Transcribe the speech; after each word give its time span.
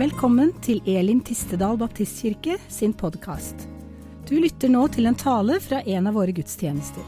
Velkommen 0.00 0.54
til 0.64 0.78
Elim 0.88 1.18
Tistedal 1.20 1.76
Baptistkirke 1.76 2.54
sin 2.72 2.94
podkast. 2.96 3.66
Du 4.24 4.30
lytter 4.40 4.70
nå 4.72 4.86
til 4.94 5.04
en 5.10 5.18
tale 5.18 5.58
fra 5.60 5.82
en 5.82 6.08
av 6.08 6.14
våre 6.16 6.32
gudstjenester. 6.32 7.04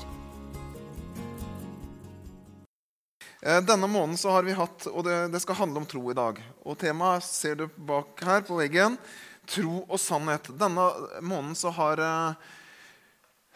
Eh, 3.40 3.62
Denne 3.64 3.88
måneden 3.88 4.20
så 4.20 4.34
har 4.34 4.44
vi 4.44 4.58
hatt, 4.58 4.90
og 4.92 5.06
det, 5.06 5.16
det 5.32 5.40
skal 5.40 5.62
handle 5.62 5.80
om 5.80 5.88
tro 5.88 6.02
i 6.12 6.18
dag. 6.18 6.42
Og 6.68 6.76
Temaet 6.82 7.24
ser 7.24 7.56
du 7.62 7.64
bak 7.80 8.20
her 8.28 8.44
på 8.44 8.60
veggen. 8.60 9.00
Tro 9.48 9.86
og 9.86 9.96
sannhet. 9.96 10.52
Denne 10.60 10.90
måneden 11.24 11.56
så 11.56 11.72
har 11.72 12.02
eh, 12.04 12.52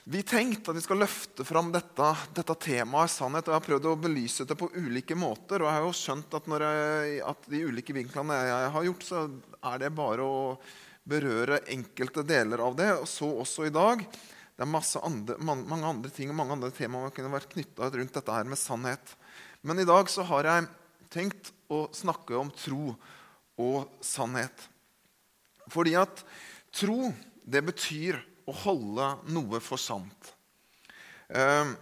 vi 0.09 0.23
tenkte 0.23 0.71
at 0.71 0.77
vi 0.79 0.85
skal 0.85 1.01
løfte 1.03 1.43
fram 1.43 1.73
dette, 1.75 2.09
dette 2.31 2.55
temaet 2.63 3.11
sannhet. 3.11 3.49
og 3.49 3.51
Jeg 3.51 3.59
har 3.59 3.65
prøvd 3.65 3.87
å 3.91 3.95
belyse 3.99 4.45
det 4.47 4.55
på 4.55 4.69
ulike 4.79 5.17
måter. 5.19 5.59
Og 5.59 5.67
jeg 5.67 5.75
har 5.75 5.83
jo 5.83 5.97
skjønt 5.99 6.37
at, 6.39 6.47
jeg, 6.63 7.17
at 7.27 7.49
de 7.51 7.63
ulike 7.67 7.97
vinklene 7.97 8.37
jeg 8.47 8.69
har 8.77 8.87
gjort, 8.87 9.03
så 9.03 9.25
er 9.73 9.81
det 9.83 9.91
bare 9.99 10.23
å 10.23 10.37
berøre 11.11 11.59
enkelte 11.75 12.23
deler 12.23 12.63
av 12.63 12.79
det. 12.79 12.87
Og 13.01 13.09
så 13.11 13.33
også 13.43 13.67
i 13.67 13.75
dag. 13.75 14.05
Det 14.55 14.63
er 14.63 15.03
andre, 15.03 15.41
mange 15.43 15.91
andre 15.91 16.15
ting 16.15 16.31
og 16.31 16.39
mange 16.39 16.55
andre 16.55 16.71
temaer 16.79 17.09
man 17.09 17.17
kunne 17.19 17.35
vært 17.35 17.51
knytta 17.57 17.91
rundt 17.99 18.15
dette 18.21 18.39
her 18.39 18.47
med 18.47 18.63
sannhet. 18.63 19.17
Men 19.67 19.83
i 19.83 19.89
dag 19.91 20.07
så 20.13 20.23
har 20.31 20.47
jeg 20.47 20.71
tenkt 21.11 21.51
å 21.67 21.89
snakke 21.91 22.39
om 22.39 22.55
tro 22.55 22.95
og 23.59 23.91
sannhet. 24.07 24.69
Fordi 25.67 25.99
at 25.99 26.23
tro, 26.71 27.11
det 27.43 27.67
betyr 27.67 28.23
å 28.47 28.55
holde 28.63 29.11
noe 29.35 29.61
for 29.63 29.81
sant. 29.81 30.33
Ehm, 31.35 31.75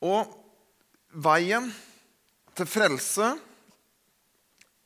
og 0.00 0.32
veien 1.12 1.68
til 2.56 2.68
frelse, 2.68 3.34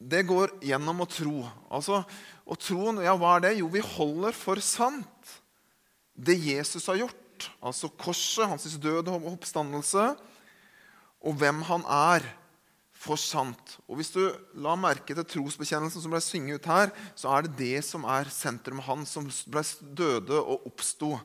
det 0.02 0.24
går 0.26 0.56
gjennom 0.66 1.04
å 1.04 1.08
tro. 1.10 1.36
Altså, 1.70 2.02
og 2.42 2.58
troen, 2.58 3.00
ja, 3.04 3.14
hva 3.14 3.36
er 3.36 3.46
det? 3.46 3.56
Jo, 3.60 3.70
vi 3.70 3.84
holder 3.94 4.34
for 4.34 4.60
sant 4.64 5.36
det 6.12 6.36
Jesus 6.42 6.88
har 6.90 6.98
gjort. 7.00 7.48
Altså 7.62 7.90
korset, 7.98 8.46
hans 8.50 8.76
død 8.78 9.10
og 9.10 9.26
oppstandelse, 9.32 10.12
og 11.22 11.38
hvem 11.38 11.62
han 11.66 11.84
er 11.86 12.26
for 13.02 13.18
sant. 13.18 13.76
Og 13.90 13.98
Hvis 13.98 14.12
du 14.14 14.20
la 14.62 14.74
merke 14.78 15.14
til 15.16 15.26
trosbekjennelsen 15.26 16.04
som 16.04 16.12
ble 16.12 16.20
synget 16.22 16.60
ut 16.60 16.68
her, 16.70 16.92
så 17.18 17.32
er 17.34 17.46
det 17.46 17.56
det 17.58 17.84
som 17.86 18.06
er 18.06 18.30
sentrum. 18.30 18.82
Han 18.86 19.06
som 19.08 19.26
ble 19.50 19.64
døde 19.98 20.38
og 20.38 20.68
oppsto. 20.70 21.16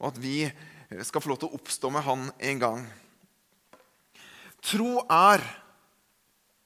Og 0.00 0.06
at 0.10 0.20
vi 0.20 0.38
skal 1.04 1.20
få 1.20 1.32
lov 1.32 1.42
til 1.42 1.50
å 1.50 1.58
oppstå 1.58 1.90
med 1.92 2.06
han 2.06 2.30
en 2.52 2.62
gang. 2.62 2.86
Tro 4.64 5.04
er 5.12 5.44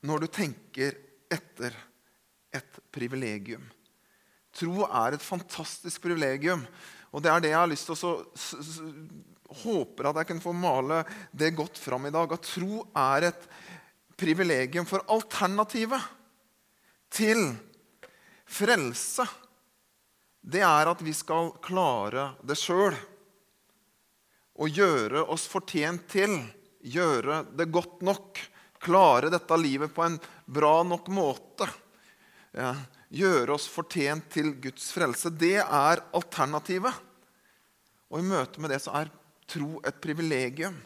når 0.07 0.23
du 0.23 0.29
tenker 0.31 0.95
etter 1.35 1.75
et 2.55 2.79
privilegium. 2.95 3.65
Tro 4.55 4.87
er 4.87 5.17
et 5.17 5.25
fantastisk 5.25 6.05
privilegium. 6.07 6.63
Og 7.11 7.25
det 7.25 7.33
er 7.33 7.43
det 7.43 7.51
jeg 7.51 7.59
har 7.59 7.71
lyst 7.71 7.91
til 7.91 8.07
å 8.07 8.15
håper 9.63 10.11
at 10.11 10.21
jeg 10.21 10.29
kan 10.29 10.43
få 10.43 10.53
male 10.53 11.03
det 11.33 11.55
godt 11.57 11.79
fram 11.81 12.07
i 12.07 12.13
dag. 12.15 12.33
At 12.33 12.47
tro 12.47 12.85
er 12.93 13.31
et 13.31 13.49
privilegium. 14.19 14.87
For 14.89 15.05
alternativet 15.15 16.03
til 17.15 17.45
frelse, 18.49 19.27
det 20.41 20.63
er 20.65 20.91
at 20.91 21.03
vi 21.05 21.15
skal 21.17 21.53
klare 21.65 22.33
det 22.47 22.59
sjøl. 22.59 22.97
Og 24.59 24.75
gjøre 24.75 25.23
oss 25.31 25.47
fortjent 25.51 26.09
til, 26.11 26.35
gjøre 26.83 27.45
det 27.55 27.69
godt 27.71 28.03
nok. 28.07 28.41
Klare 28.83 29.31
dette 29.31 29.59
livet 29.59 29.91
på 29.95 30.05
en 30.07 30.17
bra 30.47 30.81
nok 30.87 31.11
måte. 31.11 31.67
Ja, 32.55 32.73
gjøre 33.11 33.57
oss 33.57 33.67
fortjent 33.71 34.29
til 34.33 34.53
Guds 34.63 34.91
frelse. 34.95 35.31
Det 35.35 35.59
er 35.61 36.03
alternativet. 36.15 36.95
Og 38.09 38.23
i 38.23 38.27
møte 38.27 38.63
med 38.63 38.73
det 38.73 38.81
så 38.83 38.95
er 39.03 39.11
tro 39.51 39.79
et 39.87 39.99
privilegium. 40.03 40.77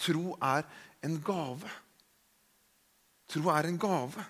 Tro 0.00 0.34
er 0.42 0.64
en 1.04 1.18
gave. 1.24 1.70
Tro 3.34 3.50
er 3.50 3.66
en 3.66 3.78
gave. 3.82 4.24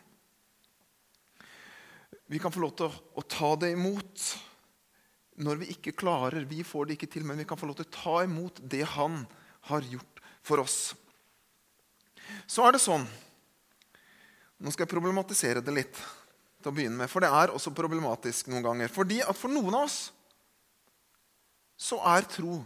Vi 2.32 2.38
kan 2.40 2.52
få 2.52 2.62
lov 2.62 2.72
til 2.78 2.88
å, 2.88 3.00
å, 3.20 3.22
ta 3.28 3.50
det 3.60 3.74
imot 3.74 4.22
når 5.44 5.60
vi 5.60 5.70
ikke 5.74 5.92
klarer. 5.92 6.46
Vi 6.48 6.62
får 6.64 6.88
det 6.88 6.96
ikke 6.96 7.10
til, 7.12 7.26
men 7.28 7.36
vi 7.36 7.44
kan 7.48 7.60
få 7.60 7.68
lov 7.68 7.76
til 7.76 7.88
å 7.90 7.94
ta 7.98 8.14
imot 8.24 8.62
det 8.64 8.80
Han 8.94 9.26
har 9.68 9.84
gjort 9.92 10.22
for 10.44 10.62
oss. 10.62 10.94
Så 12.48 12.64
er 12.64 12.76
det 12.76 12.80
sånn 12.80 13.04
Nå 14.64 14.72
skal 14.72 14.86
jeg 14.86 14.94
problematisere 14.94 15.60
det 15.60 15.72
litt 15.76 15.98
til 16.62 16.70
å 16.70 16.72
begynne 16.72 17.02
med, 17.02 17.10
for 17.12 17.20
det 17.20 17.28
er 17.28 17.50
også 17.52 17.74
problematisk 17.76 18.48
noen 18.48 18.64
ganger. 18.64 18.88
Fordi 18.88 19.18
at 19.20 19.36
for 19.36 19.52
noen 19.52 19.74
av 19.76 19.84
oss 19.84 19.98
så 21.76 21.98
er 22.08 22.24
tro 22.30 22.56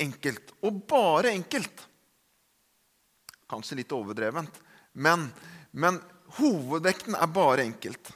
enkelt. 0.00 0.50
Og 0.66 0.80
bare 0.90 1.30
enkelt. 1.36 1.84
Kanskje 3.52 3.78
litt 3.78 3.94
overdrevent. 3.94 4.58
Men, 4.92 5.28
men 5.70 6.00
hovedvekten 6.38 7.16
er 7.18 7.34
bare 7.34 7.66
enkelt. 7.66 8.12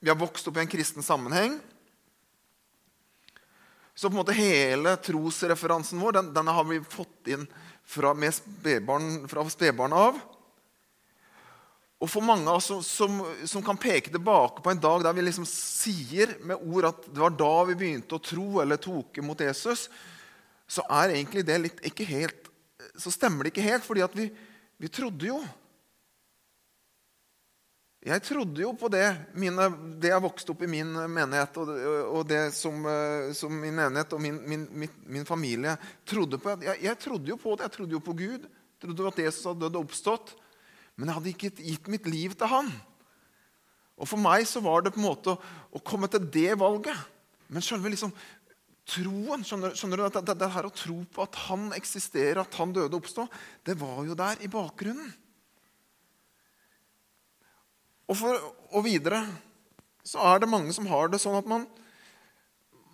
Vi 0.00 0.10
har 0.10 0.18
vokst 0.18 0.46
opp 0.48 0.58
i 0.58 0.62
en 0.62 0.70
kristen 0.70 1.02
sammenheng. 1.02 1.58
Så 3.98 4.06
på 4.06 4.14
en 4.14 4.20
måte 4.20 4.36
hele 4.36 4.94
trosreferansen 5.02 5.98
vår 5.98 6.20
den, 6.20 6.34
denne 6.34 6.54
har 6.54 6.66
vi 6.68 6.78
fått 6.86 7.30
inn 7.34 7.48
fra, 7.82 8.12
spedbarn, 8.14 9.24
fra 9.30 9.42
spedbarn 9.50 9.96
av. 9.96 10.20
Og 11.98 12.06
for 12.06 12.22
mange 12.22 12.46
av 12.46 12.60
oss 12.60 12.68
som, 12.70 12.82
som, 12.86 13.16
som, 13.42 13.64
kan 13.66 13.78
peke 13.80 14.12
tilbake 14.14 14.62
på 14.62 14.70
en 14.70 14.82
dag 14.82 15.02
der 15.02 15.16
vi 15.16 15.24
liksom 15.26 15.46
sier 15.50 16.36
med 16.46 16.62
ord 16.62 16.92
at 16.92 17.08
det 17.10 17.24
var 17.24 17.34
da 17.34 17.54
vi 17.66 17.74
begynte 17.80 18.14
å 18.14 18.22
tro 18.22 18.60
eller 18.62 18.78
tok 18.78 19.18
imot 19.18 19.42
Jesus, 19.42 19.88
så 20.68 20.84
er 21.00 21.16
egentlig 21.16 21.42
det 21.48 21.56
litt 21.58 21.82
ikke 21.90 22.06
helt, 22.06 22.52
så 22.94 23.10
stemmer 23.10 23.42
det 23.42 23.50
ikke 23.56 23.66
helt. 23.66 23.86
fordi 23.86 24.06
at 24.06 24.14
vi, 24.14 24.28
vi 24.78 24.92
trodde 24.94 25.26
jo 25.26 25.40
jeg 27.98 28.22
trodde 28.22 28.62
jo 28.62 28.70
på 28.78 28.86
det, 28.94 29.06
mine, 29.34 29.64
det 29.98 30.12
jeg 30.12 30.22
vokste 30.22 30.54
opp 30.54 30.60
i 30.62 30.70
min 30.70 30.92
menighet, 31.10 31.56
og, 31.58 31.72
og 32.14 32.28
det 32.30 32.44
som, 32.54 32.84
eh, 32.86 33.32
som, 33.34 33.50
min 33.50 33.74
menighet 33.74 34.14
og 34.14 34.22
min, 34.22 34.38
min, 34.46 34.68
min, 34.70 34.92
min 35.18 35.26
familie 35.26 35.74
trodde 36.06 36.38
på. 36.38 36.54
Jeg, 36.62 36.78
jeg, 36.86 36.98
trodde 37.02 37.32
jo 37.32 37.38
på 37.42 37.56
det. 37.56 37.66
Jeg 37.66 37.74
trodde 37.74 37.98
jo 37.98 38.02
på 38.04 38.14
Gud. 38.20 38.46
Jeg 38.46 38.84
trodde 38.84 39.10
at 39.10 39.20
Jesus 39.26 39.50
hadde 39.50 39.64
dødd 39.66 39.80
og 39.80 39.88
oppstått. 39.88 40.32
Men 40.94 41.10
jeg 41.10 41.18
hadde 41.18 41.32
ikke 41.34 41.52
gitt 41.58 41.90
mitt 41.90 42.06
liv 42.06 42.38
til 42.38 42.50
han. 42.54 42.70
Og 43.98 44.06
For 44.06 44.22
meg 44.22 44.46
så 44.46 44.62
var 44.62 44.86
det 44.86 44.94
på 44.94 45.02
en 45.02 45.08
måte 45.10 45.34
å, 45.34 45.54
å 45.74 45.82
komme 45.82 46.06
til 46.10 46.22
det 46.22 46.52
valget. 46.62 47.06
Men 47.50 47.66
selve 47.66 47.90
liksom, 47.90 48.14
troen 48.88 49.42
skjønner, 49.42 49.74
skjønner, 49.74 50.04
du, 50.04 50.10
det, 50.14 50.28
det, 50.30 50.38
det 50.38 50.54
her 50.54 50.70
Å 50.70 50.76
tro 50.86 51.00
på 51.02 51.26
at 51.26 51.46
han 51.48 51.72
eksisterer, 51.74 52.44
at 52.44 52.62
han 52.62 52.70
døde 52.76 52.92
og 52.92 53.02
oppstod, 53.02 53.40
det 53.66 53.74
var 53.82 54.04
jo 54.06 54.14
der 54.18 54.46
i 54.46 54.50
bakgrunnen. 54.52 55.10
Og, 58.08 58.16
for, 58.16 58.40
og 58.72 58.86
videre 58.86 59.20
så 60.08 60.22
er 60.30 60.40
det 60.40 60.50
mange 60.50 60.72
som 60.72 60.88
har 60.88 61.10
det 61.12 61.20
sånn 61.20 61.36
at 61.36 61.48
man, 61.48 61.66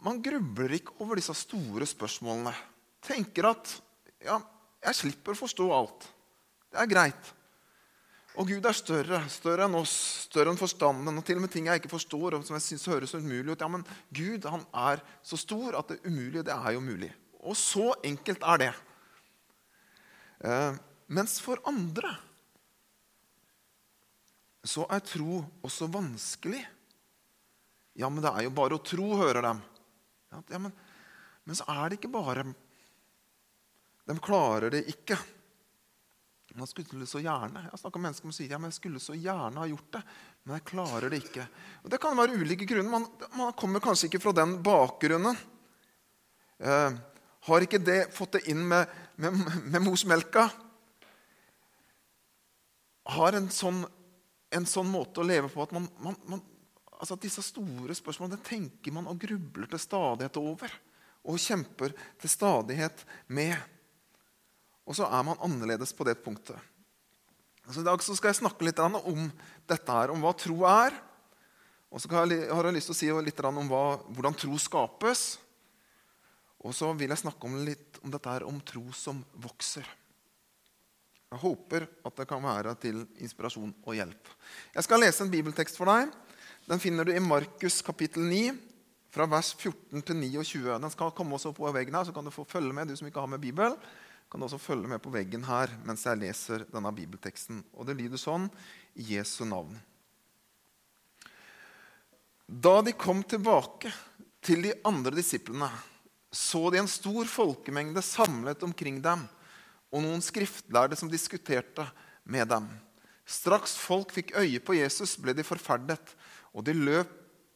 man 0.02 0.18
grubler 0.22 0.74
ikke 0.74 0.96
over 0.98 1.20
disse 1.20 1.36
store 1.38 1.86
spørsmålene. 1.86 2.54
Tenker 3.04 3.52
at 3.52 3.76
ja, 4.24 4.40
jeg 4.88 4.98
slipper 4.98 5.36
å 5.36 5.42
forstå 5.44 5.68
alt. 5.76 6.08
Det 6.74 6.82
er 6.82 6.90
greit. 6.90 7.32
Og 8.34 8.48
Gud 8.50 8.64
er 8.66 8.74
større, 8.74 9.20
større 9.30 9.68
enn 9.68 9.76
oss, 9.78 9.92
større 10.26 10.50
enn 10.50 10.58
forstanden. 10.58 11.20
Og 11.20 11.26
til 11.26 11.38
og 11.38 11.44
med 11.44 11.52
ting 11.54 11.68
jeg 11.70 11.78
ikke 11.78 11.92
forstår, 11.92 12.34
og 12.34 12.46
som 12.46 12.56
jeg 12.58 12.66
synes 12.66 12.88
høres 12.90 13.14
umulig 13.14 13.54
ut. 13.54 13.62
Ja, 13.62 13.68
men 13.70 13.86
Gud 14.10 14.48
han 14.50 14.64
er 14.74 15.04
så 15.22 15.38
stor 15.38 15.78
at 15.78 15.92
det 15.92 16.00
umulige, 16.02 16.42
det 16.48 16.56
er 16.56 16.74
jo 16.74 16.82
mulig. 16.82 17.12
Og 17.44 17.54
så 17.60 17.92
enkelt 18.02 18.42
er 18.42 18.62
det. 18.64 18.72
Eh, 20.42 20.80
mens 21.14 21.38
for 21.44 21.62
andre 21.70 22.10
så 24.64 24.86
er 24.88 25.04
tro 25.04 25.42
også 25.64 25.88
vanskelig. 25.92 26.62
Ja, 28.00 28.08
men 28.08 28.24
det 28.24 28.32
er 28.32 28.46
jo 28.46 28.54
bare 28.56 28.78
å 28.78 28.82
tro, 28.82 29.12
hører 29.20 29.44
dem. 29.44 29.60
Ja, 30.32 30.58
men, 30.58 30.72
men 31.44 31.58
så 31.58 31.66
er 31.70 31.90
det 31.90 32.00
ikke 32.00 32.14
bare. 32.14 32.46
De 34.08 34.16
klarer 34.24 34.72
det 34.74 34.84
ikke. 34.90 35.18
Man 36.54 36.70
skulle 36.70 37.06
så 37.10 37.18
gjerne. 37.18 37.64
Jeg 37.66 37.80
snakker 37.80 37.98
med 37.98 38.08
mennesker 38.08 38.28
som 38.28 38.34
sier 38.36 38.52
ja, 38.54 38.60
men 38.62 38.70
jeg 38.70 38.78
skulle 38.78 39.02
så 39.02 39.16
gjerne 39.18 39.58
ha 39.58 39.66
gjort 39.66 39.88
det, 39.96 40.02
men 40.44 40.54
jeg 40.54 40.66
klarer 40.68 41.10
det 41.10 41.18
ikke. 41.24 41.46
Og 41.82 41.90
Det 41.90 41.98
kan 42.02 42.18
være 42.18 42.36
ulike 42.38 42.68
grunner. 42.70 42.92
Man, 42.92 43.08
man 43.34 43.56
kommer 43.58 43.82
kanskje 43.82 44.06
ikke 44.06 44.22
fra 44.22 44.34
den 44.38 44.60
bakgrunnen. 44.62 45.40
Eh, 46.62 47.00
har 47.48 47.66
ikke 47.66 47.82
det 47.82 47.98
fått 48.14 48.38
det 48.38 48.44
inn 48.52 48.62
med, 48.70 48.86
med, 49.18 49.40
med 49.66 49.82
morsmelka? 49.82 50.46
Har 53.18 53.36
en 53.36 53.50
sånn 53.52 53.82
en 54.54 54.66
sånn 54.68 54.90
måte 54.90 55.22
å 55.22 55.26
leve 55.26 55.50
på 55.50 55.62
at 55.64 55.72
man, 55.74 55.86
man, 56.02 56.16
man 56.30 56.42
altså 56.98 57.16
disse 57.20 57.42
store 57.44 57.94
spørsmålene 57.96 58.40
tenker 58.46 58.94
man 58.94 59.08
og 59.10 59.20
grubler 59.20 59.68
til 59.70 59.82
stadighet 59.82 60.38
over. 60.40 60.72
Og 61.24 61.40
kjemper 61.40 61.94
til 62.20 62.30
stadighet 62.30 63.04
med. 63.32 63.56
Og 64.84 64.96
så 64.98 65.08
er 65.08 65.24
man 65.24 65.40
annerledes 65.44 65.94
på 65.96 66.04
det 66.06 66.18
punktet. 66.24 66.58
Så 67.64 67.80
I 67.80 67.86
dag 67.86 68.02
så 68.04 68.12
skal 68.16 68.30
jeg 68.30 68.42
snakke 68.42 68.66
litt 68.66 68.80
om 68.82 69.30
dette 69.64 69.88
her, 69.88 70.12
om 70.12 70.20
hva 70.20 70.34
tro 70.36 70.66
er. 70.68 70.96
Og 71.88 72.02
så 72.02 72.10
har 72.12 72.28
jeg 72.28 72.74
lyst 72.76 72.90
til 72.90 72.94
å 72.94 72.98
si 72.98 73.08
litt 73.24 73.40
om 73.48 73.64
hva, 73.70 73.84
hvordan 74.12 74.36
tro 74.36 74.58
skapes. 74.60 75.24
Og 76.64 76.76
så 76.76 76.90
vil 76.96 77.12
jeg 77.12 77.22
snakke 77.24 77.48
om 77.48 77.56
litt 77.64 78.00
om 78.04 78.12
dette 78.12 78.28
her, 78.28 78.44
om 78.44 78.60
tro 78.60 78.84
som 78.96 79.22
vokser. 79.40 79.88
Jeg 81.34 81.42
håper 81.42 81.88
at 82.06 82.20
det 82.20 82.28
kan 82.30 82.44
være 82.44 82.76
til 82.78 83.02
inspirasjon 83.18 83.74
og 83.82 83.98
hjelp. 83.98 84.30
Jeg 84.76 84.86
skal 84.86 85.02
lese 85.02 85.24
en 85.24 85.32
bibeltekst 85.32 85.78
for 85.80 85.90
deg. 85.90 86.14
Den 86.70 86.80
finner 86.80 87.04
du 87.04 87.12
i 87.12 87.22
Markus 87.22 87.80
kapittel 87.84 88.24
9, 88.30 88.46
fra 89.14 89.26
vers 89.30 89.52
14 89.54 90.02
til 90.02 90.16
29. 90.18 90.78
Den 90.82 90.90
skal 90.90 91.12
komme 91.14 91.36
også 91.36 91.52
på 91.54 91.70
veggen 91.74 91.94
her, 91.94 92.06
så 92.06 92.14
kan 92.14 92.26
du 92.26 92.34
få 92.34 92.46
følge 92.48 92.74
med, 92.74 92.88
du 92.90 92.96
som 92.98 93.06
ikke 93.06 93.22
har 93.22 93.30
med 93.30 93.42
Bibel 93.42 93.76
kan 94.34 94.40
du 94.40 94.48
også 94.48 94.58
følge 94.58 94.88
med 94.90 94.98
på 94.98 95.12
veggen 95.14 95.44
her 95.46 95.70
mens 95.86 96.02
jeg 96.08 96.18
leser 96.18 96.64
denne 96.72 96.90
bibelteksten. 96.90 97.60
Og 97.78 97.86
det 97.86 97.94
lyder 97.94 98.18
sånn 98.18 98.48
i 98.98 99.12
Jesu 99.14 99.44
navn. 99.46 99.76
Da 102.44 102.80
de 102.82 102.96
kom 102.98 103.22
tilbake 103.22 103.92
til 104.42 104.66
de 104.66 104.72
andre 104.90 105.14
disiplene, 105.14 105.68
så 106.34 106.66
de 106.74 106.80
en 106.82 106.90
stor 106.90 107.30
folkemengde 107.30 108.02
samlet 108.02 108.66
omkring 108.66 108.98
dem, 109.04 109.22
og 109.92 110.02
noen 110.02 110.22
skriftlærde 110.24 110.96
som 110.98 111.10
diskuterte 111.10 111.86
med 112.24 112.48
dem. 112.48 112.68
Straks 113.24 113.76
folk 113.80 114.12
fikk 114.12 114.34
øye 114.36 114.60
på 114.60 114.76
Jesus, 114.76 115.16
ble 115.20 115.34
de 115.36 115.44
forferdet, 115.46 116.14
og 116.52 116.64
de 116.66 116.74
løp 116.76 117.10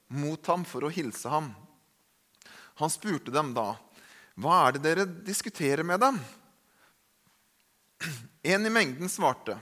mot 0.08 0.40
ham 0.48 0.64
for 0.64 0.86
å 0.86 0.92
hilse 0.92 1.28
ham. 1.28 1.52
Han 2.80 2.90
spurte 2.90 3.34
dem 3.34 3.52
da, 3.54 3.76
'Hva 4.38 4.68
er 4.68 4.72
det 4.72 4.82
dere 4.82 5.04
diskuterer 5.04 5.84
med 5.84 6.00
dem?' 6.00 6.20
En 8.44 8.66
i 8.66 8.70
mengden 8.70 9.10
svarte, 9.10 9.58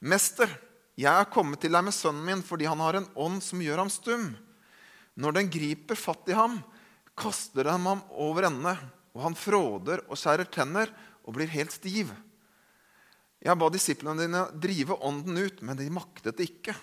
'Mester, 0.00 0.48
jeg 0.96 1.12
er 1.12 1.30
kommet 1.30 1.60
til 1.60 1.72
deg 1.72 1.84
med 1.84 1.94
sønnen 1.94 2.24
min 2.24 2.42
fordi 2.42 2.64
han 2.64 2.80
har 2.80 2.96
en 2.96 3.10
ånd 3.14 3.42
som 3.42 3.60
gjør 3.60 3.84
ham 3.84 3.92
stum.' 3.92 4.34
Når 5.16 5.32
den 5.32 5.48
griper 5.48 5.96
fatt 5.96 6.28
i 6.28 6.36
ham, 6.36 6.58
kaster 7.16 7.64
den 7.64 7.86
ham 7.88 8.02
over 8.12 8.50
ende, 8.50 8.74
og 9.16 9.22
han 9.22 9.36
fråder 9.38 10.02
og 10.10 10.18
skjærer 10.20 10.48
tenner 10.52 10.90
og 11.26 11.34
blir 11.34 11.50
helt 11.50 11.74
stiv. 11.74 12.12
Jeg 13.42 13.58
ba 13.58 13.68
disiplene 13.70 14.24
dine 14.24 14.44
drive 14.54 14.96
ånden 15.04 15.36
ut, 15.36 15.60
men 15.62 15.76
de 15.78 15.90
maktet 15.92 16.38
det 16.38 16.48
ikke. 16.48 16.74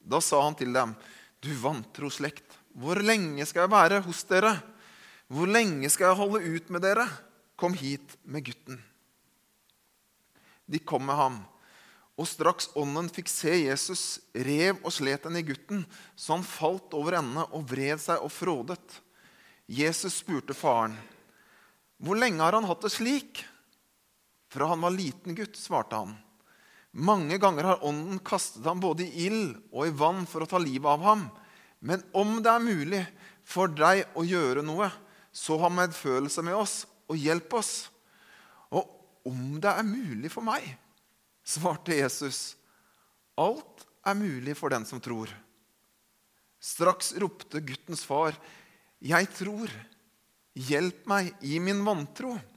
Da 0.00 0.20
sa 0.24 0.40
han 0.42 0.56
til 0.58 0.72
dem, 0.72 0.96
'Du 1.40 1.52
vantro 1.60 2.10
slekt, 2.10 2.58
hvor 2.74 3.00
lenge 3.00 3.46
skal 3.46 3.64
jeg 3.64 3.70
være 3.70 4.00
hos 4.02 4.24
dere?' 4.24 4.62
'Hvor 5.30 5.46
lenge 5.46 5.88
skal 5.88 6.10
jeg 6.10 6.16
holde 6.16 6.56
ut 6.56 6.70
med 6.70 6.82
dere?' 6.82 7.08
Kom 7.56 7.74
hit 7.74 8.16
med 8.24 8.44
gutten.' 8.44 8.82
De 10.68 10.78
kom 10.78 11.06
med 11.06 11.14
ham. 11.14 11.44
Og 12.18 12.28
straks 12.28 12.68
ånden 12.76 13.08
fikk 13.08 13.28
se 13.28 13.52
Jesus, 13.64 14.20
rev 14.34 14.76
og 14.84 14.92
slet 14.92 15.22
den 15.22 15.36
i 15.36 15.42
gutten, 15.42 15.86
så 16.16 16.36
han 16.36 16.44
falt 16.44 16.92
over 16.92 17.16
ende 17.18 17.46
og 17.52 17.64
vred 17.70 18.00
seg 18.00 18.20
og 18.20 18.32
frådet. 18.32 19.00
Jesus 19.66 20.20
spurte 20.20 20.54
faren, 20.54 20.98
'Hvor 22.00 22.18
lenge 22.18 22.42
har 22.42 22.52
han 22.52 22.64
hatt 22.64 22.82
det 22.82 22.92
slik?' 22.92 23.44
'Fra 24.50 24.66
han 24.66 24.80
var 24.82 24.90
liten 24.90 25.34
gutt', 25.34 25.56
svarte 25.56 25.96
han. 25.96 26.16
'Mange 26.90 27.38
ganger 27.38 27.64
har 27.64 27.84
ånden 27.86 28.18
kastet 28.18 28.64
ham 28.66 28.80
både 28.82 29.06
i 29.06 29.26
ild 29.28 29.54
og 29.70 29.86
i 29.86 29.94
vann 29.94 30.26
for 30.26 30.42
å 30.42 30.50
ta 30.50 30.58
livet 30.58 30.90
av 30.90 31.04
ham.' 31.06 31.28
'Men 31.80 32.02
om 32.12 32.42
det 32.42 32.50
er 32.50 32.64
mulig 32.64 33.04
for 33.46 33.70
deg 33.70 34.10
å 34.18 34.26
gjøre 34.26 34.66
noe, 34.66 34.90
så 35.32 35.56
ha 35.62 35.70
medfølelse 35.70 36.42
med 36.42 36.58
oss 36.58 36.82
og 37.08 37.16
hjelp 37.16 37.54
oss.' 37.54 37.88
Og 38.74 38.90
om 39.30 39.60
det 39.62 39.70
er 39.70 39.86
mulig 39.86 40.32
for 40.34 40.42
meg, 40.42 40.66
svarte 41.46 41.94
Jesus. 41.94 42.56
Alt 43.38 43.86
er 44.02 44.18
mulig 44.18 44.56
for 44.58 44.72
den 44.72 44.84
som 44.84 45.00
tror. 45.00 45.30
Straks 46.60 47.14
ropte 47.22 47.62
guttens 47.62 48.02
far, 48.04 48.34
'Jeg 48.98 49.30
tror. 49.30 49.70
Hjelp 50.54 51.06
meg 51.06 51.34
i 51.40 51.60
min 51.62 51.84
vantro.' 51.86 52.49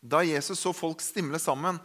Da 0.00 0.22
Jesus 0.24 0.60
så 0.60 0.72
folk 0.72 1.02
stimle 1.02 1.40
sammen, 1.42 1.80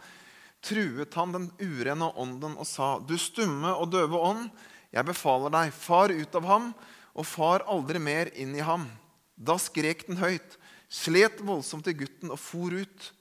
truet 0.64 1.14
han 1.18 1.34
den 1.34 1.48
urene 1.60 2.10
ånden 2.14 2.56
og 2.56 2.66
sa, 2.66 2.98
'Du 2.98 3.18
stumme 3.18 3.74
og 3.74 3.90
døve 3.90 4.18
ånd, 4.18 4.50
jeg 4.92 5.04
befaler 5.04 5.50
deg, 5.50 5.72
far 5.72 6.12
ut 6.12 6.34
av 6.34 6.44
ham, 6.44 6.74
og 7.14 7.26
far 7.26 7.66
aldri 7.66 7.98
mer 7.98 8.30
inn 8.34 8.54
i 8.54 8.64
ham.' 8.64 8.90
Da 9.36 9.58
skrek 9.58 10.06
den 10.06 10.20
høyt, 10.22 10.56
slet 10.88 11.42
voldsomt 11.42 11.84
til 11.84 11.98
gutten 11.98 12.30
og 12.30 12.38
for 12.38 12.70
ut. 12.70 13.12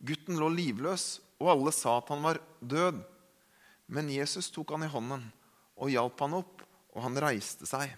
Gutten 0.00 0.38
lå 0.40 0.48
livløs, 0.48 1.20
og 1.38 1.50
alle 1.52 1.72
sa 1.76 1.98
at 1.98 2.08
han 2.08 2.24
var 2.24 2.40
død. 2.60 3.02
Men 3.88 4.08
Jesus 4.08 4.48
tok 4.50 4.72
han 4.72 4.86
i 4.86 4.92
hånden 4.92 5.26
og 5.78 5.92
hjalp 5.92 6.20
han 6.24 6.38
opp, 6.40 6.64
og 6.96 7.04
han 7.04 7.20
reiste 7.20 7.68
seg. 7.68 7.92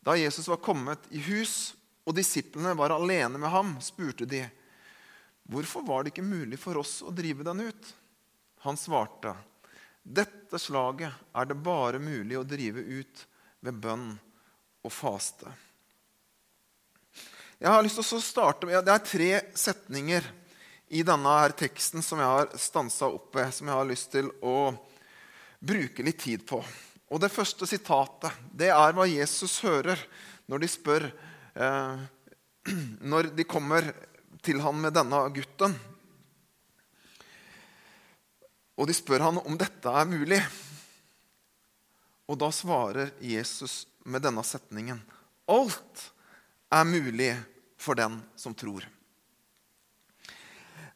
Da 0.00 0.14
Jesus 0.16 0.48
var 0.48 0.62
kommet 0.64 1.02
i 1.12 1.20
hus, 1.26 1.74
og 2.08 2.16
disiplene 2.16 2.72
var 2.78 2.94
alene 2.94 3.36
med 3.36 3.52
ham, 3.52 3.74
spurte 3.84 4.24
de, 4.24 4.46
'Hvorfor 5.48 5.86
var 5.86 6.04
det 6.04 6.12
ikke 6.12 6.28
mulig 6.28 6.58
for 6.60 6.76
oss 6.76 7.00
å 7.02 7.10
drive 7.14 7.44
den 7.44 7.60
ut?' 7.60 7.94
Han 8.66 8.76
svarte, 8.76 9.34
'Dette 10.04 10.58
slaget 10.58 11.12
er 11.32 11.44
det 11.44 11.54
bare 11.54 11.98
mulig 11.98 12.36
å 12.38 12.44
drive 12.44 12.80
ut 12.80 13.26
ved 13.60 13.74
bønn 13.74 14.10
og 14.84 14.92
faste.' 14.92 15.54
Jeg 17.58 17.72
har 17.74 17.82
lyst 17.82 17.98
til 17.98 18.18
å 18.18 18.22
starte 18.22 18.66
med, 18.66 18.84
Det 18.84 18.92
er 18.92 18.98
tre 18.98 19.30
setninger 19.54 20.22
i 20.94 21.02
denne 21.02 21.32
her 21.40 21.50
teksten 21.50 22.02
som 22.02 22.20
jeg 22.20 22.26
har 22.26 22.52
stansa 22.56 23.08
opp 23.10 23.34
ved, 23.34 23.50
som 23.54 23.66
jeg 23.66 23.74
har 23.74 23.88
lyst 23.88 24.12
til 24.12 24.30
å 24.40 24.70
bruke 25.58 26.04
litt 26.06 26.20
tid 26.22 26.46
på. 26.46 26.62
Og 27.10 27.20
Det 27.20 27.32
første 27.32 27.66
sitatet 27.66 28.32
det 28.52 28.70
er 28.70 28.94
hva 28.94 29.08
Jesus 29.08 29.58
hører 29.64 29.98
når 30.46 30.62
de 30.62 30.68
spør 30.70 31.08
eh, 31.08 32.06
Når 33.00 33.30
de 33.32 33.44
kommer 33.48 33.86
til 34.44 34.60
han 34.62 34.80
med 34.80 34.94
denne 34.96 35.20
gutten. 35.34 35.74
Og 38.78 38.86
de 38.86 38.94
spør 38.94 39.26
han 39.26 39.40
om 39.42 39.58
dette 39.58 39.90
er 39.90 40.08
mulig. 40.08 40.40
Og 42.28 42.38
da 42.38 42.50
svarer 42.54 43.10
Jesus 43.24 43.86
med 44.06 44.22
denne 44.22 44.44
setningen. 44.46 45.00
Alt 45.48 46.04
er 46.70 46.84
mulig 46.86 47.32
for 47.80 47.98
den 47.98 48.20
som 48.36 48.54
tror. 48.54 48.84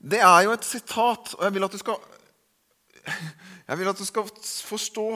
Det 0.02 0.18
er 0.18 0.40
jo 0.44 0.54
et 0.54 0.66
sitat, 0.66 1.34
og 1.38 1.44
jeg 1.46 1.54
vil 1.54 1.64
at 1.64 1.74
du 1.74 1.78
skal, 1.78 1.98
at 3.70 3.98
du 3.98 4.04
skal 4.04 4.30
forstå 4.66 5.06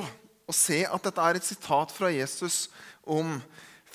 og 0.47 0.55
se 0.55 0.85
at 0.87 1.09
dette 1.09 1.23
er 1.23 1.39
et 1.39 1.47
sitat 1.47 1.93
fra 1.95 2.13
Jesus 2.15 2.69
om 3.03 3.37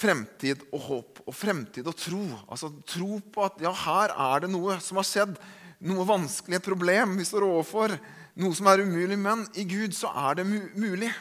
fremtid 0.01 0.63
og 0.71 0.85
håp 0.87 1.21
og 1.25 1.35
fremtid 1.35 1.87
og 1.87 1.97
tro. 1.97 2.21
Altså 2.47 2.71
Tro 2.89 3.19
på 3.21 3.45
at 3.45 3.61
ja, 3.63 3.73
her 3.85 4.13
er 4.13 4.45
det 4.45 4.51
noe 4.53 4.79
som 4.83 4.99
har 4.99 5.07
skjedd, 5.07 5.35
noe 5.85 6.05
vanskelig, 6.07 6.59
et 6.59 6.67
problem 6.67 7.15
vi 7.19 7.25
står 7.27 7.45
overfor, 7.47 7.95
noe 8.41 8.57
som 8.57 8.69
er 8.71 8.83
umulig. 8.85 9.17
Men 9.19 9.45
i 9.57 9.65
Gud 9.69 9.95
så 9.97 10.11
er 10.27 10.41
det 10.41 10.47
mulig. 10.49 11.11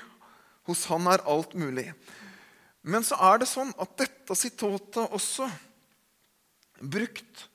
Hos 0.69 0.85
Han 0.91 1.09
er 1.11 1.25
alt 1.27 1.55
mulig. 1.59 1.89
Men 2.87 3.05
så 3.05 3.17
er 3.31 3.41
det 3.41 3.49
sånn 3.51 3.73
at 3.81 3.97
dette 3.99 4.37
sitatet 4.39 5.03
også, 5.11 5.49
brukt 6.81 7.47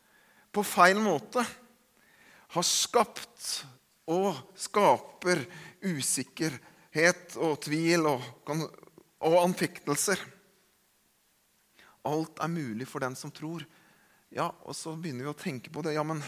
på 0.54 0.64
feil 0.66 1.00
måte, 1.02 1.42
har 2.56 2.66
skapt 2.66 3.64
og 4.12 4.38
skaper 4.60 5.42
usikkerhet 5.86 7.38
og 7.42 7.58
tvil 7.66 8.06
og, 8.12 8.28
og 9.26 9.38
anfektelser. 9.42 10.22
Alt 12.06 12.42
er 12.44 12.52
mulig 12.52 12.88
for 12.90 13.04
den 13.04 13.18
som 13.18 13.34
tror. 13.34 13.66
Ja, 14.34 14.50
Og 14.66 14.76
så 14.76 14.96
begynner 14.96 15.26
vi 15.26 15.32
å 15.32 15.38
tenke 15.38 15.72
på 15.74 15.84
det. 15.86 15.96
Ja, 15.96 16.04
men, 16.04 16.22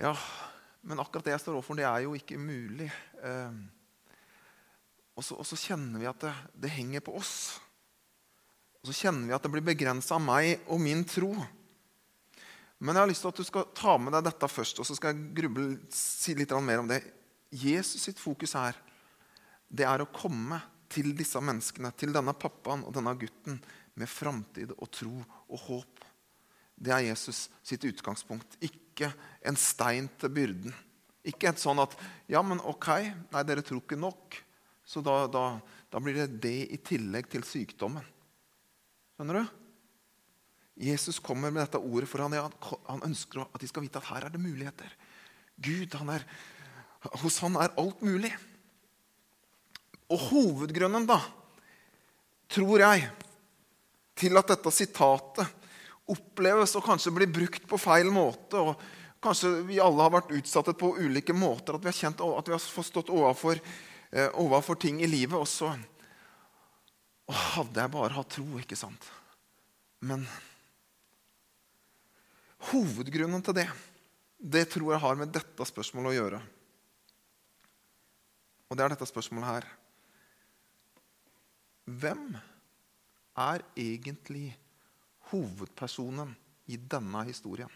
ja, 0.00 0.12
men 0.82 1.00
akkurat 1.00 1.24
det 1.28 1.36
jeg 1.36 1.44
står 1.44 1.58
overfor, 1.58 1.78
det 1.78 1.86
er 1.88 2.04
jo 2.06 2.16
ikke 2.18 2.40
mulig. 2.40 2.88
Eh, 3.22 3.58
og, 5.14 5.24
så, 5.24 5.36
og, 5.36 5.46
så, 5.46 5.58
kjenner 5.58 6.02
vi 6.02 6.10
at 6.10 6.24
det, 6.24 6.32
det 6.64 6.72
henger 6.74 7.04
på 7.06 7.14
oss. 7.20 7.34
Og 8.82 8.90
så 8.90 9.04
kjenner 9.04 9.28
vi 9.28 9.36
at 9.36 9.44
det 9.44 9.52
blir 9.52 9.64
begrensa 9.64 10.16
av 10.16 10.24
meg 10.24 10.64
og 10.66 10.80
min 10.82 11.04
tro. 11.06 11.30
Men 12.82 12.96
jeg 12.96 13.04
har 13.04 13.10
lyst 13.12 13.22
til 13.22 13.30
at 13.30 13.38
du 13.38 13.46
skal 13.46 13.68
ta 13.78 13.94
med 14.02 14.10
deg 14.16 14.24
dette 14.26 14.48
først, 14.50 14.80
og 14.82 14.88
så 14.88 14.96
skal 14.98 15.12
jeg 15.12 15.34
gruble, 15.38 15.66
si 15.94 16.34
litt 16.34 16.50
mer 16.66 16.82
om 16.82 16.88
det. 16.90 16.98
Jesus 17.54 18.08
sitt 18.08 18.18
fokus 18.18 18.56
her, 18.58 18.74
det 19.70 19.86
er 19.86 20.02
å 20.02 20.10
komme 20.10 20.58
til 20.92 21.12
disse 21.16 21.40
menneskene, 21.40 21.92
til 21.96 22.12
denne 22.14 22.34
pappaen 22.36 22.84
og 22.86 22.94
denne 22.96 23.14
gutten, 23.18 23.58
med 23.98 24.08
framtid 24.08 24.72
og 24.78 24.88
tro 24.92 25.18
og 25.20 25.64
håp. 25.66 26.04
Det 26.82 26.92
er 26.94 27.04
Jesus 27.10 27.46
sitt 27.64 27.84
utgangspunkt. 27.84 28.56
Ikke 28.64 29.12
en 29.46 29.58
stein 29.60 30.08
til 30.20 30.32
byrden. 30.32 30.72
Ikke 31.28 31.50
et 31.52 31.60
sånn 31.62 31.80
at 31.82 31.94
Ja, 32.30 32.40
men 32.42 32.62
ok, 32.64 32.88
nei, 33.34 33.44
dere 33.46 33.64
tror 33.64 33.82
ikke 33.82 34.00
nok. 34.00 34.38
Så 34.84 35.02
da, 35.04 35.26
da, 35.30 35.44
da 35.92 36.00
blir 36.02 36.16
det 36.22 36.40
det 36.42 36.58
i 36.74 36.78
tillegg 36.82 37.28
til 37.30 37.44
sykdommen. 37.46 38.06
Skjønner 39.14 39.42
du? 39.42 39.58
Jesus 40.82 41.20
kommer 41.22 41.52
med 41.52 41.62
dette 41.62 41.78
ordet 41.78 42.08
for 42.10 42.24
han, 42.24 42.34
han 42.88 43.04
ønsker 43.06 43.44
at 43.44 43.60
de 43.60 43.68
skal 43.68 43.84
vite 43.84 44.00
at 44.00 44.08
her 44.08 44.26
er 44.26 44.32
det 44.34 44.40
muligheter. 44.42 44.88
Gud 45.62 45.94
han 46.00 46.10
er, 46.16 46.24
Hos 47.22 47.38
han 47.44 47.58
er 47.60 47.74
alt 47.78 48.02
mulig. 48.02 48.32
Og 50.12 50.24
hovedgrunnen, 50.28 51.06
da, 51.08 51.18
tror 52.52 52.84
jeg, 52.84 53.06
til 54.18 54.36
at 54.36 54.50
dette 54.52 54.72
sitatet 54.74 55.60
oppleves 56.12 56.74
og 56.76 56.84
kanskje 56.84 57.14
blir 57.16 57.30
brukt 57.32 57.64
på 57.68 57.78
feil 57.80 58.10
måte, 58.12 58.60
og 58.60 59.22
kanskje 59.22 59.54
vi 59.68 59.80
alle 59.80 60.04
har 60.04 60.12
vært 60.12 60.34
utsatt 60.36 60.68
på 60.78 60.92
ulike 61.00 61.34
måter, 61.36 61.78
at 61.78 61.84
vi 61.84 61.88
har 61.88 61.96
kjent 61.96 62.20
at 62.26 62.50
vi 62.50 62.54
har 62.54 62.60
forstått 62.62 63.12
overfor, 63.14 63.60
eh, 64.12 64.28
overfor 64.34 64.76
ting 64.76 65.00
i 65.00 65.08
livet 65.08 65.38
også 65.38 65.72
og 67.32 67.38
hadde 67.54 67.80
jeg 67.80 67.92
bare 67.94 68.16
hatt 68.16 68.32
tro, 68.34 68.44
ikke 68.60 68.78
sant? 68.78 69.04
Men 70.02 70.24
hovedgrunnen 72.72 73.44
til 73.46 73.56
det, 73.56 73.68
det 74.36 74.66
tror 74.72 74.92
jeg 74.92 75.04
har 75.04 75.20
med 75.20 75.32
dette 75.34 75.68
spørsmålet 75.68 76.12
å 76.12 76.16
gjøre. 76.18 76.40
Og 78.68 78.78
det 78.78 78.84
er 78.84 78.94
dette 78.94 79.08
spørsmålet 79.08 79.48
her. 79.48 79.68
Hvem 82.00 82.36
er 83.36 83.64
egentlig 83.76 84.52
hovedpersonen 85.32 86.34
i 86.66 86.76
denne 86.76 87.24
historien? 87.28 87.70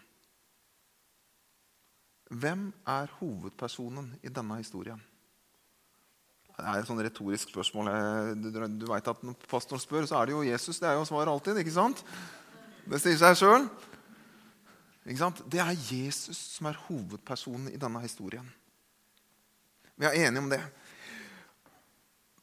Hvem 2.29 2.71
er 2.87 3.11
hovedpersonen 3.19 4.15
i 4.23 4.31
denne 4.33 4.57
historien? 4.59 4.99
Det 6.57 6.65
er 6.65 6.79
et 6.81 6.87
sånn 6.89 7.03
retorisk 7.05 7.51
spørsmål. 7.53 7.91
Du, 8.41 8.49
du 8.49 8.87
vet 8.89 9.09
at 9.11 9.19
Når 9.23 9.35
pastoren 9.45 9.81
spør, 9.81 10.07
så 10.09 10.17
er 10.17 10.27
det 10.27 10.33
jo 10.33 10.45
Jesus. 10.47 10.79
Det 10.81 10.89
er 10.89 10.97
jo 10.97 11.05
svaret 11.05 11.29
alltid. 11.29 11.59
ikke 11.61 11.75
sant? 11.75 12.01
Det 12.89 12.99
sier 13.03 13.19
seg 13.19 13.37
sjøl. 13.37 13.67
Det 15.05 15.61
er 15.61 15.75
Jesus 15.77 16.39
som 16.57 16.67
er 16.67 16.79
hovedpersonen 16.87 17.69
i 17.69 17.79
denne 17.79 18.01
historien. 18.01 18.47
Vi 19.97 20.09
er 20.09 20.17
enige 20.25 20.43
om 20.43 20.49
det. 20.49 20.63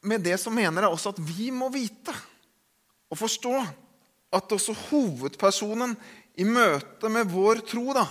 Med 0.04 0.25
det 0.25 0.37
så 0.40 0.52
mener 0.52 0.84
jeg 0.84 0.92
også 0.92 1.14
at 1.14 1.23
vi 1.25 1.49
må 1.54 1.70
vite 1.73 2.12
og 3.11 3.18
forstå 3.18 3.54
at 4.34 4.52
også 4.52 4.75
hovedpersonen 4.88 5.94
i 6.40 6.44
møte 6.46 7.11
med 7.12 7.30
vår 7.30 7.62
tro, 7.68 7.92
da, 7.94 8.08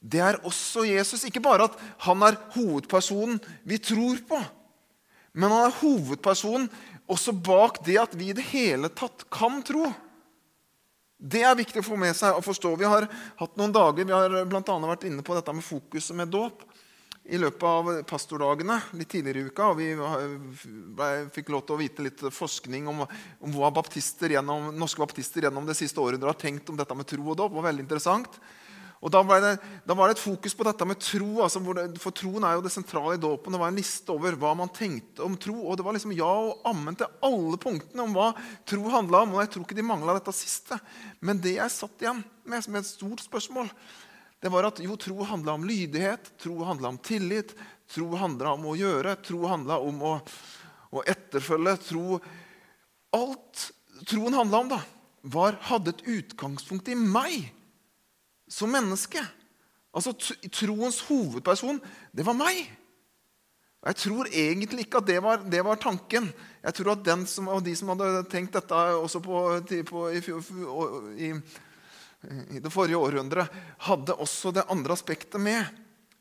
det 0.00 0.22
er 0.24 0.40
også 0.48 0.82
Jesus. 0.88 1.26
Ikke 1.28 1.42
bare 1.44 1.68
at 1.68 1.76
han 2.06 2.24
er 2.26 2.38
hovedpersonen 2.56 3.38
vi 3.68 3.78
tror 3.78 4.20
på, 4.28 4.40
men 5.32 5.52
han 5.52 5.68
er 5.68 5.78
hovedpersonen 5.80 6.68
også 7.10 7.34
bak 7.36 7.82
det 7.86 7.98
at 8.00 8.14
vi 8.18 8.30
i 8.30 8.36
det 8.36 8.46
hele 8.50 8.90
tatt 8.94 9.26
kan 9.32 9.60
tro. 9.66 9.88
Det 11.20 11.42
er 11.44 11.58
viktig 11.58 11.82
å 11.82 11.84
få 11.84 11.98
med 12.00 12.16
seg 12.16 12.32
og 12.32 12.44
forstå. 12.46 12.72
Vi 12.80 12.88
har 12.88 13.06
hatt 13.40 13.58
noen 13.60 13.74
dager, 13.74 14.06
vi 14.08 14.14
har 14.14 14.32
bl.a. 14.48 14.76
vært 14.88 15.04
inne 15.08 15.24
på 15.26 15.36
dette 15.36 15.54
med 15.54 15.66
fokuset 15.66 16.16
med 16.16 16.32
dåp 16.32 16.64
i 17.28 17.38
løpet 17.38 17.66
av 17.66 17.90
pastordagene 18.08 18.78
litt 18.96 19.10
tidligere 19.12 19.42
i 19.42 19.50
uka. 19.50 19.68
og 19.70 19.76
Vi 19.78 19.90
ble, 20.96 21.10
fikk 21.34 21.52
lov 21.52 21.66
til 21.66 21.76
å 21.76 21.80
vite 21.80 22.06
litt 22.06 22.24
forskning 22.32 22.88
om, 22.90 23.04
om 23.04 23.58
hva 23.58 23.70
baptister 23.74 24.32
gjennom, 24.34 24.70
norske 24.76 25.02
baptister 25.02 25.44
gjennom 25.46 25.68
det 25.68 25.76
siste 25.78 26.00
århundret 26.00 26.32
har 26.32 26.40
tenkt 26.40 26.72
om 26.72 26.80
dette 26.80 26.96
med 26.96 27.08
tro 27.10 27.28
og 27.28 27.38
dåp. 27.38 27.54
Var 27.58 27.68
veldig 27.68 27.86
interessant. 27.86 28.40
Og 29.00 29.08
da 29.12 29.22
det, 29.40 29.54
da 29.88 29.94
var, 29.96 30.10
det, 30.10 30.18
et 30.18 30.22
fokus 30.22 30.56
på 30.56 30.64
dette 30.66 30.84
med 30.88 31.00
tro. 31.00 31.28
Altså 31.44 31.62
det, 31.76 31.86
for 32.02 32.16
troen 32.16 32.44
er 32.44 32.58
jo 32.58 32.64
det 32.64 32.72
sentrale 32.74 33.16
i 33.16 33.22
dåpen. 33.22 33.54
Det 33.54 33.60
var 33.62 33.72
en 33.72 33.80
liste 33.80 34.12
over 34.12 34.36
hva 34.40 34.52
man 34.58 34.72
tenkte 34.76 35.24
om 35.24 35.38
tro. 35.40 35.56
Og 35.62 35.78
det 35.78 35.86
var 35.86 35.96
liksom 35.96 36.12
ja 36.16 36.28
og 36.28 36.66
ammen 36.68 36.98
til 37.00 37.08
alle 37.24 37.60
punktene 37.60 38.04
om 38.04 38.16
hva 38.16 38.28
tro 38.68 38.92
handla 38.92 39.24
om. 39.24 39.36
Og 39.36 39.44
jeg 39.44 39.54
tror 39.54 39.64
ikke 39.64 39.78
de 39.80 39.88
mangla 39.88 40.18
dette 40.18 40.36
siste. 40.36 40.76
Men 41.24 41.40
det 41.40 41.56
jeg 41.56 41.76
satt 41.76 42.04
igjen 42.04 42.20
med 42.44 42.66
som 42.66 42.76
et 42.76 42.90
stort 42.90 43.24
spørsmål, 43.24 43.72
det 44.40 44.48
var 44.48 44.68
at 44.70 44.80
jo, 44.80 44.96
tro 44.96 45.24
handla 45.28 45.54
om 45.58 45.66
lydighet, 45.68 46.32
tro 46.40 46.62
handla 46.64 46.94
om 46.94 46.98
tillit, 47.04 47.52
tro 47.92 48.08
handla 48.16 48.54
om 48.56 48.70
å 48.70 48.76
gjøre, 48.78 49.18
tro 49.24 49.44
handla 49.50 49.76
om 49.84 50.00
å, 50.00 50.14
å, 50.90 51.02
etterfølge. 51.04 51.76
Tro 51.90 52.20
Alt 53.10 53.66
troen 54.06 54.36
handla 54.38 54.62
om, 54.62 54.68
da, 54.70 54.78
var, 55.34 55.58
hadde 55.66 55.92
et 55.92 56.04
utgangspunkt 56.08 56.88
i 56.88 56.96
meg 56.96 57.50
som 58.50 58.70
menneske. 58.72 59.22
Altså 59.90 60.14
Troens 60.54 61.00
hovedperson, 61.08 61.80
det 62.14 62.24
var 62.26 62.38
meg. 62.38 62.62
Og 63.80 63.88
Jeg 63.90 63.96
tror 63.96 64.28
egentlig 64.28 64.86
ikke 64.86 65.00
at 65.00 65.08
det 65.08 65.18
var, 65.24 65.42
det 65.42 65.64
var 65.66 65.80
tanken. 65.80 66.28
Jeg 66.62 66.76
tror 66.76 66.92
at 66.94 67.04
den 67.04 67.26
som, 67.26 67.48
de 67.64 67.74
som 67.76 67.90
hadde 67.92 68.24
tenkt 68.30 68.54
dette 68.54 68.80
også 69.00 69.22
på, 69.24 69.42
på, 69.88 70.06
i, 70.12 70.20
i, 71.26 71.30
i, 72.28 72.58
det 72.60 72.70
forrige 72.72 73.00
århundret, 73.00 73.48
hadde 73.86 74.16
også 74.20 74.52
det 74.52 74.66
andre 74.68 74.92
aspektet 74.92 75.40
med. 75.40 75.64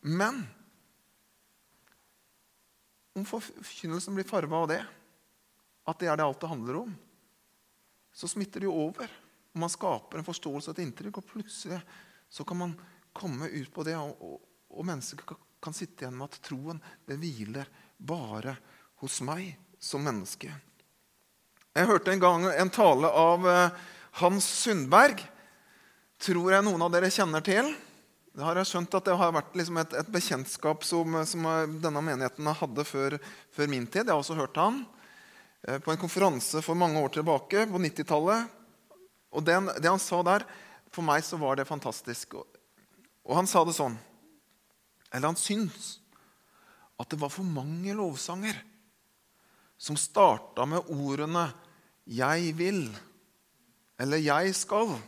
Men 0.02 0.46
om 3.20 3.26
forkynnelsen 3.28 4.16
blir 4.16 4.28
farga 4.28 4.56
av 4.56 4.70
det, 4.72 4.84
at 5.90 6.00
det 6.00 6.08
er 6.08 6.20
det 6.20 6.28
alt 6.28 6.40
det 6.42 6.52
handler 6.52 6.84
om, 6.84 6.94
så 8.14 8.30
smitter 8.30 8.64
det 8.64 8.70
jo 8.70 8.78
over. 8.88 9.12
Og 9.54 9.64
man 9.64 9.72
skaper 9.72 10.20
en 10.20 10.28
forståelse 10.28 10.72
og 10.72 10.78
et 10.78 10.86
inntrykk, 10.86 11.20
og 11.20 11.30
plutselig 11.34 11.80
så 12.30 12.46
kan 12.48 12.62
man 12.62 12.76
komme 13.16 13.50
ut 13.50 13.72
på 13.74 13.84
det, 13.88 13.98
og, 13.98 14.16
og, 14.22 14.42
og 14.70 14.88
mennesker 14.88 15.26
kan, 15.28 15.40
kan, 15.60 15.76
sitte 15.76 16.06
igjen 16.06 16.18
med 16.20 16.30
at 16.30 16.42
troen 16.46 16.82
det 17.10 17.18
hviler 17.20 17.70
bare 17.98 18.56
hos 19.02 19.20
meg 19.26 19.56
som 19.82 20.04
menneske. 20.06 20.52
Jeg 21.76 21.88
hørte 21.90 22.14
en 22.14 22.22
gang 22.22 22.46
en 22.52 22.72
tale 22.74 23.10
av 23.10 23.48
eh, 23.48 23.76
Hans 24.22 24.48
Sundberg. 24.64 25.22
Tror 26.20 26.52
jeg 26.52 26.66
noen 26.68 26.82
av 26.84 26.92
dere 26.92 27.08
kjenner 27.14 27.44
til. 27.46 27.70
Det 28.36 28.44
har 28.44 28.58
jeg 28.60 28.68
skjønt 28.68 28.96
at 28.98 29.06
det 29.08 29.16
har 29.20 29.32
vært 29.32 29.54
liksom 29.56 29.78
et, 29.80 29.94
et, 30.02 30.08
bekjentskap 30.12 30.84
som, 30.84 31.14
som, 31.28 31.46
denne 31.80 32.02
menigheten 32.04 32.48
hadde 32.60 32.84
før, 32.88 33.16
før, 33.56 33.70
min 33.72 33.86
tid. 33.88 34.04
Jeg 34.04 34.12
har 34.12 34.20
også 34.20 34.36
hørt 34.36 34.60
han 34.60 34.82
eh, 35.64 35.80
på 35.80 35.94
en 35.94 36.02
konferanse 36.02 36.60
for 36.66 36.76
mange 36.76 37.00
år 37.00 37.14
tilbake, 37.16 37.64
på 37.72 37.82
90-tallet. 37.86 38.52
Og 39.32 39.46
det, 39.48 39.56
det 39.80 39.88
han 39.88 40.02
sa 40.04 40.20
der, 40.28 40.44
for 40.92 41.08
meg 41.08 41.24
så 41.24 41.40
var 41.40 41.56
det 41.56 41.70
fantastisk. 41.70 42.36
Og 42.36 43.34
han 43.38 43.48
sa 43.48 43.62
det 43.64 43.78
sånn 43.78 43.96
Eller 45.14 45.30
han 45.30 45.40
syns 45.40 46.00
at 47.00 47.08
det 47.14 47.20
var 47.22 47.32
for 47.32 47.48
mange 47.48 47.94
lovsanger 47.96 48.58
som 49.80 49.96
starta 49.96 50.66
med 50.68 50.92
ordene 50.92 51.46
'jeg 52.04 52.52
vil' 52.58 52.98
eller 54.00 54.18
'jeg 54.18 54.52
skal'. 54.56 55.00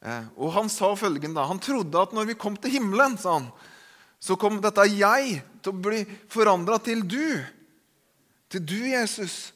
Eh, 0.00 0.28
og 0.40 0.54
han 0.54 0.70
sa 0.72 0.94
følgende 0.96 1.44
Han 1.44 1.60
trodde 1.60 2.00
at 2.00 2.14
når 2.16 2.30
vi 2.30 2.38
kom 2.40 2.56
til 2.56 2.78
himmelen, 2.78 3.18
sa 3.20 3.36
han, 3.38 3.50
så 4.20 4.36
kom 4.36 4.60
dette 4.60 4.80
'jeg' 4.80 5.42
til 5.62 5.72
å 5.72 5.80
bli 5.80 6.04
forandra 6.28 6.78
til 6.78 7.02
'du'. 7.02 7.44
Til 8.50 8.66
du, 8.66 8.80
Jesus 8.90 9.52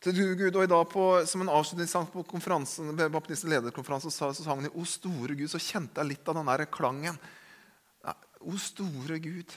til 0.00 0.14
du, 0.14 0.34
Gud. 0.36 0.56
Og 0.56 0.64
i 0.64 0.66
dag 0.70 0.88
på, 0.88 1.26
som 1.26 1.40
en 1.40 1.48
avslutningssang 1.48 2.06
på 2.12 2.22
konferansen, 2.22 2.92
Baptisten 2.96 3.50
lederkonferansen 3.50 4.10
så, 4.10 4.32
så 4.34 4.44
sang 4.44 4.60
han, 4.60 4.70
'O 4.70 4.84
store 4.84 5.34
Gud'. 5.34 5.48
Så 5.48 5.58
kjente 5.58 6.00
jeg 6.00 6.08
litt 6.08 6.28
av 6.28 6.34
den 6.34 6.46
der 6.46 6.66
klangen. 6.66 7.18
O 8.44 8.58
store 8.60 9.18
Gud. 9.18 9.48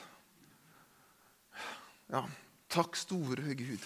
Ja, 2.08 2.24
takk, 2.72 2.96
store 2.96 3.54
Gud. 3.54 3.82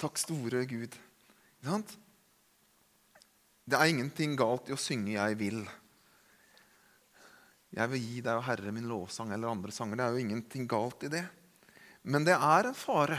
Takk, 0.00 0.16
store 0.16 0.64
Gud. 0.64 0.94
Ikke 1.58 1.68
sant? 1.68 1.98
Det 3.68 3.76
er 3.76 3.90
ingenting 3.92 4.32
galt 4.38 4.70
i 4.70 4.72
å 4.72 4.80
synge 4.80 5.12
'Jeg 5.12 5.36
vil'. 5.36 5.68
Jeg 7.76 7.90
vil 7.92 8.00
gi 8.00 8.20
deg, 8.24 8.38
og 8.38 8.46
Herre, 8.46 8.72
min 8.72 8.88
lovsang 8.88 9.32
eller 9.32 9.50
andre 9.50 9.70
sanger. 9.70 9.96
Det 9.96 10.04
er 10.04 10.14
jo 10.14 10.24
ingenting 10.24 10.66
galt 10.66 11.04
i 11.04 11.10
det. 11.12 11.24
Men 12.02 12.24
det 12.24 12.32
er 12.32 12.66
en 12.66 12.74
fare 12.74 13.18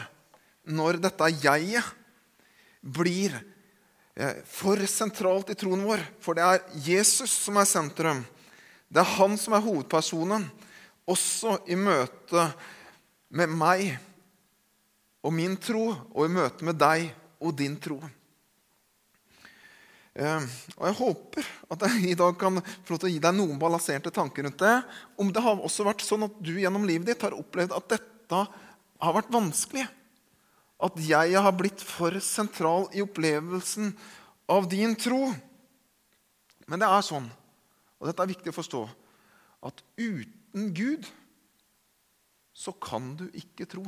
når 0.65 0.97
dette 0.97 1.29
jeget 1.43 1.85
blir 2.81 3.35
eh, 4.15 4.41
for 4.45 4.81
sentralt 4.89 5.53
i 5.53 5.57
troen 5.59 5.85
vår. 5.85 6.01
For 6.19 6.33
det 6.33 6.43
er 6.43 6.65
Jesus 6.73 7.29
som 7.29 7.61
er 7.61 7.69
sentrum. 7.69 8.25
Det 8.89 9.03
er 9.03 9.15
han 9.19 9.37
som 9.37 9.53
er 9.53 9.61
hovedpersonen, 9.61 10.49
også 11.05 11.59
i 11.69 11.77
møte 11.77 12.49
med 13.29 13.53
meg 13.53 13.99
og 15.21 15.33
min 15.33 15.55
tro, 15.61 15.93
og 15.93 16.25
i 16.25 16.33
møte 16.33 16.65
med 16.65 16.79
deg 16.81 17.11
og 17.37 17.53
din 17.53 17.77
tro. 17.77 18.01
Eh, 20.17 20.47
og 20.77 20.87
Jeg 20.89 20.97
håper 20.99 21.51
at 21.75 21.85
jeg 21.85 22.11
i 22.11 22.17
dag 22.17 22.39
kan 22.39 22.61
få 22.61 22.95
lov 22.95 23.01
til 23.01 23.09
å 23.09 23.13
gi 23.13 23.21
deg 23.23 23.37
noen 23.37 23.59
balanserte 23.61 24.13
tanker 24.13 24.47
rundt 24.47 24.61
det. 24.63 24.75
Om 25.21 25.31
det 25.33 25.43
har 25.45 25.61
også 25.61 25.85
vært 25.87 26.05
sånn 26.05 26.25
at 26.27 26.41
du 26.41 26.55
gjennom 26.57 26.87
livet 26.87 27.11
ditt 27.11 27.25
har 27.25 27.37
opplevd 27.37 27.75
at 27.77 27.93
dette 27.97 28.43
har 28.99 29.15
vært 29.15 29.31
vanskelig 29.31 29.85
at 30.79 30.99
jeg 31.03 31.35
har 31.35 31.55
blitt 31.59 31.81
for 31.83 32.15
sentral 32.23 32.87
i 32.95 33.03
opplevelsen 33.03 33.91
av 34.49 34.67
din 34.71 34.95
tro. 34.95 35.27
Men 36.69 36.81
det 36.81 36.87
er 36.87 37.03
sånn, 37.03 37.27
og 37.99 38.07
dette 38.07 38.23
er 38.23 38.31
viktig 38.31 38.53
å 38.53 38.55
forstå, 38.55 38.83
at 39.67 39.83
uten 39.99 40.69
Gud 40.75 41.07
så 42.55 42.71
kan 42.79 43.11
du 43.19 43.25
ikke 43.35 43.67
tro. 43.69 43.83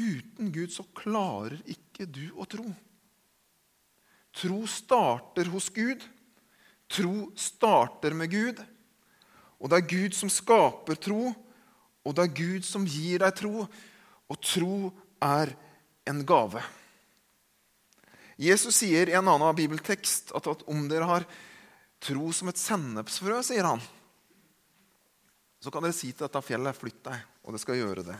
Uten 0.00 0.50
Gud 0.54 0.72
så 0.72 0.86
klarer 0.96 1.60
ikke 1.70 2.08
du 2.08 2.24
å 2.40 2.48
tro. 2.48 2.64
Tro 4.34 4.64
starter 4.66 5.48
hos 5.52 5.68
Gud. 5.74 6.02
Tro 6.90 7.30
starter 7.38 8.16
med 8.16 8.32
Gud. 8.32 8.60
Og 9.62 9.70
det 9.70 9.78
er 9.78 9.90
Gud 9.94 10.16
som 10.16 10.32
skaper 10.32 10.98
tro, 11.00 11.30
og 12.04 12.16
det 12.16 12.24
er 12.26 12.36
Gud 12.36 12.66
som 12.66 12.84
gir 12.84 13.22
deg 13.22 13.36
tro. 13.38 13.64
Og 14.28 14.40
tro 14.42 14.90
er 15.22 15.54
en 16.10 16.20
gave. 16.26 16.60
Jesus 18.36 18.80
sier 18.82 19.08
i 19.08 19.16
en 19.16 19.30
annen 19.30 19.56
bibeltekst 19.56 20.34
at, 20.34 20.48
at 20.50 20.64
om 20.68 20.88
dere 20.90 21.06
har 21.08 21.26
tro 22.02 22.32
som 22.34 22.50
et 22.50 22.60
sennepsfrø, 22.60 23.38
sier 23.46 23.64
han, 23.64 23.82
så 25.62 25.72
kan 25.72 25.86
dere 25.86 25.96
si 25.96 26.10
til 26.12 26.26
dette 26.26 26.42
fjellet 26.44 26.76
'flytt 26.76 27.04
deg', 27.06 27.28
og 27.46 27.54
det 27.54 27.60
skal 27.62 27.78
gjøre 27.78 28.04
det. 28.10 28.18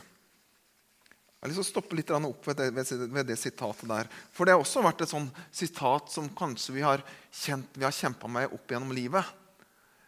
Jeg 1.45 1.51
har 1.51 1.53
lyst 1.53 1.61
til 1.61 1.67
å 1.67 1.73
stoppe 1.75 1.97
litt 1.99 2.11
opp 2.17 2.47
ved 2.49 2.57
det, 2.57 2.71
ved 3.13 3.27
det, 3.29 3.35
sitatet 3.37 3.85
der. 3.85 4.09
For 4.33 4.49
det 4.49 4.55
har 4.55 4.63
også 4.63 4.81
vært 4.81 5.03
et 5.05 5.11
sånn 5.11 5.27
sitat 5.53 6.09
som 6.09 6.31
kanskje 6.33 6.73
vi 6.73 6.81
har, 6.81 7.03
kjent, 7.37 7.77
har 7.83 7.93
kjempa 7.93 8.31
med 8.33 8.55
opp 8.57 8.73
gjennom 8.73 8.95
livet. 8.97 9.29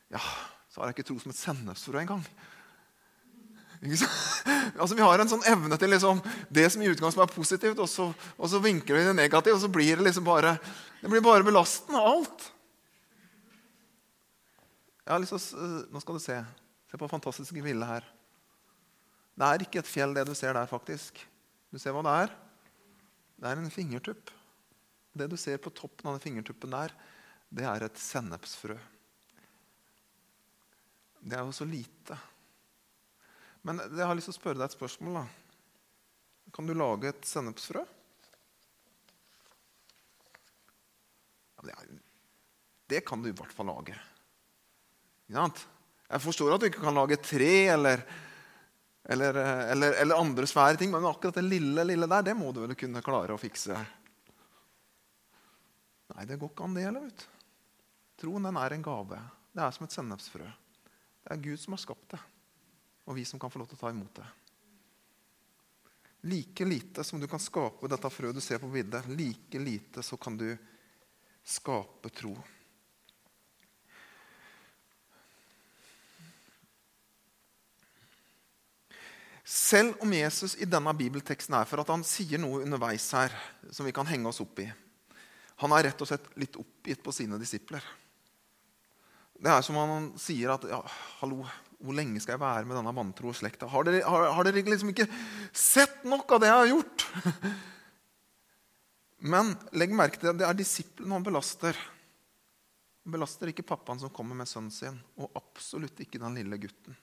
Ja, 0.09 0.23
så 0.73 0.81
har 0.81 0.89
jeg 0.89 0.97
ikke 0.97 1.11
tro 1.11 1.19
som 1.21 1.35
et 1.35 1.43
sennepsfrø 1.43 2.01
engang. 2.07 2.25
Altså, 4.77 4.97
vi 4.97 5.05
har 5.05 5.21
en 5.21 5.29
sånn 5.29 5.45
evne 5.49 5.77
til 5.79 5.93
liksom, 5.93 6.19
det 6.53 6.65
som 6.73 6.81
i 6.81 6.89
utgangspunktet 6.89 7.35
er 7.35 7.37
positivt, 7.37 7.79
og 7.85 7.89
så, 7.89 8.09
og 8.41 8.49
så 8.51 8.59
vinker 8.65 8.97
vi 8.97 9.05
det 9.05 9.15
negativt, 9.17 9.59
og 9.59 9.63
så 9.63 9.71
blir 9.73 10.01
det 10.01 10.09
liksom 10.09 10.25
bare 10.27 10.57
det 11.03 11.13
blir 11.13 11.25
bare 11.25 11.45
belastende, 11.45 12.01
alt. 12.01 12.49
Jeg 15.05 15.13
har 15.13 15.23
lyst 15.23 15.37
til 15.37 15.61
å, 15.61 15.71
Nå 15.93 16.03
skal 16.03 16.17
du 16.17 16.25
se. 16.25 16.39
Se 16.91 16.99
på 16.99 17.13
fantastiske 17.13 17.63
bildet 17.63 17.93
her. 17.93 18.09
Det 19.37 19.47
er 19.47 19.65
ikke 19.67 19.83
et 19.83 19.89
fjell, 19.89 20.15
det 20.17 20.25
du 20.29 20.35
ser 20.37 20.57
der, 20.57 20.69
faktisk. 20.71 21.21
Du 21.73 21.79
ser 21.81 21.93
hva 21.93 22.05
det 22.07 22.15
er? 22.25 22.35
Det 23.37 23.51
er 23.51 23.61
en 23.61 23.73
fingertupp. 23.73 24.33
Det 25.17 25.29
du 25.33 25.37
ser 25.41 25.61
på 25.61 25.73
toppen 25.77 26.09
av 26.09 26.17
den 26.17 26.25
fingertuppen 26.25 26.73
der, 26.73 26.95
det 27.53 27.67
er 27.69 27.85
et 27.87 28.01
sennepsfrø. 28.01 28.77
Det 31.27 31.37
er 31.37 31.45
jo 31.45 31.55
så 31.57 31.67
lite. 31.69 32.17
Men 33.67 33.81
jeg 33.85 34.07
har 34.07 34.17
lyst 34.17 34.31
til 34.31 34.37
å 34.37 34.39
spørre 34.41 34.61
deg 34.61 34.69
et 34.69 34.77
spørsmål. 34.77 35.21
da. 35.21 35.27
Kan 36.55 36.69
du 36.69 36.75
lage 36.77 37.11
et 37.11 37.29
sennepsfrø? 37.29 37.85
Det 42.87 43.01
kan 43.03 43.23
du 43.23 43.33
i 43.33 43.35
hvert 43.35 43.51
fall 43.53 43.67
lage. 43.67 43.97
Jeg 45.27 46.23
forstår 46.23 46.55
at 46.55 46.63
du 46.63 46.69
ikke 46.69 46.85
kan 46.85 46.95
lage 46.95 47.19
tre 47.19 47.67
eller, 47.73 48.05
eller, 49.09 49.35
eller, 49.71 49.93
eller, 50.03 50.19
andre 50.19 50.47
svære 50.51 50.81
ting, 50.81 50.91
men 50.91 51.07
akkurat 51.07 51.39
det 51.39 51.45
lille, 51.47 51.85
lille 51.87 52.09
der, 52.11 52.25
det 52.27 52.35
må 52.35 52.51
du 52.53 52.65
vel 52.65 52.75
kunne 52.79 53.03
klare 53.07 53.37
å 53.37 53.41
fikse. 53.41 53.77
Nei, 56.11 56.25
det 56.27 56.39
går 56.41 56.51
ikke 56.51 56.67
an, 56.67 56.75
det 56.75 56.87
heller. 56.89 57.27
Troen 58.19 58.49
den 58.49 58.59
er 58.59 58.75
en 58.75 58.87
gave. 58.87 59.21
Det 59.55 59.63
er 59.63 59.77
som 59.77 59.87
et 59.87 59.95
sennepsfrø. 59.95 60.49
Det 61.23 61.35
er 61.35 61.45
Gud 61.45 61.61
som 61.63 61.77
har 61.77 61.83
skapt 61.83 62.17
det, 62.17 62.21
og 63.07 63.19
vi 63.19 63.25
som 63.29 63.43
kan 63.43 63.53
få 63.53 63.63
lov 63.63 63.71
til 63.71 63.79
å 63.79 63.85
ta 63.85 63.95
imot 63.95 64.19
det. 64.19 64.27
Like 66.27 66.67
lite 66.67 67.05
som 67.07 67.23
du 67.23 67.29
kan 67.31 67.43
skape 67.43 67.87
dette 67.91 68.11
frøet 68.11 68.35
du 68.35 68.43
ser 68.43 68.59
på 68.59 68.71
bildet, 68.73 69.07
like 69.15 69.61
lite 69.63 70.03
så 70.03 70.19
kan 70.19 70.39
du 70.39 70.49
skape 71.47 72.11
tro. 72.11 72.35
Selv 79.47 80.01
om 80.03 80.11
Jesus 80.11 80.57
i 80.59 80.67
denne 80.67 80.91
bibelteksten 80.99 81.55
er 81.55 81.69
for 81.71 81.79
at 81.79 81.91
han 81.93 82.03
sier 82.07 82.41
noe 82.43 82.65
underveis 82.65 83.05
her 83.15 83.35
som 83.71 83.87
vi 83.87 83.95
kan 83.95 84.09
henge 84.09 84.27
oss 84.27 84.43
opp 84.43 84.59
i. 84.59 84.67
Han 85.63 85.73
er 85.77 85.87
rett 85.87 86.03
og 86.03 86.09
slett 86.11 86.27
litt 86.41 86.59
oppgitt 86.59 87.05
på 87.05 87.15
sine 87.15 87.39
disipler. 87.39 87.85
Det 89.39 89.53
er 89.53 89.63
som 89.63 89.79
om 89.79 89.93
han 89.93 90.09
sier 90.19 90.51
at 90.51 90.65
ja, 90.67 90.81
hallo, 91.21 91.45
hvor 91.79 91.95
lenge 91.95 92.19
skal 92.25 92.35
jeg 92.35 92.43
være 92.43 92.67
med 92.67 92.75
denne 92.81 92.95
vantro 92.97 93.31
slekta? 93.37 93.69
Har 93.71 93.87
har, 93.87 94.27
har 94.35 94.49
dere 94.49 94.65
liksom 94.67 94.91
ikke 94.91 95.07
sett 95.53 96.03
nok 96.09 96.35
av 96.35 96.43
det 96.43 96.51
jeg 96.51 96.61
har 96.61 96.73
gjort? 96.73 97.07
Men 99.33 99.55
legg 99.79 99.95
merke 99.95 100.21
til 100.21 100.33
at 100.33 100.41
det 100.43 100.49
er 100.49 100.59
disiplene 100.59 101.17
han 101.17 101.25
belaster. 101.25 101.79
Han 103.07 103.15
belaster 103.15 103.53
ikke 103.53 103.69
pappaen 103.71 104.03
som 104.03 104.11
kommer 104.11 104.35
med 104.35 104.51
sønnen 104.51 104.75
sin, 104.75 104.99
og 105.23 105.31
absolutt 105.39 106.03
ikke 106.03 106.19
den 106.19 106.35
lille 106.41 106.59
gutten. 106.67 106.99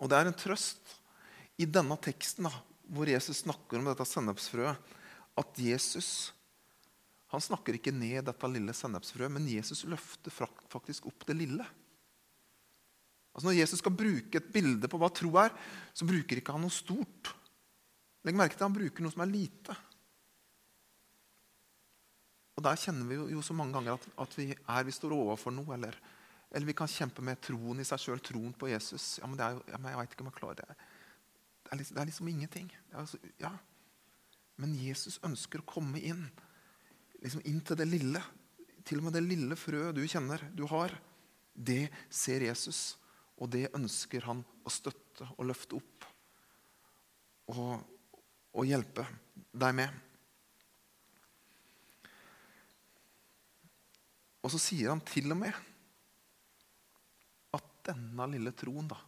Og 0.00 0.08
det 0.10 0.18
er 0.18 0.30
en 0.30 0.36
trøst 0.36 0.96
i 1.60 1.68
denne 1.68 1.96
teksten 2.00 2.48
da, 2.48 2.52
hvor 2.90 3.08
Jesus 3.08 3.44
snakker 3.44 3.78
om 3.78 3.90
dette 3.90 4.06
sennepsfrøet, 4.08 4.92
at 5.38 5.60
Jesus 5.60 6.30
han 7.30 7.42
snakker 7.42 7.76
ikke 7.76 7.92
ned 7.94 8.24
dette 8.26 8.48
lille 8.50 8.72
sennepsfrøet, 8.74 9.30
men 9.30 9.46
Jesus 9.46 9.84
løfter 9.86 10.34
faktisk 10.72 11.06
opp 11.06 11.22
det 11.28 11.36
lille. 11.38 11.66
Altså 13.30 13.46
Når 13.46 13.60
Jesus 13.60 13.78
skal 13.78 13.94
bruke 13.94 14.40
et 14.40 14.48
bilde 14.50 14.90
på 14.90 14.98
hva 14.98 15.10
tro 15.14 15.30
er, 15.38 15.54
så 15.94 16.08
bruker 16.08 16.40
ikke 16.40 16.56
han 16.56 16.64
noe 16.64 16.74
stort. 16.74 17.30
Legg 18.26 18.36
merke 18.36 18.56
til 18.56 18.64
at 18.64 18.66
Han 18.66 18.74
bruker 18.76 19.06
noe 19.06 19.14
som 19.14 19.22
er 19.22 19.30
lite. 19.30 19.76
Og 22.58 22.64
Der 22.66 22.80
kjenner 22.82 23.06
vi 23.06 23.20
jo, 23.32 23.42
så 23.46 23.54
mange 23.56 23.78
ganger 23.78 23.94
at, 23.94 24.08
at, 24.26 24.34
vi 24.36 24.50
er 24.52 24.84
vi 24.84 24.92
står 24.92 25.14
overfor 25.14 25.54
noe. 25.54 25.70
Eller, 25.78 25.94
eller 26.50 26.66
vi 26.66 26.74
kan 26.74 26.90
kjempe 26.90 27.22
med 27.22 27.38
troen 27.44 27.78
i 27.78 27.86
seg 27.86 28.00
sjøl, 28.02 28.22
troen 28.24 28.52
på 28.58 28.70
Jesus. 28.72 29.20
Ja, 29.20 29.28
men, 29.30 29.38
jo, 29.38 29.62
ja, 29.70 29.78
men 29.78 29.92
Jeg 29.92 30.00
vet 30.00 30.14
ikke 30.14 30.24
om 30.24 30.30
jeg 30.32 30.38
klarer 30.40 30.62
det. 30.64 30.78
Det 31.62 31.70
er 31.70 31.78
liksom, 31.78 31.94
det 31.94 32.02
er 32.02 32.08
liksom 32.10 32.30
ingenting. 32.32 32.70
Er 32.90 33.02
altså, 33.04 33.20
ja. 33.38 33.52
Men 34.60 34.74
Jesus 34.74 35.20
ønsker 35.26 35.62
å 35.62 35.68
komme 35.70 36.02
inn 36.02 36.26
liksom 37.22 37.44
inn 37.46 37.60
til 37.62 37.78
det 37.78 37.86
lille. 37.86 38.22
Til 38.82 38.98
og 38.98 39.06
med 39.06 39.14
det 39.14 39.22
lille 39.22 39.58
frøet 39.58 39.94
du 39.94 40.02
kjenner, 40.08 40.42
du 40.56 40.64
har. 40.72 40.96
Det 41.54 41.86
ser 42.10 42.42
Jesus, 42.46 42.96
og 43.36 43.50
det 43.52 43.68
ønsker 43.76 44.24
han 44.26 44.42
å 44.64 44.72
støtte 44.72 45.26
og 45.36 45.46
løfte 45.50 45.78
opp. 45.78 46.06
Og, 47.52 47.74
og 48.56 48.66
hjelpe 48.66 49.06
deg 49.52 49.74
med. 49.76 50.06
Og 54.40 54.50
så 54.54 54.60
sier 54.62 54.90
han 54.90 55.02
til 55.04 55.30
og 55.30 55.42
med 55.42 55.69
denne 57.86 58.26
lille 58.32 58.52
troen, 58.56 58.88
da, 58.90 58.98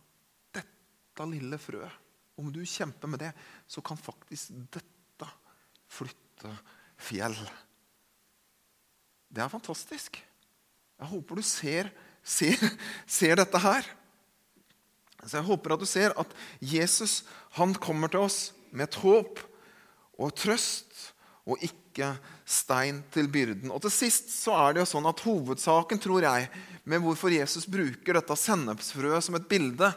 dette 0.54 1.28
lille 1.28 1.58
frøet 1.61 2.00
Om 2.40 2.48
du 2.52 2.62
kjemper 2.64 3.11
med 3.12 3.20
det, 3.20 3.32
så 3.68 3.82
kan 3.85 3.98
faktisk 4.00 4.54
dette 4.72 5.28
flytte 5.92 6.48
fjell. 6.96 7.37
Det 9.28 9.42
er 9.44 9.52
fantastisk. 9.52 10.16
Jeg 10.96 11.11
håper 11.11 11.38
du 11.38 11.44
ser, 11.44 11.90
ser, 12.24 12.56
ser 13.18 13.37
dette 13.37 13.61
her. 13.61 13.87
Så 15.22 15.38
Jeg 15.38 15.46
håper 15.46 15.74
at 15.74 15.82
du 15.82 15.87
ser 15.87 16.14
at 16.18 16.35
Jesus 16.58 17.22
han 17.58 17.74
kommer 17.74 18.11
til 18.11 18.24
oss 18.24 18.40
med 18.72 18.88
et 18.88 19.00
håp 19.04 19.42
og 20.18 20.35
trøst, 20.38 20.91
og 21.42 21.62
ikke 21.64 22.12
stein 22.46 23.00
til 23.12 23.28
byrden. 23.33 23.72
Og 23.74 23.83
til 23.83 23.94
sist 23.94 24.31
så 24.31 24.55
er 24.61 24.74
det 24.74 24.85
jo 24.85 24.90
sånn 24.92 25.09
at 25.11 25.22
Hovedsaken 25.26 26.00
tror 26.02 26.22
jeg, 26.24 26.48
med 26.87 27.02
hvorfor 27.02 27.35
Jesus 27.35 27.66
bruker 27.70 28.18
dette 28.18 28.37
sennepsfrøet 28.38 29.26
som 29.26 29.38
et 29.38 29.48
bilde, 29.50 29.90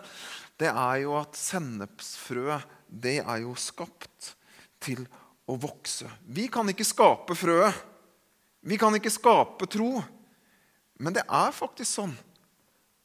det 0.58 0.72
er 0.72 1.04
jo 1.04 1.16
at 1.20 1.38
sennepsfrøet 1.38 2.66
det 2.90 3.20
er 3.22 3.42
jo 3.44 3.54
skapt 3.60 4.36
til 4.84 5.04
å 5.50 5.58
vokse. 5.60 6.08
Vi 6.26 6.48
kan 6.52 6.70
ikke 6.72 6.88
skape 6.88 7.38
frøet. 7.38 7.74
Vi 8.66 8.80
kan 8.82 8.96
ikke 8.98 9.14
skape 9.14 9.68
tro, 9.70 10.00
men 10.98 11.14
det 11.14 11.22
er 11.30 11.52
faktisk 11.54 12.00
sånn 12.00 12.16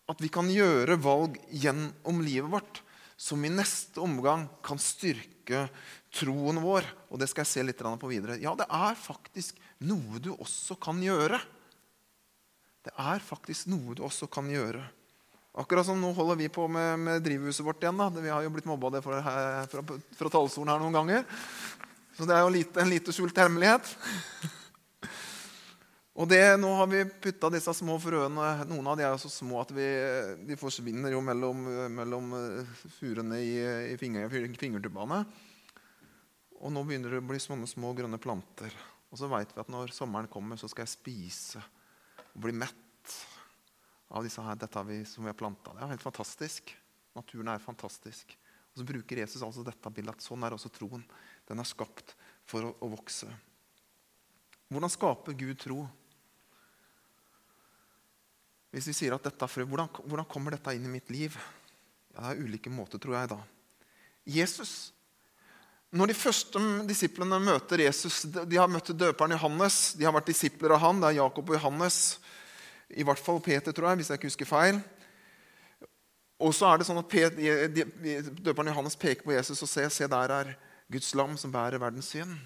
at 0.09 0.23
vi 0.23 0.31
kan 0.33 0.49
gjøre 0.49 0.97
valg 1.05 1.37
gjennom 1.53 2.23
livet 2.25 2.49
vårt 2.49 2.81
som 3.21 3.43
i 3.45 3.51
neste 3.53 4.01
omgang 4.01 4.47
kan 4.65 4.81
styrke 4.81 5.40
troen 6.15 6.61
vår. 6.63 6.87
Og 7.11 7.21
det 7.21 7.31
skal 7.31 7.45
jeg 7.45 7.53
se 7.53 7.65
litt 7.67 7.83
på 7.83 8.11
videre. 8.11 8.39
Ja, 8.43 8.55
det 8.59 8.67
er 8.67 8.99
faktisk 8.99 9.59
noe 9.87 10.23
du 10.23 10.33
også 10.37 10.77
kan 10.81 11.01
gjøre. 11.03 11.41
Det 12.85 12.93
er 12.97 13.21
faktisk 13.21 13.69
noe 13.73 13.97
du 13.97 14.05
også 14.07 14.29
kan 14.33 14.49
gjøre. 14.51 14.83
Akkurat 15.61 15.87
som 15.87 15.99
nå 15.99 16.13
holder 16.15 16.39
vi 16.39 16.47
på 16.53 16.69
med, 16.71 16.99
med 17.03 17.25
drivhuset 17.27 17.65
vårt 17.67 17.83
igjen. 17.83 17.99
da. 17.99 18.09
Vi 18.15 18.31
har 18.31 18.45
jo 18.47 18.53
blitt 18.55 18.69
mobba 18.71 18.93
det 18.95 19.03
fra, 19.03 19.19
fra, 19.67 19.83
fra 20.17 20.31
talerstolen 20.31 20.71
her 20.73 20.81
noen 20.83 20.95
ganger. 20.95 21.27
Så 22.17 22.29
det 22.29 22.37
er 22.37 22.45
jo 22.45 22.55
lite, 22.55 22.81
en 22.81 22.93
lite 22.93 23.15
skjult 23.17 23.39
hemmelighet. 23.41 23.91
Og 26.21 26.29
det, 26.29 26.41
Nå 26.61 26.69
har 26.77 26.89
vi 26.91 27.01
putta 27.25 27.49
disse 27.49 27.73
små 27.79 27.95
frøene 28.03 28.67
Noen 28.69 28.89
av 28.93 28.99
de 28.99 29.07
er 29.09 29.15
så 29.21 29.31
små 29.33 29.63
at 29.63 29.71
vi, 29.73 29.87
de 30.45 30.57
forsvinner 30.61 31.15
jo 31.15 31.23
mellom, 31.25 31.63
mellom 31.97 32.35
eh, 32.37 32.75
furene 32.99 33.39
i, 33.41 33.55
i 33.95 33.97
finger, 34.01 34.29
fingertuppene. 34.29 35.23
Og 36.61 36.75
nå 36.75 36.83
begynner 36.85 37.15
det 37.15 37.23
å 37.23 37.29
bli 37.31 37.41
sånne 37.41 37.69
små 37.71 37.95
grønne 37.97 38.21
planter. 38.21 38.75
Og 39.09 39.17
så 39.17 39.31
veit 39.33 39.55
vi 39.55 39.63
at 39.63 39.71
når 39.73 39.95
sommeren 39.97 40.29
kommer, 40.29 40.61
så 40.61 40.69
skal 40.69 40.85
jeg 40.85 40.93
spise 40.93 41.63
og 42.35 42.43
bli 42.45 42.53
mett 42.53 43.15
av 44.13 44.27
disse 44.27 44.45
her, 44.45 44.59
dette 44.61 44.83
vi, 44.91 44.99
som 45.09 45.25
vi 45.25 45.33
har 45.33 45.39
planta. 45.39 45.73
Det 45.73 45.87
er 45.87 45.93
helt 45.95 46.05
fantastisk. 46.05 46.75
Naturen 47.17 47.49
er 47.55 47.65
fantastisk. 47.65 48.35
Og 48.75 48.83
så 48.83 48.87
bruker 48.87 49.23
Jesus 49.23 49.47
altså 49.47 49.65
dette 49.67 49.95
bildet 49.95 50.21
at 50.21 50.27
sånn 50.27 50.45
er 50.45 50.53
også 50.53 50.69
troen. 50.75 51.07
Den 51.49 51.65
er 51.65 51.71
skapt 51.71 52.13
for 52.51 52.69
å, 52.69 52.75
å 52.85 52.91
vokse. 52.93 53.31
Hvordan 54.71 54.93
skaper 54.93 55.39
Gud 55.39 55.57
tro? 55.65 55.81
Hvis 58.71 58.87
vi 58.91 58.95
sier 58.95 59.17
at 59.17 59.25
dette 59.27 59.45
er 59.45 59.51
frø, 59.51 59.65
hvordan, 59.67 59.91
hvordan 60.05 60.29
kommer 60.31 60.55
dette 60.55 60.75
inn 60.77 60.87
i 60.87 60.93
mitt 60.93 61.11
liv? 61.11 61.35
Ja, 62.15 62.31
Det 62.31 62.37
er 62.37 62.45
ulike 62.45 62.71
måter, 62.71 62.99
tror 63.03 63.17
jeg. 63.19 63.31
da. 63.33 63.41
Jesus. 64.27 64.93
Når 65.91 66.07
de 66.07 66.15
første 66.15 66.61
disiplene 66.87 67.41
møter 67.43 67.83
Jesus 67.83 68.23
De 68.23 68.59
har 68.61 68.71
møtt 68.71 68.93
døperen 68.95 69.35
Johannes. 69.35 69.95
De 69.99 70.07
har 70.07 70.15
vært 70.15 70.31
disipler 70.31 70.77
av 70.77 70.85
han. 70.85 71.01
Det 71.03 71.09
er 71.09 71.19
Jakob 71.19 71.51
og 71.51 71.57
Johannes. 71.57 72.19
I 72.91 73.07
hvert 73.07 73.19
fall 73.19 73.41
Peter, 73.43 73.73
tror 73.75 73.91
jeg, 73.91 74.01
hvis 74.01 74.11
jeg 74.11 74.21
ikke 74.21 74.31
husker 74.31 74.51
feil. 74.51 74.81
Og 76.41 76.55
så 76.57 76.71
er 76.71 76.81
det 76.81 76.87
sånn 76.89 77.03
at 77.03 77.11
Døperen 78.41 78.71
Johannes 78.71 78.97
peker 78.97 79.27
på 79.27 79.35
Jesus 79.35 79.61
og 79.61 79.69
ser 79.69 79.91
se 79.93 80.07
der 80.09 80.33
er 80.33 80.55
Guds 80.91 81.11
lam 81.15 81.37
som 81.39 81.53
bærer 81.53 81.83
verdens 81.83 82.09
synd. 82.15 82.39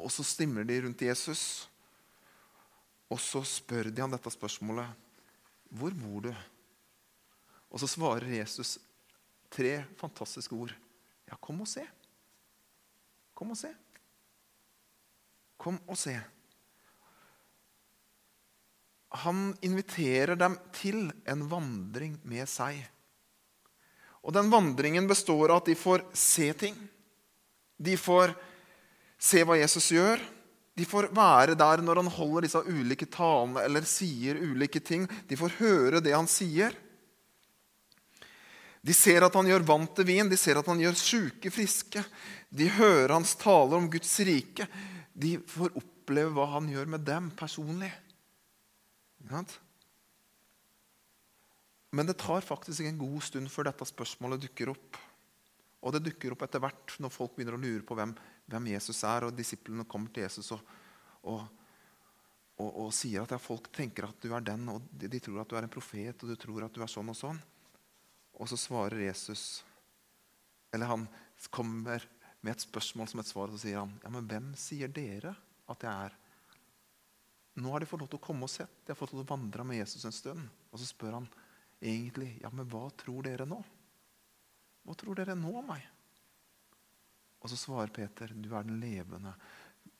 Og 0.00 0.10
så 0.12 0.24
stimler 0.24 0.64
de 0.66 0.80
rundt 0.82 1.04
Jesus. 1.04 1.68
Og 3.10 3.20
så 3.20 3.44
spør 3.46 3.92
de 3.92 4.02
han 4.02 4.12
dette 4.12 4.32
spørsmålet. 4.32 4.88
Hvor 5.70 5.94
bor 5.94 6.26
du? 6.26 6.32
Og 7.70 7.82
så 7.82 7.88
svarer 7.90 8.32
Jesus 8.40 8.78
tre 9.50 9.84
fantastiske 9.98 10.54
ord. 10.54 10.74
Ja, 11.30 11.38
kom 11.38 11.62
og 11.62 11.70
se. 11.70 11.84
Kom 13.34 13.54
og 13.54 13.58
se. 13.58 13.70
Kom 15.60 15.78
og 15.86 15.98
se. 15.98 16.16
Han 19.22 19.50
inviterer 19.66 20.38
dem 20.38 20.56
til 20.74 21.08
en 21.26 21.46
vandring 21.50 22.18
med 22.26 22.46
seg. 22.50 22.78
Og 24.20 24.34
den 24.36 24.50
vandringen 24.52 25.08
består 25.10 25.50
av 25.50 25.62
at 25.62 25.70
de 25.70 25.78
får 25.78 26.04
se 26.14 26.50
ting. 26.54 26.76
De 27.80 27.96
får 27.98 28.34
se 29.20 29.42
hva 29.46 29.56
Jesus 29.58 29.90
gjør. 29.94 30.20
De 30.80 30.86
får 30.88 31.10
være 31.12 31.56
der 31.60 31.82
når 31.84 32.00
han 32.00 32.12
holder 32.14 32.46
disse 32.46 32.60
ulike 32.64 33.04
talene 33.12 33.66
eller 33.66 33.84
sier 33.84 34.38
ulike 34.40 34.80
ting. 34.80 35.04
De 35.28 35.36
får 35.36 35.58
høre 35.58 36.00
det 36.00 36.14
han 36.16 36.28
sier. 36.30 36.72
De 38.80 38.94
ser 38.96 39.26
at 39.26 39.34
han 39.36 39.48
gjør 39.50 39.66
vann 39.68 39.84
til 39.92 40.06
vin, 40.08 40.30
de 40.30 40.38
ser 40.40 40.56
at 40.56 40.68
han 40.70 40.80
gjør 40.80 40.96
sjuke 40.96 41.52
friske. 41.52 42.00
De 42.48 42.70
hører 42.78 43.12
hans 43.12 43.34
taler 43.36 43.76
om 43.76 43.90
Guds 43.92 44.14
rike. 44.24 44.64
De 45.12 45.36
får 45.52 45.76
oppleve 45.76 46.32
hva 46.32 46.48
han 46.54 46.70
gjør 46.72 46.88
med 46.96 47.04
dem 47.04 47.28
personlig. 47.36 47.92
Men 51.92 52.08
det 52.08 52.16
tar 52.24 52.46
faktisk 52.46 52.88
en 52.88 53.02
god 53.04 53.20
stund 53.28 53.52
før 53.52 53.68
dette 53.68 53.92
spørsmålet 53.92 54.48
dukker 54.48 54.72
opp. 54.72 54.96
Og 55.84 55.92
det 55.92 56.06
dukker 56.08 56.32
opp 56.32 56.48
etter 56.48 56.64
hvert 56.64 56.96
når 57.04 57.12
folk 57.12 57.36
begynner 57.36 57.58
å 57.58 57.60
lure 57.60 57.84
på 57.84 57.96
hvem, 57.98 58.16
hvem 58.50 58.70
Jesus 58.72 59.02
er, 59.06 59.26
og 59.26 59.36
disiplene 59.36 59.86
kommer 59.88 60.12
til 60.14 60.26
Jesus 60.26 60.50
og, 60.56 60.62
og, 61.30 61.42
og, 62.60 62.70
og 62.84 62.92
sier 62.94 63.24
at 63.24 63.34
ja, 63.34 63.40
folk 63.40 63.70
tenker 63.74 64.08
at 64.08 64.20
du 64.22 64.34
er 64.34 64.44
den, 64.44 64.68
og 64.72 64.86
de, 64.90 65.08
de, 65.10 65.20
tror 65.22 65.42
at 65.42 65.50
du 65.50 65.56
er 65.58 65.66
en 65.66 65.72
profet, 65.72 66.22
og 66.22 66.32
du 66.32 66.38
tror 66.40 66.66
at 66.66 66.76
du 66.76 66.82
er 66.84 66.90
sånn 66.90 67.12
og 67.12 67.18
sånn. 67.18 67.40
Og 68.40 68.48
så 68.48 68.56
svarer 68.56 69.02
Jesus 69.04 69.62
Eller 70.72 70.86
han 70.86 71.02
kommer 71.50 72.04
med 72.40 72.54
et 72.54 72.62
spørsmål 72.62 73.08
som 73.10 73.20
et 73.20 73.28
svar, 73.28 73.50
og 73.50 73.58
så 73.58 73.66
sier 73.66 73.80
han 73.82 73.92
ja, 74.04 74.10
men 74.12 74.28
hvem 74.28 74.52
sier 74.56 74.92
dere 74.92 75.34
at 75.70 75.84
jeg 75.84 76.06
er? 76.06 76.14
Nå 77.60 77.72
har 77.74 77.82
de 77.82 77.88
fått 77.90 78.00
lov 78.00 78.10
til 78.12 78.20
å 78.20 78.24
komme 78.24 78.46
og 78.46 78.52
sett. 78.52 78.72
De 78.86 78.92
har 78.92 78.98
fått 78.98 79.12
lov 79.12 79.24
til 79.24 79.26
å 79.26 79.34
vandre 79.34 79.66
med 79.66 79.80
Jesus 79.80 80.06
en 80.06 80.14
stund. 80.14 80.46
Og 80.70 80.80
så 80.80 80.86
spør 80.88 81.18
han 81.18 81.26
egentlig 81.80 82.36
ja, 82.40 82.50
men 82.54 82.68
hva 82.70 82.86
tror 82.96 83.26
dere 83.26 83.46
nå? 83.48 83.58
Hva 84.86 84.96
tror 84.96 85.18
dere 85.18 85.36
nå 85.36 85.52
om 85.60 85.66
meg? 85.72 85.84
Og 87.40 87.50
så 87.50 87.56
svarer 87.56 87.92
Peter, 87.94 88.32
du 88.34 88.52
er 88.54 88.66
den 88.66 88.80
levende. 88.80 89.32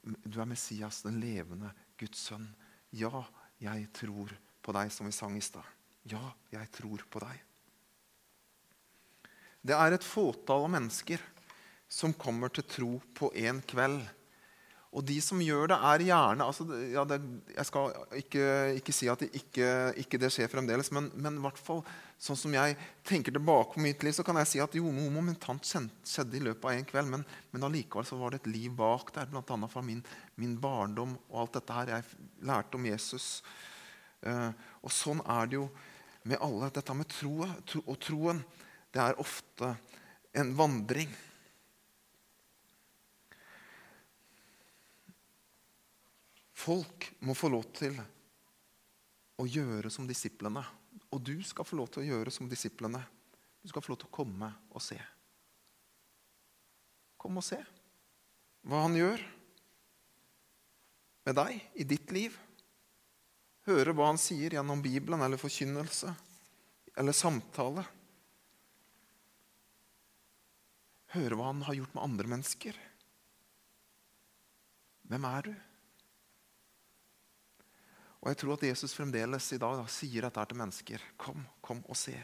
Du 0.03 0.40
er 0.40 0.48
Messias, 0.48 1.03
den 1.07 1.20
levende 1.22 1.72
Guds 2.00 2.26
sønn. 2.29 2.48
Ja, 2.96 3.24
jeg 3.61 3.88
tror 3.96 4.33
på 4.61 4.74
deg, 4.76 4.92
som 4.92 5.09
vi 5.09 5.14
sang 5.16 5.37
i 5.38 5.44
stad. 5.44 5.64
Ja, 6.09 6.33
jeg 6.53 6.68
tror 6.74 7.05
på 7.11 7.22
deg. 7.24 7.40
Det 9.61 9.76
er 9.76 9.92
et 9.92 10.07
fåtall 10.07 10.64
av 10.64 10.72
mennesker 10.72 11.20
som 11.90 12.14
kommer 12.16 12.53
til 12.55 12.64
tro 12.64 12.90
på 13.16 13.33
én 13.37 13.61
kveld. 13.68 14.00
Og 14.90 15.05
de 15.07 15.20
som 15.22 15.38
gjør 15.38 15.68
det, 15.70 15.76
er 15.87 16.03
gjerne 16.03 16.46
altså, 16.50 16.64
ja, 16.90 17.05
det, 17.07 17.20
Jeg 17.55 17.66
skal 17.68 17.92
ikke, 18.18 18.46
ikke 18.81 18.94
si 18.94 19.07
at 19.11 19.20
det 19.22 19.29
ikke, 19.38 19.68
ikke, 20.03 20.18
det 20.18 20.33
skjer 20.35 20.50
fremdeles, 20.50 20.90
men, 20.96 21.07
men 21.14 21.38
hvert 21.44 21.61
fall 21.62 21.85
sånn 22.20 22.38
som 22.38 22.57
jeg 22.57 22.74
tenker 23.07 23.33
tilbake 23.37 23.76
på 23.76 23.85
mitt 23.85 24.03
liv, 24.03 24.16
så 24.16 24.24
kan 24.26 24.40
jeg 24.42 24.50
si 24.50 24.62
at 24.62 24.74
jo, 24.74 24.90
momentant 24.90 25.64
skjedde 25.64 26.37
i 26.37 26.42
løpet 26.42 26.66
av 26.66 26.74
en 26.74 26.88
kveld, 26.90 27.12
men, 27.12 27.22
men 27.55 27.68
allikevel 27.68 28.09
så 28.09 28.18
var 28.18 28.35
det 28.35 28.42
et 28.42 28.50
liv 28.50 28.74
bak 28.76 29.14
der, 29.14 29.31
bl.a. 29.31 29.70
fra 29.70 29.85
min, 29.87 30.03
min, 30.42 30.59
barndom 30.61 31.14
og 31.31 31.44
alt 31.44 31.61
dette 31.61 31.79
her 31.79 31.94
jeg 31.94 32.26
lærte 32.50 32.81
om 32.81 32.90
Jesus. 32.90 33.31
Uh, 34.26 34.50
og 34.83 34.92
sånn 34.92 35.22
er 35.22 35.48
det 35.48 35.61
jo 35.61 35.70
med 36.29 36.42
alle. 36.42 36.68
Dette 36.74 36.98
med 36.98 37.09
tro, 37.14 37.46
tro 37.62 37.87
og 37.87 38.03
troen, 38.03 38.42
det 38.90 39.07
er 39.07 39.22
ofte 39.22 39.70
en 40.37 40.53
vandring. 40.59 41.14
Folk 46.70 47.09
må 47.26 47.35
få 47.35 47.48
lov 47.50 47.64
til 47.74 47.96
å 49.42 49.44
gjøre 49.48 49.90
som 49.90 50.06
disiplene. 50.06 50.62
Og 51.11 51.18
du 51.26 51.40
skal 51.42 51.66
få 51.66 51.80
lov 51.80 51.88
til 51.90 52.04
å 52.04 52.09
gjøre 52.12 52.30
som 52.30 52.46
disiplene. 52.46 53.00
Du 53.59 53.66
skal 53.72 53.83
få 53.83 53.90
lov 53.90 53.96
til 53.98 54.06
å 54.06 54.14
komme 54.14 54.50
og 54.70 54.85
se. 54.85 54.98
Kom 57.18 57.40
og 57.40 57.42
se 57.42 57.59
hva 58.70 58.85
han 58.85 58.94
gjør 58.94 59.22
med 61.26 61.37
deg 61.40 61.80
i 61.83 61.87
ditt 61.90 62.12
liv. 62.14 62.37
Høre 63.66 63.94
hva 63.96 64.12
han 64.12 64.20
sier 64.20 64.54
gjennom 64.54 64.85
Bibelen 64.85 65.24
eller 65.26 65.40
forkynnelse 65.40 66.12
eller 66.94 67.16
samtale. 67.16 67.83
Høre 71.16 71.40
hva 71.40 71.50
han 71.50 71.66
har 71.66 71.80
gjort 71.80 71.98
med 71.98 72.06
andre 72.06 72.33
mennesker. 72.37 72.78
Hvem 75.11 75.28
er 75.33 75.50
du? 75.50 75.52
Og 78.20 78.28
jeg 78.28 78.40
tror 78.42 78.59
at 78.59 78.66
Jesus 78.68 78.92
fremdeles 78.96 79.46
i 79.56 79.61
dag 79.61 79.78
da, 79.80 79.87
sier 79.88 80.26
dette 80.26 80.44
til 80.50 80.61
mennesker. 80.61 81.04
Kom, 81.20 81.40
kom 81.64 81.80
og 81.88 81.96
se. 81.96 82.16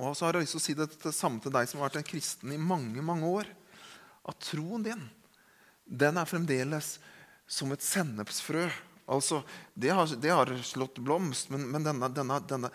Og 0.00 0.12
så 0.16 0.26
har 0.26 0.36
jeg 0.36 0.44
lyst 0.44 0.56
til 0.56 0.60
å 0.60 0.64
si 0.64 0.76
det, 0.76 1.14
samme 1.16 1.40
til 1.44 1.52
deg 1.54 1.68
som 1.68 1.80
har 1.80 1.88
vært 1.88 2.00
en 2.02 2.10
kristen 2.10 2.52
i 2.52 2.60
mange 2.60 3.04
mange 3.04 3.28
år. 3.28 3.48
At 4.28 4.40
troen 4.50 4.84
din 4.84 5.08
den 5.90 6.20
er 6.20 6.28
fremdeles 6.28 6.98
som 7.50 7.72
et 7.74 7.82
sennepsfrø. 7.82 8.68
Altså, 9.10 9.40
det 9.74 9.90
har, 9.90 10.12
det 10.22 10.30
har 10.30 10.52
slått 10.62 11.00
blomst 11.02 11.50
men, 11.50 11.64
men 11.72 11.82
denne, 11.82 12.06
denne, 12.14 12.36
denne, 12.46 12.70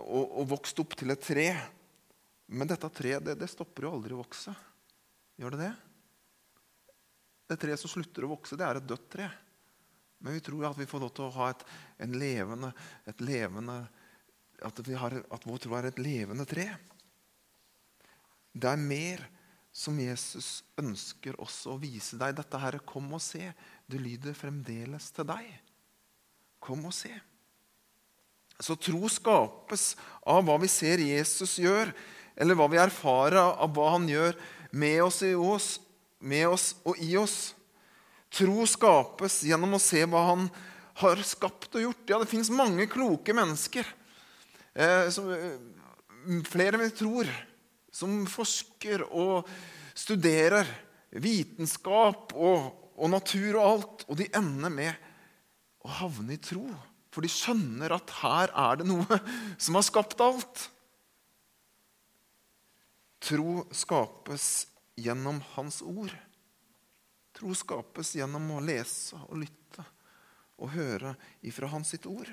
og, 0.00 0.22
og, 0.24 0.46
vokst 0.54 0.80
opp 0.80 0.96
til 0.96 1.12
et 1.12 1.24
tre. 1.24 1.50
Men 2.48 2.70
dette 2.70 2.88
treet 2.94 3.26
det, 3.26 3.36
det 3.42 3.50
stopper 3.52 3.84
jo 3.84 3.92
aldri 3.98 4.16
å 4.16 4.22
vokse. 4.22 4.54
Gjør 5.38 5.58
det 5.58 5.66
det? 5.66 5.74
Det 7.48 7.58
treet 7.60 7.80
som 7.80 7.92
slutter 7.92 8.24
å 8.24 8.32
vokse, 8.32 8.56
det 8.56 8.64
er 8.64 8.80
et 8.80 8.88
dødt 8.88 9.10
tre. 9.12 9.28
Men 10.18 10.34
vi 10.34 10.42
tror 10.42 10.66
at 10.70 10.78
vi 10.78 10.88
får 10.88 11.02
lov 11.04 11.14
til 11.14 11.28
å 11.28 11.34
ha 11.36 11.48
et, 11.52 11.64
levende, 12.10 12.72
et 13.06 13.20
levende 13.22 13.78
at, 14.66 14.80
har, 14.98 15.14
at, 15.22 15.46
vår 15.46 15.62
tro 15.62 15.76
er 15.78 15.90
et 15.90 16.00
levende 16.02 16.46
tre. 16.48 16.66
Det 18.50 18.70
er 18.70 18.80
mer 18.82 19.22
som 19.74 19.98
Jesus 20.00 20.64
ønsker 20.80 21.38
også 21.38 21.76
å 21.76 21.80
vise 21.80 22.18
deg. 22.18 22.34
Dette 22.34 22.58
her, 22.58 22.80
kom 22.82 23.12
og 23.14 23.22
se. 23.22 23.52
Det 23.86 24.00
lyder 24.02 24.34
fremdeles 24.34 25.10
til 25.14 25.28
deg. 25.28 25.46
Kom 26.58 26.88
og 26.88 26.96
se. 26.96 27.12
Så 28.58 28.74
tro 28.74 29.06
skapes 29.12 29.92
av 30.26 30.42
hva 30.46 30.56
vi 30.58 30.70
ser 30.70 30.98
Jesus 30.98 31.60
gjør, 31.62 31.92
eller 32.34 32.58
hva 32.58 32.66
vi 32.70 32.80
erfarer 32.82 33.38
av 33.38 33.70
hva 33.74 33.92
han 33.94 34.08
gjør 34.10 34.34
med 34.74 35.02
oss, 35.04 35.22
i 35.22 35.34
oss, 35.34 35.76
med 36.18 36.48
oss 36.50 36.72
og 36.82 36.98
i 37.02 37.12
oss. 37.20 37.52
Tro 38.28 38.66
skapes 38.68 39.40
gjennom 39.48 39.76
å 39.76 39.82
se 39.82 40.02
hva 40.04 40.24
han 40.32 40.48
har 41.00 41.22
skapt 41.24 41.76
og 41.78 41.84
gjort. 41.86 42.04
Ja, 42.10 42.18
det 42.20 42.30
fins 42.30 42.50
mange 42.52 42.88
kloke 42.90 43.34
mennesker, 43.36 43.86
eh, 44.74 45.08
som, 45.14 45.30
flere 45.30 46.42
flere 46.48 46.80
vi 46.82 46.90
tror, 46.92 47.30
som 47.92 48.20
forsker 48.30 49.06
og 49.08 49.48
studerer 49.98 50.68
vitenskap 51.10 52.34
og, 52.36 52.68
og 52.98 53.12
natur 53.14 53.56
og 53.56 53.64
alt. 53.64 54.06
Og 54.08 54.20
de 54.20 54.28
ender 54.36 54.74
med 54.74 55.08
å 55.86 55.92
havne 56.02 56.36
i 56.36 56.42
tro. 56.42 56.66
For 57.14 57.24
de 57.24 57.30
skjønner 57.32 57.94
at 57.96 58.12
her 58.20 58.52
er 58.52 58.80
det 58.80 58.88
noe 58.90 59.20
som 59.62 59.78
har 59.78 59.86
skapt 59.86 60.20
alt. 60.22 60.68
Tro 63.24 63.64
skapes 63.74 64.68
gjennom 64.98 65.40
Hans 65.56 65.80
ord. 65.82 66.12
Tro 67.38 67.54
skapes 67.54 68.16
gjennom 68.18 68.50
å 68.56 68.62
lese 68.64 69.18
og 69.28 69.38
lytte 69.38 69.84
og 70.58 70.72
høre 70.74 71.14
ifra 71.46 71.68
Hans 71.70 71.92
sitt 71.94 72.06
ord. 72.10 72.30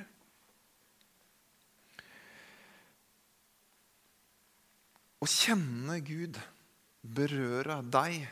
Å 5.21 5.27
kjenne 5.29 5.99
Gud, 6.05 6.39
berøre 7.05 7.79
deg 7.85 8.25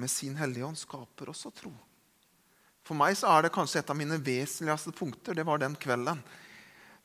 med 0.00 0.12
sin 0.12 0.36
Hellige 0.36 0.68
Ånd, 0.68 0.78
skaper 0.80 1.32
også 1.32 1.52
tro. 1.56 1.72
For 2.84 2.96
meg 2.96 3.16
så 3.16 3.30
er 3.32 3.46
det 3.46 3.54
kanskje 3.54 3.80
et 3.80 3.90
av 3.92 3.96
mine 3.96 4.20
vesentligste 4.20 4.92
punkter. 4.96 5.36
Det 5.36 5.44
var 5.48 5.60
den 5.60 5.76
kvelden 5.80 6.20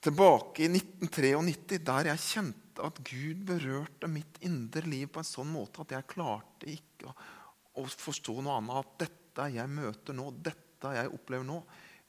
tilbake 0.04 0.66
i 0.66 0.70
1993, 0.72 1.80
der 1.84 2.12
jeg 2.12 2.24
kjente 2.28 2.84
at 2.86 3.00
Gud 3.08 3.44
berørte 3.48 4.10
mitt 4.12 4.40
indre 4.46 4.84
liv 4.88 5.08
på 5.12 5.22
en 5.22 5.28
sånn 5.28 5.52
måte 5.52 5.84
at 5.84 5.96
jeg 5.96 6.12
klarte 6.12 6.70
ikke 6.72 7.10
å, 7.10 7.16
å 7.76 7.86
forstå 7.90 8.40
noe 8.42 8.60
annet. 8.60 8.82
At 8.82 9.06
dette 9.06 9.50
jeg 9.56 9.72
møter 9.72 10.18
nå, 10.18 10.30
dette 10.44 10.94
jeg 10.96 11.12
opplever 11.14 11.48
nå, 11.48 11.62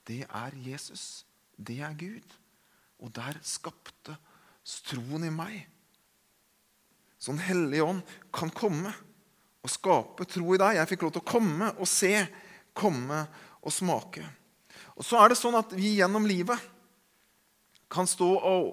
det 0.06 0.22
er 0.26 0.58
Jesus. 0.66 1.24
Det 1.56 1.80
er 1.82 1.96
Gud. 1.98 2.36
Og 3.02 3.12
der 3.14 3.38
skapte 3.44 4.16
troen 4.86 5.26
i 5.26 5.32
meg. 5.32 5.66
Så 7.18 7.32
Den 7.32 7.42
hellige 7.42 7.84
ånd 7.84 8.02
kan 8.34 8.52
komme 8.54 8.92
og 9.64 9.72
skape 9.72 10.26
tro 10.30 10.54
i 10.54 10.60
deg. 10.60 10.78
Jeg 10.78 10.90
fikk 10.92 11.06
lov 11.06 11.16
til 11.16 11.24
å 11.24 11.30
komme 11.32 11.72
og 11.74 11.88
se, 11.90 12.12
komme 12.76 13.24
og 13.62 13.74
smake. 13.74 14.24
Og 14.96 15.04
så 15.04 15.18
er 15.20 15.32
det 15.32 15.40
sånn 15.40 15.56
at 15.58 15.72
vi 15.76 15.96
gjennom 15.98 16.28
livet 16.28 16.60
kan 17.92 18.08
stå 18.08 18.28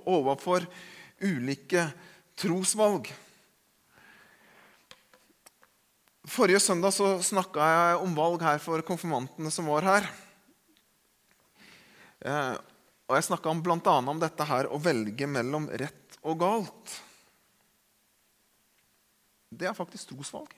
overfor 0.10 0.66
ulike 1.24 1.88
trosvalg. 2.40 3.10
Forrige 6.24 6.62
søndag 6.64 6.94
så 6.96 7.18
snakka 7.20 7.66
jeg 7.68 7.96
om 8.06 8.14
valg 8.16 8.44
her 8.46 8.62
for 8.64 8.80
konfirmantene 8.88 9.50
som 9.52 9.68
var 9.68 9.84
her. 9.84 10.06
Eh, 12.24 12.54
og 13.10 13.18
Jeg 13.18 13.26
snakka 13.28 13.52
bl.a. 13.60 13.96
om 14.00 14.22
dette 14.22 14.48
her 14.48 14.70
å 14.72 14.80
velge 14.80 15.28
mellom 15.28 15.68
rett 15.68 16.16
og 16.24 16.40
galt. 16.40 16.94
Det 19.52 19.68
er 19.68 19.76
faktisk 19.76 20.14
trosvalg. 20.14 20.54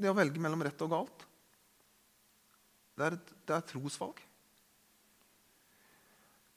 Det 0.00 0.08
å 0.08 0.16
velge 0.16 0.40
mellom 0.40 0.64
rett 0.64 0.80
og 0.82 0.90
galt. 0.94 1.26
Det 2.96 3.10
er, 3.10 3.18
det 3.44 3.56
er 3.58 3.66
trosvalg. 3.68 4.24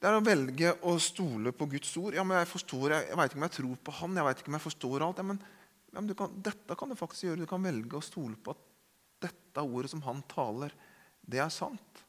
Det 0.00 0.08
er 0.08 0.16
å 0.16 0.24
velge 0.24 0.72
å 0.88 0.96
stole 1.00 1.52
på 1.56 1.68
Guds 1.68 1.92
ord. 2.00 2.16
Ja, 2.16 2.24
men 2.24 2.40
Jeg 2.40 2.48
forstår, 2.48 2.96
jeg, 2.96 3.10
jeg 3.10 3.20
vet 3.20 3.30
ikke 3.30 3.40
om 3.40 3.46
jeg 3.46 3.56
tror 3.58 3.76
på 3.84 3.94
Han, 4.00 4.16
jeg 4.16 4.28
vet 4.30 4.40
ikke 4.40 4.52
om 4.52 4.58
jeg 4.58 4.66
forstår 4.70 5.04
alt. 5.04 5.20
Ja, 5.20 5.28
men, 5.28 5.44
ja, 5.96 6.14
kan, 6.14 6.40
dette 6.44 6.76
kan 6.76 6.92
du 6.92 6.98
faktisk 6.98 7.30
gjøre. 7.30 7.44
Du 7.44 7.50
kan 7.50 7.64
velge 7.64 7.96
å 7.96 8.04
stole 8.04 8.36
på 8.36 8.52
at 8.52 8.64
dette 9.26 9.64
ordet 9.64 9.90
som 9.94 10.04
Han 10.04 10.20
taler, 10.28 10.74
det 11.24 11.40
er 11.40 11.52
sant. 11.52 12.02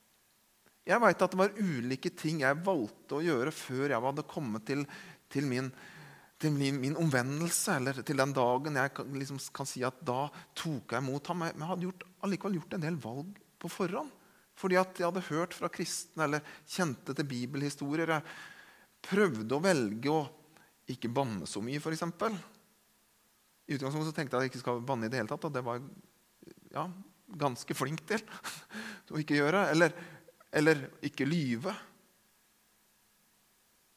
Jeg 0.88 1.04
vet 1.04 1.22
at 1.24 1.34
det 1.34 1.40
var 1.40 1.56
ulike 1.60 2.12
ting 2.16 2.42
jeg 2.44 2.64
valgte 2.64 3.18
å 3.18 3.24
gjøre 3.24 3.52
før 3.56 3.92
jeg 3.92 4.04
hadde 4.04 4.28
kommet 4.28 4.64
til, 4.68 4.86
til, 5.32 5.48
min, 5.48 5.68
til 6.40 6.54
min, 6.56 6.78
min, 6.80 6.96
omvendelse, 7.00 7.76
eller 7.80 8.04
til 8.08 8.20
den 8.20 8.36
dagen 8.36 8.80
jeg 8.80 8.94
kan, 8.96 9.18
liksom, 9.20 9.40
kan 9.56 9.68
si 9.68 9.84
at 9.88 10.00
da 10.08 10.28
tok 10.56 10.96
jeg 10.96 11.04
imot 11.04 11.32
ham. 11.32 11.44
Men 11.44 11.56
jeg 11.56 11.72
hadde 11.72 11.88
gjort, 11.90 12.08
allikevel 12.28 12.60
gjort 12.60 12.78
en 12.78 12.86
del 12.88 13.02
valg 13.04 13.42
på 13.60 13.72
forhånd. 13.72 14.14
Fordi 14.58 14.80
at 14.80 15.00
jeg 15.00 15.06
hadde 15.06 15.28
hørt 15.28 15.54
fra 15.54 15.70
kristne 15.70 16.26
eller 16.26 16.54
kjente 16.66 17.14
til 17.14 17.28
bibelhistorier. 17.30 18.16
Jeg 18.16 19.08
prøvde 19.08 19.58
å 19.58 19.64
velge 19.64 20.14
å 20.14 20.24
ikke 20.88 21.12
banne 21.12 21.48
så 21.50 21.62
mye, 21.64 21.82
f.eks. 21.84 22.06
I 23.68 23.76
utgangspunktet 23.76 24.16
tenkte 24.16 24.36
jeg 24.36 24.40
at 24.40 24.48
jeg 24.48 24.54
ikke 24.54 24.64
skal 24.64 24.86
banne 24.88 25.08
i 25.08 25.12
det 25.12 25.20
hele 25.20 25.32
tatt. 25.32 25.48
Og 25.50 25.54
det 25.54 25.64
var 25.66 25.82
ja, 26.74 26.88
ganske 27.44 27.78
flink 27.78 28.06
til 28.08 28.24
å 29.14 29.22
ikke 29.22 29.40
gjøre. 29.42 29.68
Eller, 29.74 29.94
eller 30.56 30.88
ikke 31.06 31.28
lyve. 31.28 31.76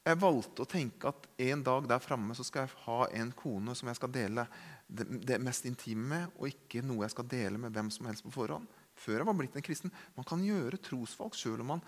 Jeg 0.01 0.17
valgte 0.17 0.63
å 0.63 0.69
tenke 0.69 1.11
at 1.11 1.27
en 1.45 1.63
dag 1.63 1.87
der 1.89 2.01
framme 2.01 2.35
skal 2.37 2.65
jeg 2.65 2.77
ha 2.87 3.01
en 3.21 3.31
kone 3.37 3.75
som 3.77 3.91
jeg 3.91 3.99
skal 3.99 4.13
dele 4.13 4.47
det, 4.89 5.05
det 5.29 5.37
mest 5.39 5.67
intime 5.69 6.07
med, 6.09 6.37
og 6.41 6.49
ikke 6.49 6.81
noe 6.83 7.05
jeg 7.05 7.13
skal 7.13 7.27
dele 7.29 7.61
med 7.61 7.75
hvem 7.75 7.91
som 7.93 8.09
helst 8.09 8.25
på 8.25 8.33
forhånd 8.33 8.65
før 9.01 9.21
jeg 9.21 9.27
var 9.29 9.37
blitt 9.37 9.57
en 9.57 9.65
kristen. 9.65 9.93
Man 10.17 10.27
kan 10.27 10.43
gjøre 10.45 10.79
trosvalg 10.83 11.37
selv 11.37 11.63
om 11.63 11.75
man 11.75 11.83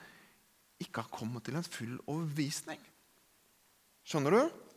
ikke 0.82 1.04
har 1.04 1.14
kommet 1.14 1.46
til 1.46 1.58
en 1.58 1.66
full 1.66 1.98
overbevisning. 2.06 2.80
Skjønner 4.08 4.36
du? 4.36 4.72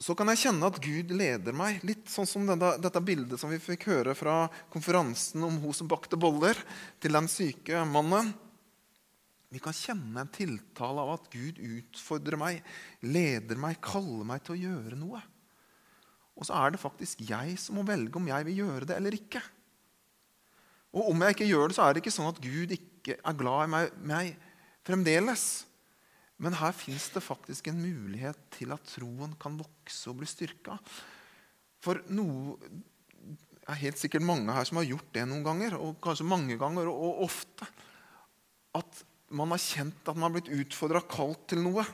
Så 0.00 0.14
kan 0.16 0.30
jeg 0.32 0.40
kjenne 0.46 0.68
at 0.70 0.78
Gud 0.80 1.10
leder 1.12 1.56
meg. 1.56 1.82
Litt 1.84 2.08
sånn 2.08 2.28
som 2.28 2.46
dette, 2.48 2.70
dette 2.80 3.02
bildet 3.04 3.40
som 3.40 3.50
vi 3.52 3.58
fikk 3.60 3.84
høre 3.90 4.14
fra 4.16 4.46
konferansen 4.72 5.44
om 5.44 5.58
hun 5.60 5.76
som 5.76 5.90
bakte 5.90 6.16
boller, 6.20 6.56
til 7.04 7.12
den 7.12 7.28
syke 7.28 7.82
mannen. 7.84 8.32
Vi 9.52 9.60
kan 9.60 9.76
kjenne 9.76 10.22
en 10.22 10.32
tiltale 10.32 11.04
av 11.04 11.16
at 11.18 11.28
Gud 11.32 11.58
utfordrer 11.58 12.38
meg, 12.40 12.64
leder 13.02 13.60
meg, 13.60 13.80
kaller 13.84 14.24
meg 14.24 14.44
til 14.46 14.56
å 14.56 14.60
gjøre 14.62 14.96
noe. 14.96 15.20
Og 16.38 16.48
så 16.48 16.56
er 16.56 16.72
det 16.72 16.80
faktisk 16.80 17.20
jeg 17.28 17.58
som 17.60 17.76
må 17.76 17.84
velge 17.84 18.16
om 18.16 18.30
jeg 18.30 18.46
vil 18.48 18.62
gjøre 18.62 18.88
det 18.88 18.96
eller 18.96 19.16
ikke. 19.18 19.42
Og 20.96 21.10
om 21.12 21.26
jeg 21.26 21.36
ikke 21.36 21.50
gjør 21.50 21.68
det, 21.68 21.76
så 21.76 21.84
er 21.84 21.92
det 21.92 22.02
ikke 22.02 22.14
sånn 22.14 22.30
at 22.30 22.40
Gud 22.42 22.72
ikke 22.74 23.18
er 23.20 23.36
glad 23.36 23.66
i 23.66 23.72
meg, 23.74 23.98
meg 24.00 24.30
fremdeles. 24.86 25.44
Men 26.40 26.56
her 26.56 26.72
fins 26.72 27.10
det 27.12 27.22
faktisk 27.24 27.68
en 27.68 27.80
mulighet 27.82 28.38
til 28.56 28.72
at 28.72 28.86
troen 28.88 29.34
kan 29.40 29.58
vokse 29.60 30.08
og 30.10 30.20
bli 30.20 30.28
styrka. 30.28 30.78
For 31.84 32.00
noe 32.12 32.56
det 33.60 33.76
er 33.76 33.82
helt 33.84 34.00
sikkert 34.00 34.24
mange 34.26 34.50
her 34.50 34.66
som 34.66 34.80
har 34.80 34.88
gjort 34.88 35.12
det 35.14 35.22
noen 35.28 35.44
ganger, 35.46 35.76
og 35.78 36.00
kanskje 36.02 36.26
mange 36.26 36.56
ganger 36.58 36.88
og, 36.90 37.20
ofte. 37.22 37.68
At 38.74 39.04
man 39.30 39.52
har 39.54 39.62
kjent 39.62 40.08
at 40.08 40.16
man 40.16 40.26
har 40.26 40.34
blitt 40.34 40.50
utfordra 40.50 41.04
kalt 41.06 41.44
til 41.52 41.62
noe. 41.62 41.84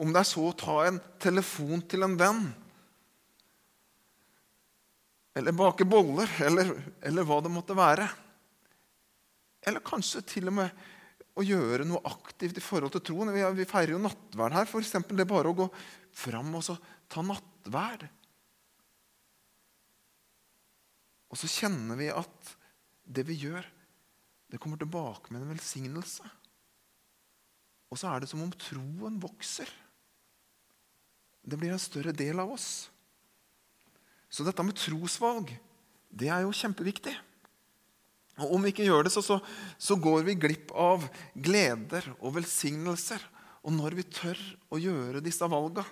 Om 0.00 0.10
det 0.10 0.22
er 0.22 0.26
så 0.26 0.48
å 0.48 0.56
ta 0.56 0.80
en 0.88 0.98
telefon 1.22 1.84
til 1.86 2.06
en 2.06 2.16
venn 2.18 2.42
eller 5.38 5.54
bake 5.54 5.86
boller, 5.86 6.30
eller, 6.42 6.72
eller, 7.06 7.26
hva 7.26 7.38
det 7.44 7.52
måtte 7.54 7.76
være. 7.78 8.08
Eller 9.62 9.84
kanskje 9.84 10.24
til 10.26 10.50
og 10.50 10.56
med 10.58 10.82
å 11.40 11.46
gjøre 11.46 11.86
noe 11.88 12.02
aktivt 12.08 12.58
i 12.60 12.64
forhold 12.64 12.94
til 12.94 13.04
troen. 13.10 13.32
Vi, 13.32 13.66
feirer 13.68 13.94
jo 13.94 14.02
nattverd 14.02 14.56
her. 14.56 14.68
For 14.68 14.84
det 14.84 15.24
er 15.24 15.28
bare 15.28 15.50
å 15.50 15.58
gå 15.62 15.66
fram 16.16 16.52
og 16.58 16.66
ta 17.10 17.24
nattverd. 17.24 18.06
Og 21.30 21.38
så 21.38 21.50
kjenner 21.50 21.98
vi 21.98 22.10
at 22.12 22.54
det 23.10 23.24
vi 23.28 23.38
gjør, 23.46 23.66
det 24.50 24.58
kommer 24.58 24.80
tilbake 24.80 25.30
med 25.30 25.44
en 25.44 25.52
velsignelse. 25.54 26.26
Og 27.90 27.98
så 27.98 28.10
er 28.10 28.22
det 28.22 28.30
som 28.30 28.42
om 28.42 28.52
troen 28.54 29.18
vokser. 29.22 29.70
Det 31.42 31.58
blir 31.58 31.72
en 31.74 31.82
større 31.82 32.14
del 32.14 32.42
av 32.42 32.52
oss. 32.54 32.90
Så 34.30 34.46
dette 34.46 34.62
med 34.62 34.78
trosvalg 34.78 35.50
det 36.10 36.30
er 36.30 36.44
jo 36.44 36.54
kjempeviktig. 36.54 37.14
Og 38.40 38.54
Om 38.56 38.64
vi 38.64 38.72
ikke 38.72 38.86
gjør 38.88 39.06
det, 39.06 39.12
så, 39.14 39.22
så, 39.24 39.38
så 39.78 39.96
går 40.00 40.24
vi 40.28 40.38
glipp 40.40 40.72
av 40.72 41.04
gleder 41.34 42.06
og 42.18 42.38
velsignelser. 42.38 43.22
Og 43.66 43.74
når 43.76 43.98
vi 43.98 44.06
tør 44.08 44.40
å 44.72 44.80
gjøre 44.80 45.22
disse 45.24 45.46
valga, 45.50 45.84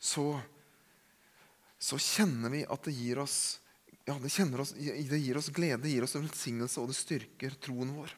så, 0.00 0.26
så 1.76 1.98
kjenner 2.00 2.54
vi 2.54 2.62
at 2.64 2.86
det 2.86 2.94
gir 2.96 3.20
oss 3.20 3.40
ja, 4.06 4.16
det, 4.18 4.30
oss, 4.58 4.72
det 4.74 5.18
gir 5.20 5.38
oss 5.38 5.50
glede, 5.54 5.82
det 5.84 5.92
gir 5.92 6.06
oss 6.06 6.16
velsignelse, 6.16 6.80
og 6.80 6.90
det 6.90 6.98
styrker 6.98 7.54
troen 7.62 7.92
vår. 7.94 8.14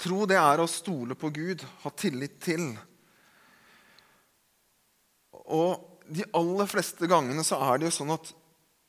Tro 0.00 0.24
det 0.28 0.38
er 0.40 0.62
å 0.62 0.68
stole 0.70 1.16
på 1.18 1.28
Gud, 1.34 1.64
ha 1.82 1.92
tillit 1.92 2.38
til. 2.40 2.70
Og 5.50 6.06
de 6.08 6.24
aller 6.36 6.70
fleste 6.70 7.10
gangene 7.10 7.44
så 7.46 7.58
er 7.66 7.80
det 7.80 7.90
jo 7.90 7.96
sånn 7.98 8.14
at 8.14 8.30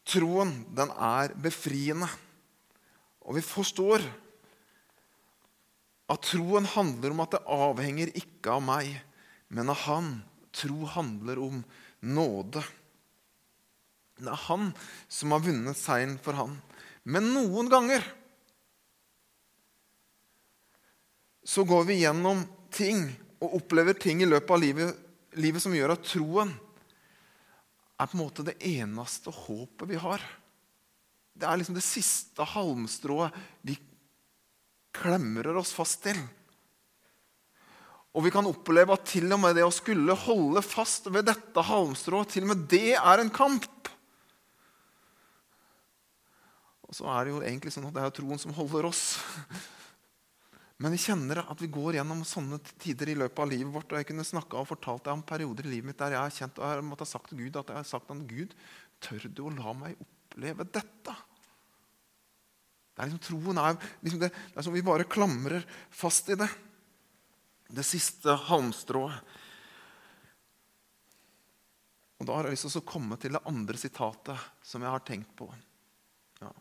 troen, 0.07 0.53
den 0.75 0.91
er 0.95 1.35
befriende. 1.39 2.09
Og 3.25 3.37
vi 3.37 3.45
forstår 3.45 4.03
at 6.11 6.27
troen 6.27 6.67
handler 6.67 7.13
om 7.13 7.23
at 7.23 7.37
det 7.37 7.45
avhenger 7.47 8.11
ikke 8.19 8.57
av 8.57 8.65
meg, 8.65 8.91
men 9.53 9.71
av 9.71 9.83
Han. 9.85 10.11
Tro 10.51 10.83
handler 10.83 11.39
om 11.39 11.61
nåde. 12.03 12.63
Det 14.21 14.29
er 14.29 14.41
han 14.49 14.71
som 15.09 15.33
har 15.33 15.41
vunnet 15.45 15.79
seieren 15.79 16.17
for 16.21 16.37
han. 16.37 16.57
Men 17.09 17.31
noen 17.33 17.69
ganger 17.71 18.03
så 21.41 21.65
går 21.65 21.87
vi 21.89 22.01
gjennom 22.03 22.43
ting 22.73 23.07
og 23.41 23.61
opplever 23.61 23.97
ting 23.97 24.21
i 24.21 24.29
løpet 24.29 24.53
av 24.53 24.61
livet, 24.61 24.99
livet 25.41 25.63
som 25.63 25.73
gjør 25.73 25.95
at 25.95 26.05
troen 26.05 26.51
er 28.01 28.09
på 28.09 28.17
en 28.17 28.23
måte 28.23 28.45
det 28.45 28.57
eneste 28.65 29.33
håpet 29.33 29.89
vi 29.89 29.99
har. 30.01 30.23
Det 31.37 31.47
er 31.47 31.59
liksom 31.59 31.77
det 31.77 31.85
siste 31.85 32.45
halmstrået 32.53 33.35
vi 33.65 33.77
klemrer 34.95 35.57
oss 35.61 35.73
fast 35.75 36.01
til. 36.03 36.17
Og 38.11 38.25
vi 38.25 38.31
kan 38.33 38.47
oppleve 38.49 38.91
at 38.97 39.05
til 39.07 39.29
og 39.31 39.39
med 39.39 39.55
det 39.55 39.63
å 39.63 39.73
skulle 39.73 40.17
holde 40.25 40.63
fast 40.65 41.07
ved 41.13 41.29
dette 41.29 41.63
halmstrået, 41.63 42.33
til 42.33 42.43
og 42.43 42.51
med 42.51 42.65
det 42.71 42.97
er 42.97 43.23
en 43.23 43.31
kamp. 43.31 43.69
Og 46.89 46.97
så 46.97 47.07
er 47.07 47.23
det 47.23 47.31
jo 47.31 47.43
egentlig 47.45 47.71
sånn 47.71 47.87
at 47.87 47.95
det 47.95 48.03
er 48.03 48.17
troen 48.17 48.41
som 48.41 48.51
holder 48.57 48.89
oss. 48.89 49.05
Men 50.81 50.95
vi 50.95 51.01
kjenner 51.03 51.43
at 51.43 51.59
vi 51.61 51.69
går 51.69 51.99
gjennom 51.99 52.23
sånne 52.25 52.57
tider 52.81 53.11
i 53.11 53.17
løpet 53.19 53.39
av 53.43 53.49
livet 53.51 53.69
vårt. 53.73 53.91
og 53.91 53.99
Jeg 53.99 54.07
kunne 54.09 54.25
snakka 54.25 54.57
og 54.57 54.69
fortalt 54.71 55.03
deg 55.05 55.13
om 55.13 55.25
perioder 55.29 55.67
i 55.67 55.75
livet 55.75 55.91
mitt 55.91 55.99
der 56.01 56.15
jeg 56.15 56.23
har 56.23 56.33
kjent 56.33 56.61
og 56.61 56.71
jeg 56.71 56.85
måtte 56.87 57.05
ha 57.05 57.11
sagt 57.11 57.29
til 57.29 57.43
Gud 57.43 57.59
at 57.61 57.69
jeg 57.69 57.77
har 57.77 57.89
sagt 57.89 58.09
til 58.09 58.23
Gud, 58.31 58.55
tør 59.01 59.27
du 59.29 59.43
å 59.45 59.53
la 59.53 59.75
meg 59.77 60.01
oppleve 60.01 60.65
dette? 60.65 61.13
Det 62.91 63.03
er 63.03 63.11
liksom, 63.11 63.21
troen 63.27 63.61
er 63.61 63.77
liksom 64.01 64.23
det, 64.23 64.31
det 64.33 64.57
er 64.57 64.67
som 64.67 64.75
vi 64.75 64.83
bare 64.85 65.07
klamrer 65.09 65.67
fast 65.93 66.33
i 66.33 66.39
det. 66.39 66.49
Det 67.71 67.85
siste 67.87 68.33
halmstrået. 68.49 69.37
Og 72.21 72.27
Da 72.27 72.35
har 72.35 72.49
jeg 72.49 72.57
lyst 72.57 72.67
til 72.69 72.81
å 72.81 72.89
komme 72.89 73.21
til 73.21 73.37
det 73.37 73.45
andre 73.49 73.77
sitatet 73.81 74.49
som 74.65 74.81
jeg 74.81 74.93
har 74.93 75.05
tenkt 75.05 75.31
på. 75.37 75.47
Ja. 76.41 76.51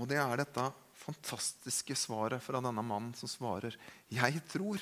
Og 0.00 0.08
det 0.08 0.18
er 0.24 0.40
dette 0.40 0.66
fantastiske 0.96 1.94
svaret 1.98 2.42
fra 2.42 2.60
denne 2.64 2.82
mannen 2.82 3.14
som 3.14 3.28
svarer, 3.28 3.76
'Jeg 4.08 4.40
tror, 4.48 4.80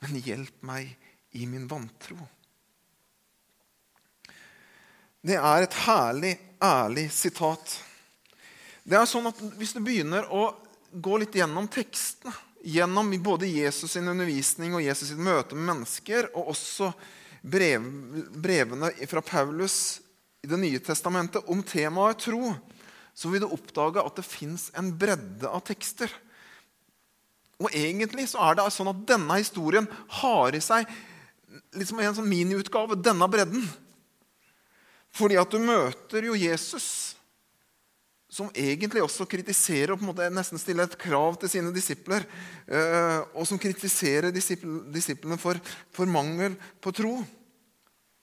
men 0.00 0.20
hjelp 0.20 0.62
meg 0.62 0.96
i 1.32 1.46
min 1.46 1.68
vantro'. 1.68 2.28
Det 5.22 5.38
er 5.38 5.62
et 5.62 5.74
herlig, 5.86 6.38
ærlig 6.60 7.06
sitat. 7.12 7.78
Det 8.82 8.98
er 8.98 9.06
sånn 9.06 9.28
at 9.30 9.38
Hvis 9.38 9.72
du 9.72 9.80
begynner 9.80 10.26
å 10.34 10.56
gå 10.92 11.18
litt 11.22 11.34
gjennom 11.38 11.68
tekstene, 11.68 12.34
gjennom 12.62 13.10
både 13.22 13.46
Jesus' 13.46 13.94
sin 13.94 14.08
undervisning 14.08 14.74
og 14.74 14.82
Jesus' 14.82 15.12
sitt 15.12 15.18
møte 15.18 15.54
med 15.54 15.66
mennesker, 15.74 16.28
og 16.34 16.52
også 16.54 16.92
brev, 17.42 17.86
brevene 18.34 18.92
fra 19.06 19.22
Paulus 19.22 20.00
i 20.42 20.46
Det 20.46 20.58
nye 20.58 20.78
testamentet 20.82 21.46
om 21.46 21.62
temaet 21.62 22.18
tro, 22.18 22.52
så 23.14 23.30
vil 23.30 23.44
du 23.44 23.52
oppdage 23.52 24.02
at 24.02 24.18
det 24.18 24.26
fins 24.26 24.70
en 24.78 24.90
bredde 24.98 25.48
av 25.48 25.62
tekster. 25.66 26.12
Og 27.62 27.70
egentlig 27.76 28.26
så 28.32 28.40
er 28.48 28.58
det 28.58 28.68
sånn 28.74 28.90
at 28.90 29.02
denne 29.08 29.38
historien 29.38 29.88
har 30.22 30.56
i 30.56 30.62
seg 30.64 30.88
liksom 31.76 32.00
en 32.00 32.14
sånn 32.16 32.28
miniutgave, 32.28 32.96
denne 32.96 33.28
bredden. 33.30 33.64
Fordi 35.12 35.36
at 35.40 35.52
du 35.52 35.60
møter 35.60 36.24
jo 36.28 36.36
Jesus, 36.38 36.86
som 38.32 38.48
egentlig 38.56 39.02
også 39.04 39.26
kritiserer 39.28 39.92
og 39.92 40.00
på 40.00 40.06
en 40.06 40.10
måte 40.14 40.30
nesten 40.32 40.60
stiller 40.60 40.88
et 40.88 40.96
krav 40.96 41.36
til 41.40 41.52
sine 41.52 41.72
disipler, 41.74 42.24
eh, 42.64 43.18
og 43.36 43.44
som 43.48 43.60
kritiserer 43.60 44.32
disiplene 44.32 45.36
for, 45.40 45.60
for 45.92 46.08
mangel 46.08 46.56
på 46.80 46.94
tro. 46.96 47.18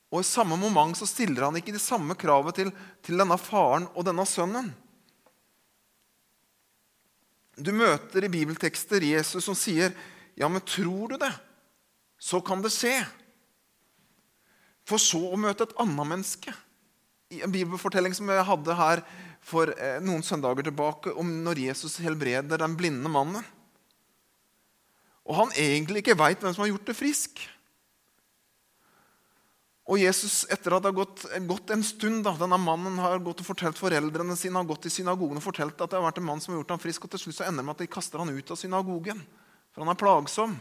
Og 0.09 0.23
I 0.23 0.27
samme 0.27 0.57
moment 0.57 0.97
så 0.97 1.05
stiller 1.05 1.45
han 1.45 1.57
ikke 1.59 1.75
det 1.75 1.83
samme 1.83 2.17
kravet 2.17 2.57
til, 2.57 2.71
til 3.05 3.19
denne 3.21 3.37
faren 3.37 3.85
og 3.93 4.07
denne 4.07 4.25
sønnen. 4.25 4.71
Du 7.59 7.71
møter 7.75 8.23
i 8.25 8.31
bibeltekster 8.31 9.03
Jesus 9.03 9.45
som 9.45 9.55
sier, 9.55 9.93
'Ja, 10.35 10.47
men 10.47 10.61
tror 10.61 11.09
du 11.09 11.17
det, 11.17 11.33
så 12.17 12.39
kan 12.41 12.61
det 12.61 12.71
skje.' 12.71 13.05
For 14.87 14.97
så 14.97 15.19
å 15.19 15.37
møte 15.37 15.67
et 15.67 15.75
annet 15.77 16.07
menneske 16.07 16.53
i 17.29 17.43
en 17.45 17.51
bibelfortelling 17.51 18.15
som 18.15 18.29
jeg 18.31 18.45
hadde 18.47 18.73
her 18.73 19.03
for 19.45 19.69
eh, 19.69 19.99
noen 20.01 20.23
søndager 20.25 20.65
tilbake, 20.65 21.13
om 21.13 21.29
når 21.43 21.61
Jesus 21.69 21.99
helbreder 22.01 22.57
den 22.57 22.73
blinde 22.79 23.11
mannen. 23.11 23.45
Og 25.29 25.35
han 25.35 25.53
egentlig 25.53 26.01
ikke 26.01 26.17
veit 26.17 26.41
hvem 26.41 26.55
som 26.55 26.63
har 26.65 26.71
gjort 26.71 26.89
det 26.89 26.97
frisk. 26.97 27.43
Og 29.89 29.97
Jesus, 29.97 30.43
etter 30.53 30.75
at 30.75 30.83
det 30.85 30.91
har 30.91 30.99
gått, 30.99 31.23
gått 31.49 31.71
en 31.73 31.83
stund 31.85 32.21
da, 32.27 32.35
Denne 32.37 32.59
mannen 32.61 32.99
har 33.01 33.21
gått 33.25 33.41
og 33.41 33.47
fortalt 33.47 33.79
foreldrene 33.79 34.35
sine 34.37 34.59
har 34.59 34.67
gått 34.69 34.85
i 34.85 34.91
synagogen 34.93 35.39
og 35.39 35.45
fortalt 35.47 35.79
at 35.81 35.89
det 35.89 35.97
har 35.97 36.05
vært 36.05 36.19
en 36.21 36.27
mann 36.27 36.43
som 36.43 36.53
har 36.53 36.59
gjort 36.59 36.75
ham 36.75 36.83
frisk, 36.83 37.07
og 37.07 37.13
til 37.13 37.23
slutt 37.23 37.39
så 37.39 37.47
ender 37.47 37.63
det 37.63 37.69
med 37.71 37.73
at 37.73 37.81
de 37.81 37.89
kaster 37.89 38.21
han 38.21 38.29
ut 38.29 38.53
av 38.53 38.59
synagogen. 38.59 39.23
For 39.73 39.81
han 39.81 39.89
er 39.89 39.97
plagsom. 39.97 40.59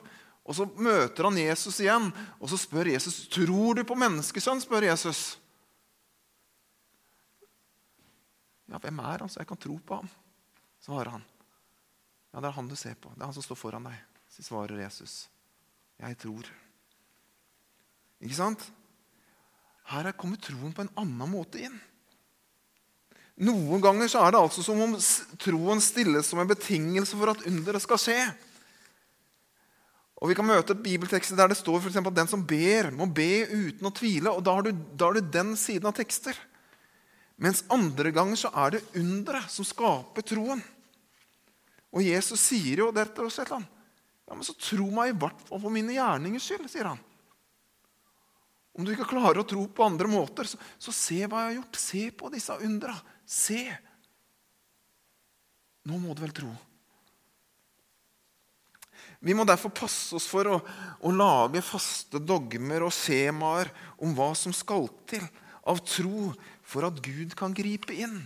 Og 0.49 0.57
Så 0.57 0.65
møter 0.81 1.29
han 1.29 1.37
Jesus 1.37 1.77
igjen, 1.85 2.09
og 2.41 2.49
så 2.49 2.57
spør 2.57 2.89
Jesus 2.89 3.27
tror 3.29 3.77
du 3.77 3.83
på 3.85 3.99
menneskesønn. 4.01 4.63
spør 4.65 4.89
Jesus. 4.89 5.37
Ja, 8.69 8.81
hvem 8.81 9.01
er 9.01 9.25
han, 9.25 9.29
så 9.29 9.43
jeg 9.43 9.49
kan 9.49 9.61
tro 9.61 9.77
på 9.77 10.01
ham? 10.01 10.09
Svarer 10.81 11.19
han. 11.19 11.27
Ja, 12.33 12.41
det 12.41 12.49
er 12.49 12.57
han 12.57 12.69
du 12.69 12.77
ser 12.77 12.97
på. 12.97 13.13
Det 13.13 13.21
er 13.21 13.29
han 13.29 13.37
som 13.37 13.45
står 13.45 13.61
foran 13.61 13.85
deg. 13.89 14.01
Så 14.33 14.45
svarer 14.47 14.81
Jesus. 14.81 15.29
Jeg 16.01 16.17
tror. 16.21 16.49
Ikke 18.25 18.41
sant? 18.41 18.65
Her 19.89 20.11
er 20.11 20.17
kommet 20.17 20.43
troen 20.45 20.75
på 20.77 20.85
en 20.85 20.93
annen 21.01 21.31
måte 21.33 21.63
inn. 21.65 21.79
Noen 23.39 23.81
ganger 23.81 24.11
så 24.11 24.25
er 24.25 24.35
det 24.35 24.43
altså 24.43 24.65
som 24.67 24.81
om 24.83 24.97
troen 25.39 25.81
stilles 25.83 26.27
som 26.27 26.41
en 26.43 26.51
betingelse 26.51 27.17
for 27.17 27.31
at 27.33 27.45
underet 27.49 27.85
skal 27.85 28.01
skje. 28.03 28.21
Og 30.19 30.33
Vi 30.33 30.35
kan 30.35 30.49
møte 30.49 30.75
et 30.75 30.83
bibeltekst 30.83 31.37
der 31.39 31.53
det 31.53 31.61
står 31.61 31.79
for 31.85 31.95
at 31.95 32.17
den 32.17 32.31
som 32.31 32.43
ber, 32.43 32.91
må 32.91 33.07
be 33.07 33.47
uten 33.47 33.87
å 33.87 33.95
tvile. 33.95 34.33
og 34.35 34.43
Da 34.43 34.57
har 34.57 34.67
du, 34.67 34.73
da 34.73 35.09
har 35.09 35.15
du 35.15 35.23
den 35.23 35.55
siden 35.57 35.87
av 35.87 35.95
tekster. 35.95 36.35
Mens 37.39 37.63
andre 37.71 38.11
ganger 38.11 38.41
så 38.41 38.51
er 38.51 38.75
det 38.75 38.87
underet 38.99 39.47
som 39.55 39.65
skaper 39.65 40.27
troen. 40.27 40.63
Og 41.95 42.03
Jesus 42.03 42.43
sier 42.43 42.83
jo 42.83 42.91
dette 42.93 43.15
et 43.15 43.31
eller 43.31 43.55
annet. 43.61 43.77
Ja, 44.29 44.35
men 44.35 44.45
så 44.45 44.53
tro 44.59 44.91
meg 44.93 45.15
i 45.15 45.21
hvert 45.23 45.39
fall 45.47 45.63
for 45.63 45.73
mine 45.73 45.95
gjerningers 45.95 46.45
skyld, 46.45 46.67
sier 46.69 46.91
han. 46.91 46.99
Om 48.79 48.87
du 48.87 48.93
ikke 48.95 49.09
klarer 49.11 49.41
å 49.43 49.47
tro 49.49 49.65
på 49.67 49.83
andre 49.83 50.07
måter, 50.07 50.47
så, 50.47 50.59
så 50.79 50.95
se 50.95 51.25
hva 51.27 51.43
jeg 51.43 51.49
har 51.49 51.57
gjort. 51.57 51.79
Se 51.83 52.03
på 52.15 52.31
disse 52.31 52.55
undra. 52.63 52.95
Se. 53.27 53.65
Nå 55.91 55.99
må 55.99 56.15
du 56.15 56.23
vel 56.23 56.35
tro. 56.37 56.53
Vi 59.19 59.35
må 59.35 59.43
derfor 59.49 59.75
passe 59.75 60.15
oss 60.15 60.29
for 60.31 60.47
å, 60.47 60.57
å 61.03 61.11
lage 61.11 61.63
faste 61.67 62.21
dogmer 62.23 62.87
og 62.87 62.95
skjemaer 62.95 63.73
om 63.99 64.15
hva 64.15 64.31
som 64.39 64.55
skal 64.55 64.87
til 65.11 65.27
av 65.69 65.83
tro 65.83 66.31
for 66.63 66.87
at 66.87 67.01
Gud 67.03 67.35
kan 67.39 67.57
gripe 67.57 67.97
inn. 67.99 68.21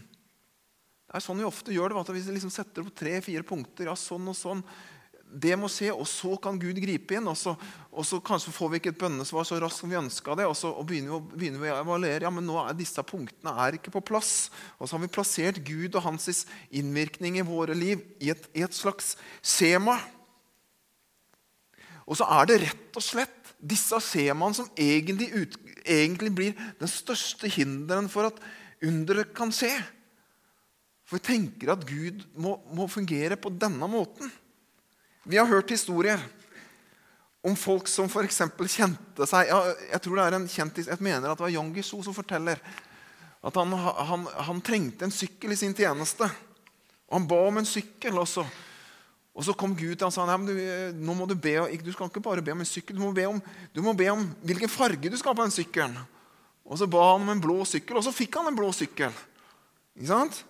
Det 1.09 1.17
er 1.17 1.25
sånn 1.25 1.41
vi 1.41 1.49
ofte 1.49 1.73
gjør 1.73 1.95
det. 1.95 2.03
at 2.03 2.13
Vi 2.13 2.25
liksom 2.37 2.53
setter 2.53 2.85
opp 2.85 2.93
tre-fire 2.97 3.45
punkter. 3.45 3.89
ja, 3.89 3.97
sånn 3.97 4.29
og 4.29 4.37
sånn. 4.37 4.61
Det 5.33 5.55
må 5.57 5.69
skje, 5.73 5.89
og 5.95 6.05
så 6.09 6.35
kan 6.43 6.59
Gud 6.61 6.77
gripe 6.83 7.17
inn. 7.17 7.29
Og 7.31 7.37
så, 7.41 7.55
og 7.89 8.05
så 8.05 8.19
kanskje 8.25 8.53
får 8.53 8.71
vi 8.73 8.81
ikke 8.81 8.93
et 8.93 9.01
bønnesvar 9.01 9.47
så 9.49 9.59
raskt 9.63 9.81
som 9.81 9.93
vi 9.93 9.97
ønska 9.97 10.37
det. 10.39 10.47
Og 10.49 10.57
så 10.59 10.71
og 10.71 10.85
begynner, 10.89 11.23
vi, 11.31 11.39
begynner, 11.41 11.63
vi, 11.63 11.71
å 11.73 11.79
evaluere. 11.81 12.27
ja, 12.27 12.33
men 12.35 12.45
nå 12.49 12.59
er 12.61 12.77
Disse 12.77 13.05
punktene 13.07 13.55
er 13.65 13.79
ikke 13.79 13.95
på 13.95 14.05
plass. 14.13 14.51
Og 14.79 14.87
så 14.87 14.97
har 14.97 15.05
vi 15.05 15.13
plassert 15.15 15.63
Gud 15.65 15.97
og 15.97 16.05
hans 16.05 16.45
innvirkning 16.71 17.39
i 17.41 17.47
våre 17.47 17.77
liv 17.79 18.05
i 18.21 18.33
et, 18.35 18.45
i 18.53 18.67
et 18.67 18.77
slags 18.77 19.15
skjema. 19.41 19.97
Og 22.05 22.19
så 22.19 22.29
er 22.41 22.51
det 22.51 22.61
rett 22.67 22.99
og 22.99 23.05
slett 23.05 23.55
disse 23.63 23.97
skjemaene 24.03 24.59
som 24.59 24.71
egentlig, 24.75 25.31
ut, 25.33 25.57
egentlig 25.87 26.33
blir 26.35 26.63
den 26.81 26.91
største 26.91 27.49
hinderen 27.51 28.11
for 28.11 28.29
at 28.29 28.43
underet 28.83 29.33
kan 29.37 29.55
skje. 29.55 29.73
For 31.07 31.21
vi 31.21 31.27
tenker 31.29 31.73
at 31.75 31.87
Gud 31.87 32.25
må, 32.35 32.57
må 32.75 32.89
fungere 32.91 33.39
på 33.39 33.53
denne 33.55 33.89
måten. 33.91 34.31
Vi 35.23 35.39
har 35.39 35.47
hørt 35.47 35.71
historier 35.71 36.21
om 37.43 37.57
folk 37.57 37.89
som 37.91 38.09
f.eks. 38.11 38.41
kjente 38.71 39.27
seg 39.27 39.51
ja, 39.51 39.59
Jeg 39.93 40.03
tror 40.03 40.19
det 40.19 40.25
er 40.25 40.37
en 40.39 40.49
kjent, 40.51 40.81
jeg 40.83 41.03
mener 41.03 41.31
at 41.31 41.39
det 41.39 41.47
var 41.47 41.55
Jon 41.55 41.71
Guizou 41.75 42.03
som 42.03 42.15
forteller 42.15 42.59
at 43.43 43.59
han, 43.59 43.75
han, 43.75 44.27
han, 44.47 44.61
trengte 44.63 45.07
en 45.07 45.15
sykkel 45.15 45.51
i 45.51 45.59
sin 45.59 45.75
tjeneste. 45.75 46.29
Og 47.11 47.17
Han 47.17 47.25
ba 47.27 47.41
om 47.49 47.57
en 47.59 47.67
sykkel. 47.67 48.15
også. 48.19 48.45
Og 49.35 49.45
Så 49.45 49.55
kom 49.59 49.75
Gud 49.75 49.97
til 49.97 50.05
ham 50.05 50.13
og 50.13 50.15
sa 50.15 50.27
Nei, 50.29 50.37
du, 50.47 51.01
nå 51.03 51.17
må 51.19 51.27
du 51.27 51.35
be, 51.35 51.57
du 51.83 51.91
skal 51.91 52.07
ikke 52.07 52.23
bare 52.23 52.45
be 52.45 52.55
om 52.55 52.63
en 52.63 52.69
sykkel, 52.69 52.95
du 52.95 53.03
må 53.03 53.11
be 53.17 53.27
om, 53.27 53.41
må 53.83 53.95
be 53.99 54.07
om 54.13 54.29
hvilken 54.47 54.71
farge 54.71 55.11
du 55.11 55.19
skal 55.19 55.33
ha 55.33 55.41
på 55.41 55.47
den 55.49 55.55
sykkelen. 55.55 55.99
Og 56.63 56.79
Så 56.79 56.87
ba 56.87 57.03
han 57.11 57.27
om 57.27 57.35
en 57.35 57.43
blå 57.43 57.65
sykkel, 57.67 57.99
og 57.99 58.07
så 58.07 58.15
fikk 58.15 58.39
han 58.39 58.53
en 58.53 58.59
blå 58.59 58.71
sykkel. 58.77 59.11
Ikke 59.99 60.13
sant? 60.13 60.45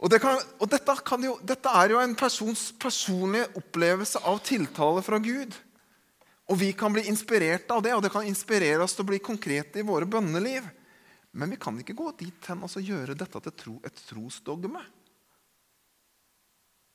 Og, 0.00 0.08
det 0.08 0.20
kan, 0.22 0.38
og 0.56 0.68
dette, 0.72 0.94
jo, 1.26 1.34
dette, 1.44 1.72
er 1.76 1.92
jo 1.92 1.98
en 2.00 2.14
persons 2.16 2.70
personlige 2.80 3.50
opplevelse 3.60 4.22
av 4.24 4.38
tiltale 4.46 5.02
fra 5.04 5.18
Gud. 5.20 5.52
Og 6.50 6.56
vi 6.58 6.70
kan 6.72 6.94
bli 6.94 7.04
inspirert 7.10 7.68
av 7.70 7.82
det, 7.84 7.92
og 7.94 8.00
det 8.02 8.12
kan 8.14 8.24
inspirere 8.26 8.80
oss 8.82 8.96
til 8.96 9.04
å 9.04 9.10
bli 9.12 9.20
konkrete 9.22 9.82
i 9.82 9.86
våre 9.86 10.08
bønneliv. 10.08 10.64
Men 11.36 11.52
vi 11.52 11.60
kan 11.60 11.76
ikke 11.78 11.98
gå 11.98 12.08
dit 12.18 12.48
hen 12.48 12.64
og 12.66 12.80
gjøre 12.80 13.14
dette 13.14 13.44
til 13.44 13.54
tro, 13.54 13.76
et 13.86 14.02
trosdogme. 14.08 14.82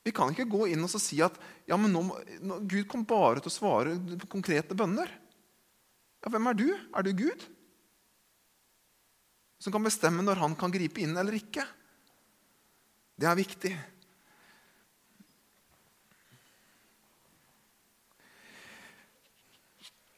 Vi 0.06 0.14
kan 0.14 0.34
ikke 0.34 0.50
gå 0.50 0.68
inn 0.74 0.84
og 0.86 0.92
si 1.02 1.22
at 1.26 1.38
ja, 1.66 1.78
nå, 1.78 2.02
nå, 2.42 2.60
Gud 2.66 2.86
kom 2.90 3.06
bare 3.10 3.42
til 3.42 3.50
å 3.50 3.56
svare 3.56 3.96
på 4.26 4.34
konkrete 4.36 4.78
bønner. 4.78 5.10
Ja, 6.22 6.34
Hvem 6.34 6.52
er 6.52 6.58
du? 6.58 6.68
Er 6.74 7.06
du 7.06 7.14
Gud? 7.18 7.46
Som 9.66 9.74
kan 9.74 9.82
bestemme 9.82 10.22
når 10.22 10.38
han 10.38 10.54
kan 10.54 10.70
gripe 10.70 11.02
inn 11.02 11.16
eller 11.18 11.34
ikke. 11.34 11.64
Det 13.18 13.26
er 13.26 13.38
viktig. 13.40 13.72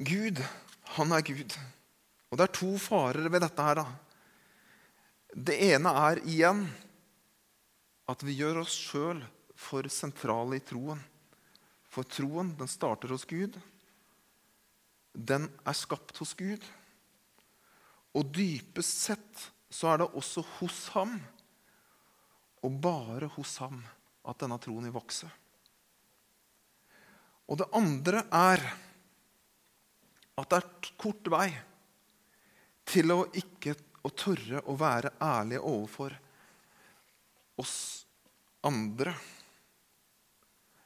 Gud, 0.04 0.42
han 0.98 1.16
er 1.16 1.24
Gud. 1.30 1.56
Og 2.28 2.36
det 2.36 2.44
er 2.44 2.58
to 2.60 2.74
farer 2.76 3.30
ved 3.32 3.40
dette 3.46 3.70
her. 3.70 3.80
da. 3.80 3.86
Det 5.32 5.56
ene 5.70 5.96
er 5.96 6.20
igjen 6.28 6.66
at 8.12 8.28
vi 8.28 8.36
gjør 8.42 8.66
oss 8.66 8.76
sjøl 8.76 9.24
for 9.56 9.88
sentrale 9.88 10.60
i 10.60 10.66
troen. 10.74 11.00
For 11.88 12.04
troen 12.04 12.52
den 12.60 12.68
starter 12.68 13.16
hos 13.16 13.24
Gud. 13.24 13.56
den 15.16 15.48
er 15.64 15.74
skapt 15.74 16.20
hos 16.20 16.36
Gud. 16.36 16.60
Og 18.18 18.32
dypest 18.34 19.04
sett 19.06 19.44
så 19.70 19.92
er 19.92 20.02
det 20.02 20.10
også 20.18 20.42
hos 20.58 20.80
ham, 20.96 21.18
og 22.66 22.80
bare 22.82 23.30
hos 23.36 23.58
ham, 23.62 23.78
at 24.28 24.40
denne 24.42 24.58
troen 24.62 24.88
vil 24.88 24.96
vokse. 24.96 25.30
Og 27.48 27.60
det 27.62 27.68
andre 27.78 28.26
er 28.34 28.64
at 30.38 30.50
det 30.52 30.58
er 30.58 30.90
kort 31.00 31.30
vei 31.32 31.48
til 32.88 33.14
å 33.14 33.22
ikke 33.38 33.76
å 34.08 34.12
tørre 34.16 34.64
å 34.68 34.76
være 34.80 35.14
ærlige 35.24 35.64
overfor 35.64 36.16
oss 37.62 37.78
andre. 38.68 39.14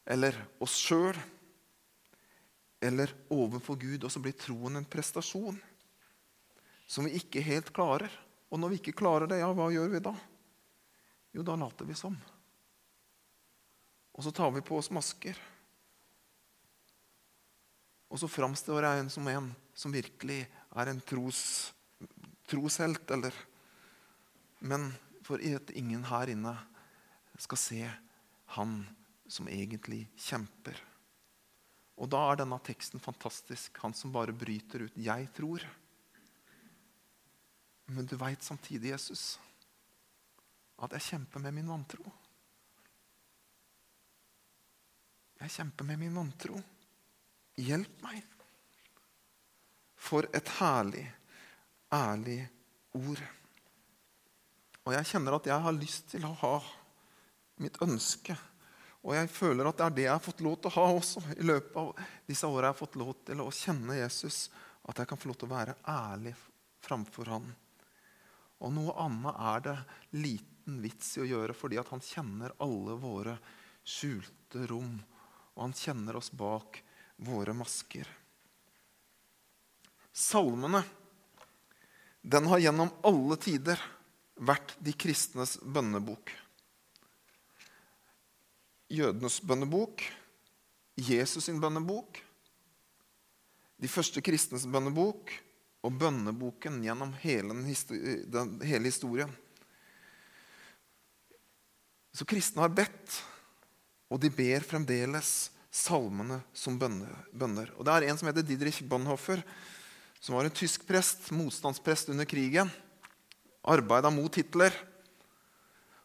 Eller 0.05 0.37
oss 0.63 0.77
sjøl. 0.81 1.17
Eller 2.81 3.13
overfor 3.33 3.77
Gud. 3.81 4.05
Og 4.05 4.13
så 4.13 4.21
blir 4.23 4.37
troen 4.37 4.79
en 4.79 4.87
prestasjon 4.89 5.59
som 6.91 7.07
vi 7.07 7.15
ikke 7.15 7.43
helt 7.45 7.71
klarer. 7.71 8.11
Og 8.51 8.59
når 8.59 8.73
vi 8.73 8.81
ikke 8.81 8.97
klarer 8.99 9.29
det, 9.31 9.39
ja, 9.39 9.47
hva 9.55 9.69
gjør 9.71 9.87
vi 9.93 10.03
da? 10.03 10.11
Jo, 11.31 11.43
da 11.47 11.55
later 11.55 11.87
vi 11.87 11.95
som. 11.95 12.17
Og 14.11 14.25
så 14.25 14.33
tar 14.35 14.51
vi 14.51 14.63
på 14.65 14.75
oss 14.75 14.91
masker. 14.91 15.37
Og 18.11 18.19
så 18.19 18.27
framstår 18.27 18.83
jeg 18.83 19.03
en 19.05 19.11
som 19.13 19.29
en 19.31 19.47
som 19.71 19.95
virkelig 19.95 20.43
er 20.75 20.91
en 20.91 20.99
tros, 21.07 21.71
troshelt, 22.51 23.07
eller 23.11 23.33
Men 24.59 24.91
for 25.25 25.41
at 25.41 25.71
ingen 25.73 26.03
her 26.05 26.29
inne 26.29 26.51
skal 27.39 27.57
se 27.57 27.81
han 28.53 28.73
som 29.25 29.47
egentlig 29.49 30.03
kjemper. 30.19 30.75
Og 31.97 32.11
da 32.11 32.19
er 32.29 32.43
denne 32.43 32.59
teksten 32.61 33.01
fantastisk. 33.01 33.79
Han 33.81 33.95
som 33.97 34.11
bare 34.11 34.35
bryter 34.35 34.85
ut 34.85 34.97
'Jeg 34.97 35.29
tror'. 35.33 35.65
Men 37.91 38.07
du 38.07 38.15
veit 38.15 38.43
samtidig, 38.43 38.93
Jesus, 38.93 39.39
at 40.81 40.93
jeg 40.95 41.07
kjemper 41.09 41.43
med 41.43 41.55
min 41.57 41.69
vantro. 41.69 42.05
Jeg 45.41 45.51
kjemper 45.57 45.87
med 45.89 45.99
min 45.99 46.15
vantro. 46.15 46.59
Hjelp 47.59 48.03
meg. 48.05 48.21
For 50.01 50.27
et 50.33 50.49
herlig, 50.59 51.03
ærlig 51.93 52.39
ord. 52.97 53.23
Og 54.85 54.95
jeg 54.95 55.09
kjenner 55.11 55.37
at 55.37 55.49
jeg 55.49 55.65
har 55.65 55.75
lyst 55.77 56.07
til 56.13 56.25
å 56.25 56.31
ha 56.41 56.55
mitt 57.61 57.77
ønske. 57.83 58.37
Og 59.01 59.15
jeg 59.17 59.29
føler 59.33 59.67
at 59.67 59.77
det 59.77 59.85
er 59.85 59.97
det 59.97 60.05
jeg 60.05 60.13
har 60.13 60.23
fått 60.23 60.43
lov 60.45 60.55
til 60.61 60.71
å 60.71 60.77
ha 60.77 60.85
også 60.95 61.25
i 61.35 61.45
løpet 61.45 61.77
av 61.81 62.05
disse 62.29 62.47
åra 62.47 62.69
jeg 62.69 62.75
har 62.75 62.79
fått 62.79 62.97
lov 63.01 63.11
til 63.27 63.43
å 63.43 63.49
kjenne 63.53 63.97
Jesus. 63.99 64.45
At 64.87 65.01
jeg 65.01 65.09
kan 65.09 65.19
få 65.19 65.29
lov 65.29 65.41
til 65.41 65.49
å 65.49 65.55
være 65.55 65.77
ærlig 65.89 66.33
framfor 66.81 67.33
han. 67.33 67.51
Og 68.61 68.73
noe 68.75 68.95
annet 69.01 69.41
er 69.41 69.63
det 69.65 69.75
liten 70.21 70.81
vits 70.83 71.15
i 71.17 71.23
å 71.23 71.27
gjøre, 71.27 71.55
fordi 71.57 71.81
han 71.81 72.03
kjenner 72.05 72.53
alle 72.61 72.97
våre 73.01 73.35
skjulte 73.83 74.67
rom. 74.69 74.99
Og 75.55 75.63
han 75.65 75.75
kjenner 75.77 76.19
oss 76.19 76.31
bak 76.31 76.81
våre 77.21 77.55
masker. 77.57 78.07
Salmene 80.11 80.83
den 82.21 82.45
har 82.51 82.61
gjennom 82.61 82.91
alle 83.07 83.37
tider 83.41 83.81
vært 84.37 84.75
de 84.83 84.93
kristnes 84.93 85.55
bønnebok 85.61 86.29
jødenes 88.91 89.39
bønnebok, 89.47 90.03
Jesus 90.99 91.47
sin 91.47 91.61
bønnebok, 91.63 92.19
de 93.81 93.89
første 93.89 94.21
kristnes 94.21 94.67
bønnebok 94.69 95.31
og 95.81 95.95
bønneboken 95.97 96.81
gjennom 96.85 97.13
hele, 97.23 97.55
den, 98.29 98.53
hele 98.65 98.89
historien. 98.89 99.31
Så 102.13 102.27
kristne 102.27 102.61
har 102.65 102.73
bedt, 102.75 103.17
og 104.11 104.19
de 104.21 104.29
ber 104.33 104.65
fremdeles 104.67 105.49
salmene 105.71 106.41
som 106.53 106.77
bønner. 106.77 107.71
Og 107.77 107.85
Det 107.87 107.93
er 107.93 108.09
en 108.09 108.19
som 108.19 108.27
heter 108.27 108.45
Didrich 108.45 108.83
Bonhoeffer, 108.83 109.41
som 110.19 110.35
var 110.35 110.45
en 110.45 110.53
tysk 110.53 110.85
prest, 110.85 111.31
motstandsprest 111.33 112.11
under 112.13 112.27
krigen. 112.29 112.69
Arbeida 113.63 114.11
mot 114.13 114.35
Hitler. 114.35 114.75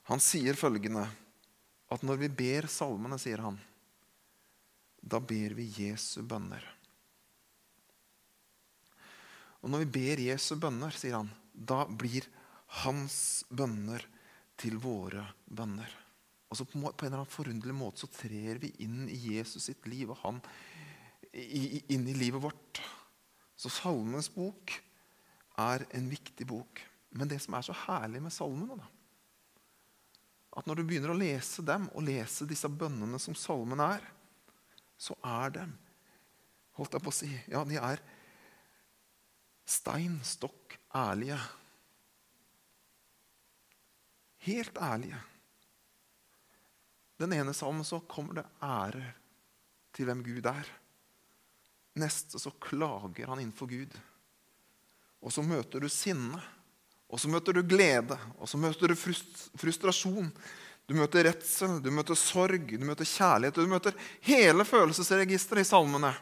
Han 0.08 0.22
sier 0.22 0.56
følgende 0.56 1.04
at 1.90 2.02
når 2.06 2.22
vi 2.22 2.30
ber 2.32 2.70
salmene, 2.70 3.18
sier 3.18 3.42
han, 3.42 3.58
da 5.02 5.20
ber 5.22 5.54
vi 5.58 5.68
Jesu 5.76 6.22
bønner. 6.26 6.75
Og 9.66 9.72
når 9.72 9.82
vi 9.82 9.94
ber 9.98 10.20
Jesu 10.22 10.52
bønner, 10.62 10.94
sier 10.94 11.16
han, 11.18 11.30
da 11.50 11.82
blir 11.90 12.28
hans 12.84 13.42
bønner 13.50 14.04
til 14.54 14.78
våre 14.78 15.24
bønner. 15.50 15.90
Og 16.46 16.54
så 16.54 16.66
på 16.70 16.78
en 16.78 16.86
eller 16.86 17.18
annen 17.18 17.32
forunderlig 17.32 17.74
måte 17.74 18.04
så 18.04 18.08
trer 18.14 18.60
vi 18.62 18.70
inn 18.86 19.08
i 19.10 19.18
Jesus 19.34 19.66
sitt 19.66 19.88
liv 19.90 20.12
og 20.14 20.20
han 20.22 20.38
inn 21.34 22.06
i 22.06 22.14
livet 22.14 22.44
vårt. 22.46 22.78
Så 23.58 23.72
Salmenes 23.74 24.30
bok 24.30 24.70
er 25.58 25.82
en 25.98 26.06
viktig 26.14 26.46
bok. 26.46 26.84
Men 27.18 27.26
det 27.26 27.40
som 27.42 27.56
er 27.58 27.66
så 27.66 27.74
herlig 27.88 28.22
med 28.22 28.34
salmene, 28.34 28.76
da, 28.78 28.86
at 30.56 30.68
når 30.68 30.78
du 30.78 30.86
begynner 30.86 31.10
å 31.12 31.18
lese 31.18 31.64
dem, 31.66 31.90
og 31.92 32.06
lese 32.06 32.46
disse 32.48 32.70
bønnene 32.70 33.18
som 33.20 33.34
salmen 33.36 33.82
er, 33.82 34.04
så 34.96 35.18
er 35.26 35.58
dem 35.58 35.74
Holdt 36.76 36.94
jeg 36.96 37.04
på 37.04 37.12
å 37.12 37.16
si 37.16 37.28
Ja, 37.52 37.64
de 37.68 37.76
er 37.76 38.00
stein 39.66 40.20
stokk 40.24 40.78
ærlige. 40.94 41.38
Helt 44.46 44.78
ærlige. 44.78 45.18
Den 47.18 47.32
ene 47.32 47.54
salmen 47.56 47.84
så 47.84 48.00
kommer 48.08 48.40
det 48.40 48.44
ære 48.62 49.06
til 49.96 50.08
hvem 50.08 50.22
Gud 50.24 50.46
er. 50.50 50.68
Neste 51.96 52.38
så 52.38 52.52
klager 52.60 53.30
han 53.30 53.40
innenfor 53.40 53.70
Gud. 53.70 53.96
Og 55.24 55.32
så 55.32 55.42
møter 55.42 55.80
du 55.80 55.88
sinne. 55.88 56.42
Og 57.06 57.20
så 57.22 57.30
møter 57.30 57.54
du 57.54 57.62
glede, 57.62 58.16
og 58.36 58.48
så 58.50 58.58
møter 58.58 58.90
du 58.90 58.96
frustrasjon. 58.98 60.30
Du 60.86 60.94
møter 60.94 61.26
redsel, 61.26 61.78
du 61.82 61.90
møter 61.94 62.18
sorg, 62.18 62.66
du 62.66 62.84
møter 62.86 63.06
kjærlighet. 63.06 63.58
Du 63.58 63.70
møter 63.70 63.94
hele 64.26 64.66
følelsesregisteret 64.66 65.62
i 65.62 65.68
salmene. 65.70 66.12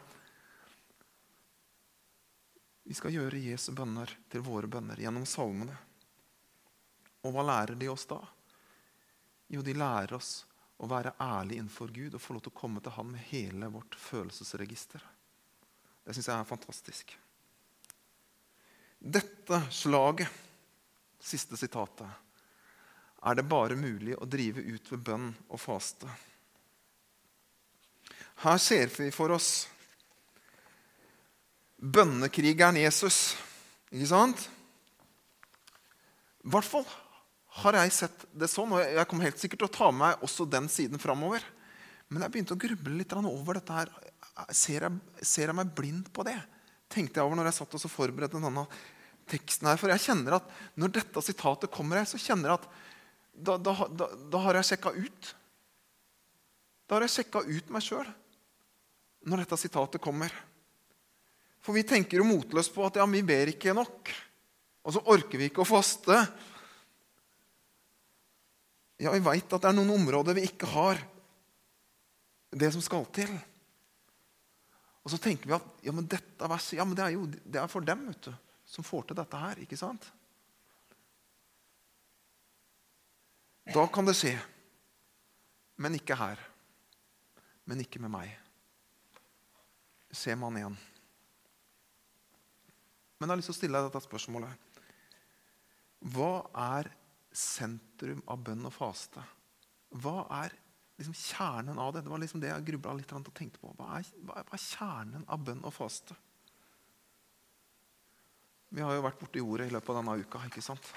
Vi 2.85 2.93
skal 2.93 3.15
gjøre 3.15 3.41
Jesu 3.41 3.71
bønner 3.73 4.11
til 4.29 4.43
våre 4.45 4.69
bønner 4.69 4.99
gjennom 5.01 5.25
salmene. 5.25 5.73
Og 7.25 7.33
hva 7.33 7.45
lærer 7.47 7.79
de 7.79 7.89
oss 7.89 8.05
da? 8.05 8.19
Jo, 9.49 9.63
de 9.65 9.73
lærer 9.73 10.13
oss 10.13 10.43
å 10.77 10.89
være 10.89 11.15
ærlig 11.21 11.57
innenfor 11.57 11.89
Gud 11.95 12.13
og 12.13 12.21
få 12.21 12.35
lov 12.35 12.45
til 12.45 12.53
å 12.53 12.59
komme 12.59 12.83
til 12.83 12.93
Han 12.93 13.09
med 13.15 13.25
hele 13.31 13.69
vårt 13.73 13.97
følelsesregister. 13.97 15.01
Det 16.05 16.13
syns 16.13 16.29
jeg 16.29 16.37
er 16.37 16.49
fantastisk. 16.49 17.15
Dette 18.99 19.61
slaget 19.73 20.41
siste 21.25 21.57
sitatet, 21.57 22.09
er 23.25 23.37
det 23.37 23.49
bare 23.49 23.77
mulig 23.77 24.13
å 24.13 24.27
drive 24.29 24.61
ut 24.61 24.91
ved 24.91 25.01
bønn 25.07 25.31
og 25.47 25.57
faste. 25.57 26.09
Her 28.45 28.59
ser 28.61 28.91
vi 28.93 29.09
for 29.15 29.33
oss 29.33 29.65
bønnekrigeren 31.79 32.79
Jesus. 32.79 33.35
Ikke 33.91 34.11
sant? 34.11 34.47
I 36.45 36.53
hvert 36.53 36.67
fall 36.67 36.85
har 37.61 37.77
jeg 37.79 37.93
sett 37.95 38.25
det 38.35 38.49
sånn, 38.51 38.73
og 38.75 38.81
jeg 38.83 39.07
kommer 39.09 39.29
helt 39.29 39.39
sikkert 39.41 39.63
til 39.63 39.69
å 39.69 39.75
ta 39.77 39.91
med 39.91 40.01
meg 40.03 40.25
også 40.27 40.47
den 40.49 40.67
siden 40.71 41.01
framover. 41.01 41.45
Men 42.11 42.25
jeg 42.25 42.33
begynte 42.33 42.57
å 42.57 42.59
gruble 42.59 42.99
litt 42.99 43.15
over 43.15 43.57
dette 43.57 43.77
her. 43.79 43.93
Ser 44.51 44.85
jeg, 44.85 44.99
ser 45.25 45.49
jeg 45.49 45.57
meg 45.57 45.71
blind 45.77 46.11
på 46.13 46.25
det? 46.27 46.37
tenkte 46.91 47.19
jeg 47.19 47.27
over 47.27 47.39
når 47.39 47.49
jeg 47.49 47.57
satt 47.59 47.77
og 47.77 47.91
forberedte 47.91 48.39
denne 48.41 48.65
teksten 49.29 49.69
her. 49.69 49.79
For 49.81 49.91
jeg 49.91 50.03
kjenner 50.05 50.37
at 50.39 50.51
når 50.79 50.93
dette 50.99 51.23
sitatet 51.25 51.73
kommer 51.73 52.01
her, 52.01 52.09
så 52.09 52.21
kjenner 52.21 52.51
jeg 52.51 52.61
at 52.61 52.67
da, 53.35 53.57
da, 53.59 53.73
da, 53.89 54.09
da 54.31 54.43
har 54.45 54.59
jeg 54.59 54.69
sjekka 54.71 54.93
ut. 54.95 55.31
Da 56.85 56.97
har 56.97 57.07
jeg 57.07 57.15
sjekka 57.17 57.41
ut 57.47 57.73
meg 57.73 57.83
sjøl 57.83 58.07
når 59.25 59.41
dette 59.41 59.57
sitatet 59.57 60.03
kommer. 60.03 60.33
For 61.65 61.73
vi 61.73 61.85
tenker 61.87 62.21
jo 62.21 62.27
motløst 62.27 62.73
på 62.75 62.85
at 62.85 62.99
ja, 63.01 63.07
vi 63.09 63.23
ber 63.25 63.49
ikke 63.49 63.73
nok. 63.73 64.11
Og 64.85 64.93
så 64.93 65.01
orker 65.09 65.41
vi 65.41 65.49
ikke 65.49 65.63
å 65.63 65.67
faste. 65.67 66.19
Ja, 69.01 69.09
vi 69.11 69.23
veit 69.25 69.49
at 69.49 69.63
det 69.63 69.71
er 69.71 69.75
noen 69.75 69.95
områder 69.97 70.37
vi 70.37 70.45
ikke 70.45 70.69
har 70.75 71.01
det 72.55 72.69
som 72.71 72.83
skal 72.85 73.09
til. 73.17 73.33
Og 75.01 75.11
så 75.11 75.19
tenker 75.21 75.49
vi 75.49 75.57
at 75.57 75.85
ja, 75.85 75.93
men 75.93 76.07
dette 76.09 76.49
verset 76.49 76.77
ja, 76.77 76.85
men 76.85 76.97
det 76.97 77.03
er 77.05 77.17
jo 77.17 77.25
det 77.27 77.59
er 77.61 77.71
for 77.71 77.85
dem. 77.85 78.07
vet 78.13 78.29
du 78.29 78.33
som 78.65 78.85
får 78.85 79.09
til 79.09 79.19
dette 79.19 79.37
her. 79.37 79.59
ikke 79.61 79.77
sant? 79.77 80.07
Da 83.73 83.85
kan 83.93 84.05
det 84.05 84.15
skje. 84.17 84.33
Men 85.81 85.97
ikke 85.97 86.17
her. 86.17 86.41
Men 87.65 87.81
ikke 87.81 88.01
med 88.01 88.13
meg. 88.13 88.33
Ser 90.15 90.37
man 90.39 90.57
igjen. 90.57 90.77
Men 93.15 93.27
jeg 93.27 93.31
har 93.31 93.39
lyst 93.39 93.49
til 93.51 93.55
å 93.55 93.59
stille 93.59 93.79
deg 93.79 93.89
dette 93.89 94.03
spørsmålet. 94.05 94.71
Hva 96.15 96.33
er 96.77 96.91
sentrum 97.35 98.21
av 98.31 98.43
bønn 98.45 98.67
og 98.67 98.73
faste? 98.75 99.23
Hva 99.95 100.25
er 100.43 100.55
liksom 100.99 101.15
kjernen 101.15 101.79
av 101.81 101.93
det? 101.95 102.03
Det 102.05 102.11
var 102.11 102.21
liksom 102.21 102.43
det 102.43 102.51
jeg 102.51 102.67
grubla 102.69 102.95
litt 102.99 103.13
og 103.15 103.31
tenkte 103.35 103.61
på. 103.61 103.71
Hva 103.79 103.97
er, 103.99 104.09
hva 104.27 104.43
er, 104.43 104.61
kjernen 104.61 105.25
av 105.31 105.43
bønn 105.47 105.63
og 105.63 105.73
faste? 105.75 106.17
Vi 108.75 108.83
har 108.83 108.95
jo 108.95 109.05
vært 109.05 109.21
borti 109.21 109.43
ordet 109.43 109.69
i 109.69 109.73
løpet 109.75 109.93
av 109.93 110.01
denne 110.01 110.17
uka. 110.19 110.43
ikke 110.49 110.63
sant? 110.63 110.91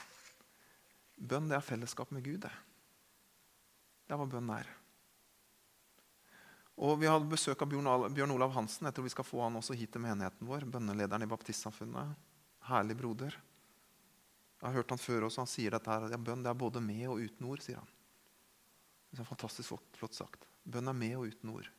Bønn 1.19 1.49
det 1.51 1.59
er 1.59 1.67
fellesskap 1.67 2.11
med 2.15 2.27
Gud. 2.27 2.43
Det 2.43 2.53
Det 4.07 4.15
er 4.15 4.21
hva 4.21 4.27
bønn 4.27 4.51
er. 4.55 4.69
Og 6.79 6.99
Vi 7.01 7.09
hadde 7.11 7.27
besøk 7.27 7.63
av 7.65 7.71
Bjørn 8.15 8.33
Olav 8.37 8.53
Hansen. 8.55 8.87
Jeg 8.87 8.95
tror 8.95 9.07
vi 9.09 9.11
skal 9.11 9.27
få 9.27 9.43
han 9.43 9.59
også 9.59 9.75
hit 9.75 9.91
til 9.97 10.03
menigheten 10.05 10.47
vår. 10.47 10.67
Bønnelederen 10.71 11.25
i 11.25 11.31
Baptistsamfunnet. 11.31 12.13
Herlig 12.69 12.95
broder. 13.01 13.35
Jeg 14.59 14.67
har 14.67 14.77
hørt 14.77 14.95
han 14.95 15.03
før 15.03 15.27
også. 15.27 15.43
Han 15.43 15.51
sier 15.51 15.75
dette 15.75 15.91
her, 15.91 16.07
ja, 16.13 16.19
bønn 16.19 16.45
det 16.45 16.53
er 16.53 16.59
både 16.59 16.83
med 16.83 17.03
og 17.11 17.23
uten 17.23 17.49
ord. 17.51 17.63
sier 17.65 17.81
han. 17.81 17.91
Det 19.11 19.25
er 19.25 19.27
fantastisk 19.27 19.75
flott 19.99 20.15
sagt. 20.15 20.47
Bønn 20.63 20.91
er 20.91 20.95
med 20.95 21.17
og 21.19 21.27
uten 21.33 21.51
ord. 21.57 21.71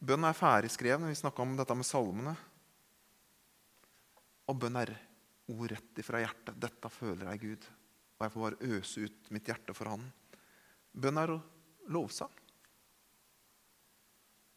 Bønn 0.00 0.24
er 0.24 0.36
ferdigskreven. 0.36 1.08
Vi 1.12 1.20
snakka 1.20 1.44
om 1.44 1.56
dette 1.60 1.76
med 1.76 1.88
salmene. 1.88 2.36
Og 4.48 4.56
bønn 4.64 4.80
er 4.80 4.94
ord 5.52 5.76
rett 5.76 6.00
ifra 6.00 6.24
hjertet. 6.24 6.56
Dette 6.56 6.92
føler 6.92 7.28
jeg 7.34 7.44
Gud. 7.44 7.68
Og 8.16 8.24
jeg 8.24 8.32
får 8.32 8.46
bare 8.46 8.72
øse 8.80 9.04
ut 9.04 9.30
mitt 9.36 9.52
hjerte 9.52 9.76
for 9.76 9.92
Han. 9.92 10.08
Bønn 10.96 11.20
er 11.20 11.36
lovsang. 11.92 12.32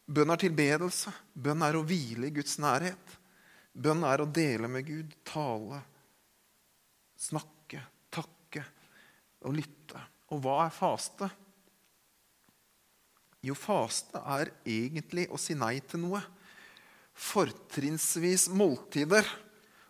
Bønn 0.10 0.34
er 0.34 0.42
tilbedelse. 0.42 1.14
Bønn 1.34 1.62
er 1.66 1.78
å 1.78 1.86
hvile 1.86 2.30
i 2.30 2.34
Guds 2.34 2.58
nærhet. 2.62 3.18
Bønn 3.74 4.02
er 4.08 4.24
å 4.24 4.30
dele 4.34 4.70
med 4.72 4.88
Gud, 4.88 5.12
tale, 5.28 5.84
snakke, 7.20 7.84
takke 8.12 8.64
og 9.46 9.54
lytte. 9.56 10.02
Og 10.34 10.42
hva 10.44 10.64
er 10.66 10.74
faste? 10.74 11.30
Jo, 13.46 13.56
faste 13.56 14.20
er 14.20 14.52
egentlig 14.68 15.28
å 15.32 15.40
si 15.40 15.56
nei 15.56 15.78
til 15.88 16.04
noe. 16.04 16.20
Fortrinnsvis 17.14 18.50
måltider. 18.52 19.28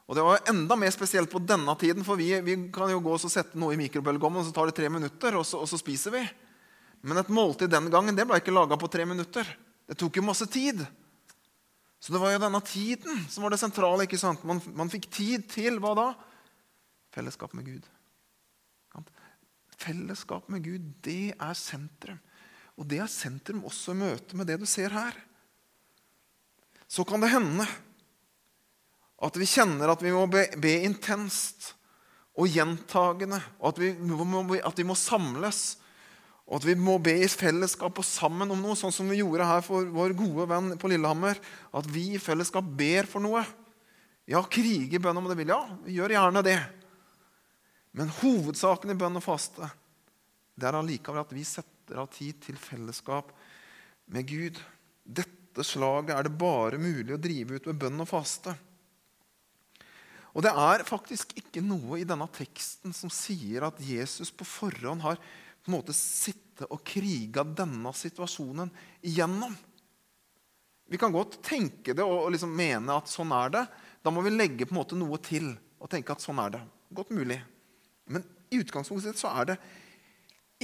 Og 0.10 0.16
Det 0.18 0.26
var 0.26 0.46
enda 0.50 0.76
mer 0.76 0.92
spesielt 0.94 1.30
på 1.30 1.42
denne 1.42 1.74
tiden, 1.78 2.04
for 2.04 2.18
vi, 2.18 2.32
vi 2.42 2.56
kan 2.74 2.90
jo 2.90 3.02
gå 3.06 3.14
og 3.14 3.24
sette 3.30 3.58
noe 3.62 3.76
i 3.76 3.80
mikrobølgeovnen, 3.80 4.42
og 4.42 4.48
så 4.48 4.54
tar 4.54 4.70
det 4.70 4.78
tre 4.80 4.90
minutter, 4.90 5.38
og 5.38 5.46
så, 5.46 5.62
og 5.62 5.70
så, 5.70 5.78
spiser 5.78 6.16
vi. 6.16 6.24
Men 7.06 7.22
et 7.22 7.30
måltid 7.30 7.70
den 7.70 7.92
gangen 7.94 8.18
det 8.18 8.26
ble 8.28 8.40
ikke 8.42 8.54
laga 8.54 8.78
på 8.78 8.90
tre 8.92 9.06
minutter. 9.06 9.48
Det 9.90 9.98
tok 9.98 10.20
jo 10.20 10.26
masse 10.26 10.46
tid. 10.52 10.84
Så 12.00 12.14
det 12.14 12.22
var 12.22 12.36
jo 12.36 12.42
denne 12.46 12.62
tiden 12.64 13.24
som 13.28 13.44
var 13.44 13.54
det 13.54 13.62
sentrale. 13.62 14.06
ikke 14.06 14.20
sant? 14.22 14.44
Man, 14.48 14.62
man 14.78 14.92
fikk 14.92 15.10
tid 15.12 15.48
til 15.52 15.82
hva 15.82 15.96
da? 15.98 16.10
Fellesskap 17.16 17.56
med 17.58 17.66
Gud. 17.66 17.90
Fellesskap 19.80 20.50
med 20.52 20.64
Gud, 20.64 20.86
det 21.06 21.34
er 21.40 21.56
sentrum. 21.58 22.20
Og 22.80 22.88
det 22.88 23.00
er 23.04 23.12
sentrum 23.12 23.66
også 23.68 23.96
i 23.96 24.00
møte 24.00 24.38
med 24.38 24.48
det 24.48 24.60
du 24.62 24.66
ser 24.70 24.94
her. 24.94 25.16
Så 26.90 27.06
kan 27.08 27.22
det 27.24 27.32
hende 27.32 27.66
at 29.20 29.36
vi 29.36 29.48
kjenner 29.50 29.92
at 29.92 30.04
vi 30.04 30.14
må 30.16 30.26
be, 30.32 30.46
be 30.60 30.78
intenst 30.88 31.74
og 32.40 32.48
gjentagende, 32.48 33.42
og 33.60 33.74
at 33.74 33.82
vi, 33.82 33.90
må, 34.00 34.44
at 34.56 34.80
vi 34.80 34.86
må 34.88 34.96
samles. 34.96 35.80
Og 36.50 36.58
at 36.58 36.66
vi 36.66 36.74
må 36.74 36.98
be 36.98 37.14
i 37.22 37.30
fellesskap 37.30 38.02
og 38.02 38.06
sammen 38.08 38.50
om 38.50 38.62
noe, 38.64 38.78
sånn 38.78 38.94
som 38.94 39.10
vi 39.12 39.20
gjorde 39.22 39.46
her 39.46 39.62
for 39.66 39.86
vår 39.94 40.16
gode 40.18 40.48
venn 40.50 40.74
på 40.82 40.90
Lillehammer. 40.90 41.38
At 41.78 41.90
vi 41.94 42.08
i 42.16 42.22
fellesskap 42.22 42.66
ber 42.66 43.06
for 43.10 43.22
noe. 43.22 43.44
Ja, 44.30 44.42
krige 44.50 44.98
i 44.98 45.02
bønn 45.02 45.18
om 45.22 45.30
det 45.30 45.38
vil. 45.38 45.54
Ja, 45.54 45.62
vi 45.86 46.00
gjør 46.00 46.16
gjerne 46.16 46.44
det. 46.46 46.58
Men 47.94 48.10
hovedsaken 48.22 48.94
i 48.94 48.98
bønn 48.98 49.22
og 49.22 49.26
faste 49.26 49.70
det 50.60 50.68
er 50.68 50.76
allikevel 50.76 51.24
at 51.24 51.32
vi 51.32 51.46
setter 51.48 52.02
av 52.02 52.10
tid 52.12 52.42
til 52.44 52.58
fellesskap 52.60 53.32
med 54.12 54.28
Gud. 54.28 54.58
Dette 55.04 55.64
slaget 55.66 56.12
er 56.16 56.28
det 56.28 56.40
bare 56.40 56.82
mulig 56.82 57.16
å 57.16 57.22
drive 57.22 57.56
ut 57.56 57.70
med 57.70 57.80
bønn 57.80 58.04
og 58.04 58.10
faste. 58.10 58.56
Og 60.36 60.44
det 60.46 60.52
er 60.52 60.86
faktisk 60.88 61.32
ikke 61.40 61.64
noe 61.66 62.02
i 62.02 62.08
denne 62.08 62.28
teksten 62.36 62.94
som 62.96 63.12
sier 63.14 63.66
at 63.66 63.80
Jesus 63.82 64.34
på 64.36 64.46
forhånd 64.48 65.02
har 65.06 65.22
på 65.70 65.76
en 65.76 65.84
måte 65.84 65.94
sitte 65.94 66.66
og 66.74 66.82
krige 66.82 67.44
denne 67.54 67.92
situasjonen 67.94 68.72
igjennom. 69.06 69.54
Vi 70.90 70.98
kan 70.98 71.14
godt 71.14 71.38
tenke 71.46 71.94
det 71.94 72.02
og 72.02 72.32
liksom 72.34 72.56
mene 72.58 72.96
at 72.98 73.12
sånn 73.12 73.30
er 73.38 73.52
det. 73.54 73.62
Da 74.02 74.10
må 74.10 74.24
vi 74.26 74.34
legge 74.34 74.66
på 74.66 74.74
en 74.74 74.80
måte 74.80 74.98
noe 74.98 75.20
til 75.22 75.52
og 75.78 75.92
tenke 75.92 76.16
at 76.16 76.24
sånn 76.24 76.42
er 76.42 76.56
det. 76.56 76.62
Godt 76.90 77.14
mulig. 77.14 77.38
Men 78.10 78.26
i 78.50 78.64
utgangspunktet 78.64 79.22
så 79.22 79.30
er 79.38 79.52
det 79.52 79.60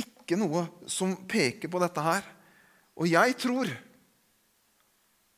ikke 0.02 0.40
noe 0.42 0.66
som 0.90 1.14
peker 1.30 1.70
på 1.70 1.84
dette 1.84 2.02
her. 2.02 2.26
Og 2.98 3.06
jeg 3.12 3.38
tror 3.46 3.70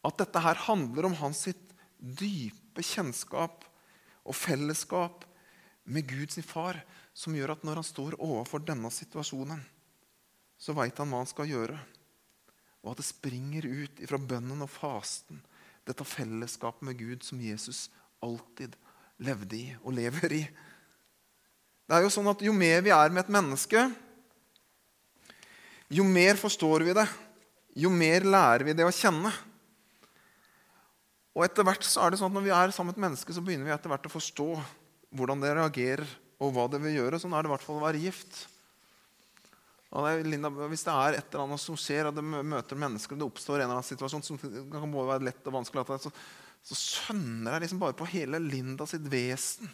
at 0.08 0.22
dette 0.24 0.46
her 0.48 0.64
handler 0.70 1.10
om 1.10 1.18
hans 1.20 1.44
sitt 1.50 1.76
dype 2.00 2.86
kjennskap 2.86 3.68
og 4.24 4.38
fellesskap 4.38 5.28
med 5.92 6.08
Gud 6.08 6.32
sin 6.32 6.48
far, 6.48 6.80
som 7.18 7.34
gjør 7.34 7.56
at 7.56 7.64
når 7.66 7.82
han 7.82 7.88
står 7.88 8.18
overfor 8.22 8.62
denne 8.62 8.92
situasjonen, 8.94 9.64
så 10.58 10.74
veit 10.78 10.98
han 11.02 11.10
hva 11.10 11.24
han 11.24 11.30
skal 11.30 11.50
gjøre. 11.50 11.78
Og 12.86 12.92
at 12.94 13.02
det 13.02 13.08
springer 13.08 13.66
ut 13.66 14.02
fra 14.10 14.20
bønnen 14.22 14.62
og 14.62 14.70
fasten, 14.70 15.42
dette 15.88 16.06
fellesskapet 16.06 16.86
med 16.86 17.00
Gud 17.00 17.26
som 17.26 17.42
Jesus 17.42 17.88
alltid 18.22 18.76
levde 19.24 19.58
i 19.58 19.66
og 19.82 19.96
lever 19.98 20.36
i. 20.38 20.44
Det 21.88 21.96
er 21.96 22.04
jo 22.04 22.12
sånn 22.14 22.30
at 22.30 22.44
Jo 22.44 22.54
mer 22.54 22.84
vi 22.86 22.94
er 22.94 23.14
med 23.14 23.24
et 23.24 23.34
menneske, 23.34 23.88
jo 25.88 26.04
mer 26.04 26.36
forstår 26.36 26.84
vi 26.84 26.94
det. 26.98 27.06
Jo 27.80 27.90
mer 27.94 28.26
lærer 28.28 28.66
vi 28.68 28.74
det 28.76 28.84
å 28.84 28.92
kjenne. 28.92 29.32
Og 31.38 31.46
etter 31.46 31.64
hvert 31.64 31.86
så 31.86 32.04
er 32.04 32.12
det 32.12 32.20
sånn 32.20 32.34
at 32.34 32.36
Når 32.36 32.44
vi 32.44 32.52
er 32.52 32.74
sammen 32.76 32.92
med 32.92 33.00
et 33.00 33.06
menneske, 33.08 33.34
så 33.34 33.44
begynner 33.46 33.70
vi 33.70 33.76
etter 33.76 33.94
hvert 33.94 34.10
å 34.10 34.12
forstå 34.12 34.50
hvordan 35.16 35.40
det 35.40 35.54
reagerer, 35.56 36.10
og 36.38 36.54
hva 36.54 36.68
det 36.70 36.80
vil 36.84 37.00
gjøre. 37.00 37.20
Sånn 37.22 37.34
er 37.34 37.44
det 37.44 37.50
i 37.50 37.54
hvert 37.56 37.66
fall 37.66 37.80
å 37.80 37.86
være 37.86 38.02
gift. 38.04 38.46
Linda, 40.28 40.52
hvis 40.68 40.84
det 40.84 40.94
er 40.94 41.16
et 41.18 41.30
eller 41.32 41.46
annet 41.46 41.64
som 41.64 41.78
skjer, 41.80 42.10
og 42.10 42.18
det 42.18 42.24
møter 42.26 42.80
mennesker, 42.80 43.16
og 43.16 43.22
det 43.22 43.28
oppstår 43.30 43.56
en 43.56 43.64
eller 43.70 43.78
annen 43.80 43.88
situasjon 43.88 44.26
som 44.26 44.40
kan 44.42 44.92
både 44.94 45.12
være 45.14 45.28
lett 45.30 45.48
og 45.48 45.56
vanskelig, 45.56 45.86
så, 46.04 46.12
så 46.68 46.76
skjønner 46.78 47.56
jeg 47.56 47.64
liksom 47.66 47.82
bare 47.82 47.98
på 47.98 48.10
hele 48.12 48.42
Linda 48.44 48.86
sitt 48.90 49.08
vesen 49.10 49.72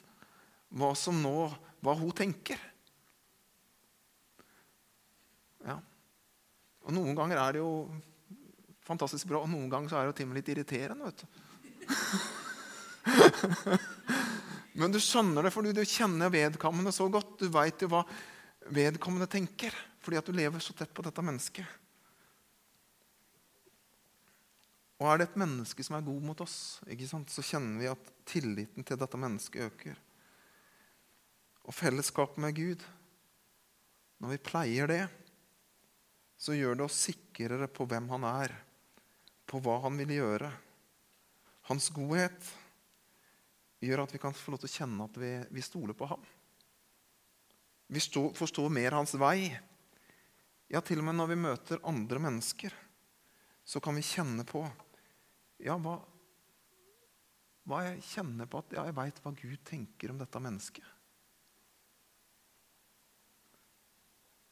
hva 0.74 0.94
som 0.98 1.20
nå, 1.22 1.52
hva 1.86 1.94
hun 2.00 2.14
tenker. 2.18 2.62
Ja. 5.66 5.78
Og 6.84 6.96
noen 6.96 7.16
ganger 7.18 7.38
er 7.40 7.56
det 7.56 7.62
jo 7.62 7.74
fantastisk 8.84 9.30
bra, 9.30 9.44
og 9.44 9.52
noen 9.52 9.70
ganger 9.72 9.90
så 9.92 9.98
er 10.00 10.06
det 10.06 10.14
jo 10.14 10.18
til 10.20 10.28
og 10.28 10.32
med 10.32 10.40
litt 10.42 10.54
irriterende. 10.54 11.06
vet 11.10 11.20
du. 11.24 11.28
Men 14.80 14.94
du 14.94 15.00
skjønner 15.02 15.46
det 15.46 15.54
fordi 15.54 15.74
du 15.76 15.84
kjenner 15.86 16.34
vedkommende 16.34 16.94
så 16.96 17.06
godt. 17.12 17.36
Du 17.42 17.50
veit 17.54 17.82
jo 17.84 17.92
hva 17.94 18.04
vedkommende 18.74 19.30
tenker 19.30 19.76
fordi 20.04 20.20
at 20.20 20.28
du 20.28 20.36
lever 20.36 20.60
så 20.60 20.76
tett 20.76 20.92
på 20.92 21.04
dette 21.06 21.24
mennesket. 21.24 21.80
Og 25.00 25.10
er 25.10 25.20
det 25.20 25.30
et 25.30 25.40
menneske 25.40 25.84
som 25.84 25.98
er 25.98 26.06
god 26.06 26.26
mot 26.28 26.42
oss, 26.44 26.58
så 26.80 27.44
kjenner 27.44 27.80
vi 27.82 27.90
at 27.92 28.12
tilliten 28.28 28.86
til 28.88 29.00
dette 29.00 29.20
mennesket 29.20 29.66
øker. 29.68 29.98
Og 31.64 31.76
fellesskapet 31.76 32.40
med 32.44 32.56
Gud, 32.56 32.84
når 34.24 34.36
vi 34.36 34.44
pleier 34.44 34.92
det, 34.92 35.02
så 36.40 36.56
gjør 36.56 36.80
det 36.80 36.86
oss 36.88 37.00
sikrere 37.08 37.68
på 37.72 37.88
hvem 37.88 38.08
han 38.12 38.28
er, 38.28 38.56
på 39.48 39.60
hva 39.64 39.80
han 39.84 40.00
vil 40.00 40.16
gjøre. 40.16 40.52
Hans 41.72 41.90
godhet 41.96 42.52
gjør 43.88 44.04
at 44.06 44.14
vi 44.16 44.22
kan 44.22 44.36
få 44.36 44.54
lov 44.54 44.64
til 44.64 44.70
å 44.72 44.76
kjenne 44.78 45.08
at 45.08 45.20
vi, 45.20 45.32
vi 45.54 45.64
stoler 45.66 45.98
på 45.98 46.08
ham. 46.10 46.24
Vi 47.94 48.02
stå, 48.02 48.30
forstår 48.38 48.72
mer 48.74 48.96
hans 48.98 49.14
vei. 49.20 49.52
Ja, 50.72 50.82
til 50.82 51.02
og 51.02 51.08
med 51.10 51.20
når 51.20 51.34
vi 51.34 51.40
møter 51.44 51.84
andre 51.86 52.22
mennesker, 52.24 52.74
så 53.66 53.82
kan 53.84 53.96
vi 53.96 54.06
kjenne 54.06 54.46
på 54.48 54.64
Ja, 55.64 55.78
hva, 55.80 55.94
hva 57.70 57.84
jeg 57.86 58.02
kjenner 58.10 58.50
på 58.50 58.60
at 58.60 58.74
ja, 58.76 58.84
jeg 58.90 58.98
veit 58.98 59.22
hva 59.24 59.32
Gud 59.38 59.62
tenker 59.68 60.12
om 60.12 60.20
dette 60.20 60.42
mennesket. 60.44 60.88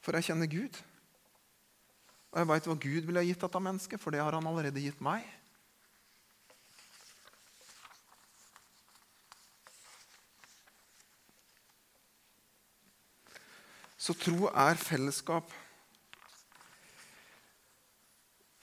For 0.01 0.15
jeg 0.17 0.29
kjenner 0.29 0.49
Gud. 0.49 0.77
Og 2.31 2.39
jeg 2.39 2.49
veit 2.49 2.69
hva 2.69 2.77
Gud 2.85 3.09
ville 3.09 3.25
gitt 3.27 3.43
dette 3.43 3.61
mennesket, 3.61 4.01
for 4.01 4.13
det 4.13 4.21
har 4.23 4.37
han 4.37 4.47
allerede 4.47 4.81
gitt 4.81 5.01
meg. 5.03 5.25
Så 14.01 14.15
tro 14.17 14.47
er 14.49 14.79
fellesskap. 14.81 15.51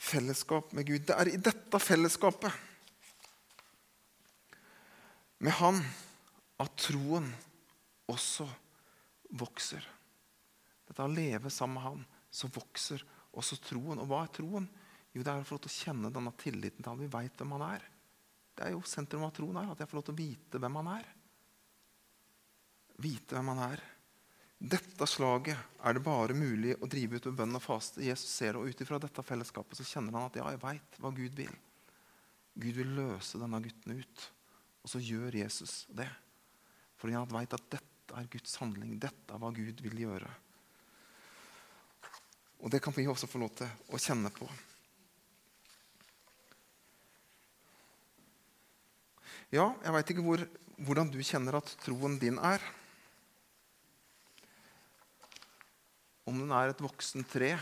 Fellesskap 0.08 0.72
med 0.74 0.88
Gud. 0.88 1.04
Det 1.06 1.14
er 1.14 1.30
i 1.30 1.38
dette 1.38 1.78
fellesskapet 1.78 2.64
med 5.38 5.54
Han 5.60 5.78
at 6.58 6.72
troen 6.82 7.28
også 8.10 8.48
vokser. 9.38 9.84
Dette 10.88 11.04
å 11.06 11.12
leve 11.12 11.52
sammen 11.54 11.78
med 11.78 11.84
Han, 11.84 12.00
så 12.30 12.50
vokser 12.50 13.04
også 13.38 13.60
troen. 13.62 14.00
Og 14.02 14.08
hva 14.10 14.24
er 14.24 14.32
troen? 14.34 14.66
Jo, 15.14 15.22
det 15.22 15.30
er 15.30 15.44
å 15.44 15.46
få 15.46 15.54
lov 15.54 15.62
til 15.68 15.70
å 15.70 15.76
kjenne 15.76 16.10
denne 16.14 16.32
tilliten 16.40 16.82
til 16.82 16.90
Han. 16.90 17.04
vi 17.04 17.12
veit 17.12 17.38
hvem 17.38 17.54
han 17.54 17.66
er. 17.68 17.86
Det 18.58 18.66
er 18.66 18.74
jo 18.74 18.82
sentrum 18.82 19.28
av 19.28 19.30
troen 19.36 19.60
her, 19.60 19.70
at 19.70 19.84
jeg 19.84 19.90
får 19.92 20.00
lov 20.00 20.08
til 20.08 20.16
å 20.16 20.18
vite 20.18 20.58
hvem 20.58 20.80
han 20.80 20.90
er. 20.96 21.06
Vite 23.06 23.38
hvem 23.38 23.52
han 23.54 23.62
er. 23.68 23.84
Dette 24.58 25.06
slaget 25.06 25.58
er 25.86 25.94
det 25.94 26.02
bare 26.02 26.34
mulig 26.34 26.74
å 26.82 26.88
drive 26.90 27.18
ut 27.18 27.28
med 27.30 27.36
bønn 27.38 27.58
og 27.60 27.62
faste. 27.62 28.02
Jesus 28.02 28.32
ser 28.32 28.56
det, 28.56 28.62
og 28.62 28.72
Ut 28.72 28.80
ifra 28.82 28.98
dette 28.98 29.22
fellesskapet 29.22 29.78
så 29.78 29.86
kjenner 29.86 30.16
han 30.18 30.26
at 30.26 30.38
ja, 30.40 30.48
jeg 30.50 30.62
veit 30.64 30.98
hva 30.98 31.12
Gud 31.14 31.36
vil. 31.38 31.52
Gud 32.58 32.80
vil 32.80 32.90
løse 32.96 33.38
denne 33.38 33.60
gutten 33.62 34.00
ut. 34.00 34.24
Og 34.82 34.90
så 34.90 35.02
gjør 35.02 35.36
Jesus 35.38 35.84
det. 35.94 36.08
Fordi 36.98 37.14
han 37.14 37.30
veit 37.30 37.54
at 37.54 37.70
dette 37.70 38.18
er 38.18 38.30
Guds 38.32 38.56
handling. 38.58 38.96
Dette 38.98 39.34
er 39.34 39.42
hva 39.42 39.52
Gud 39.54 39.82
vil 39.84 40.02
gjøre. 40.02 40.30
Og 42.58 42.72
det 42.74 42.82
kan 42.82 42.94
vi 42.96 43.06
også 43.06 43.30
få 43.30 43.38
lov 43.38 43.52
til 43.60 43.70
å 43.94 44.00
kjenne 44.02 44.32
på. 44.34 44.48
Ja, 49.54 49.70
jeg 49.84 49.94
veit 49.94 50.10
ikke 50.12 50.26
hvor, 50.26 50.42
hvordan 50.82 51.14
du 51.14 51.22
kjenner 51.22 51.60
at 51.60 51.70
troen 51.84 52.18
din 52.20 52.42
er. 52.42 52.64
Om 56.28 56.42
den 56.42 56.52
er 56.52 56.74
et 56.74 56.82
voksent 56.84 57.28
tre 57.32 57.54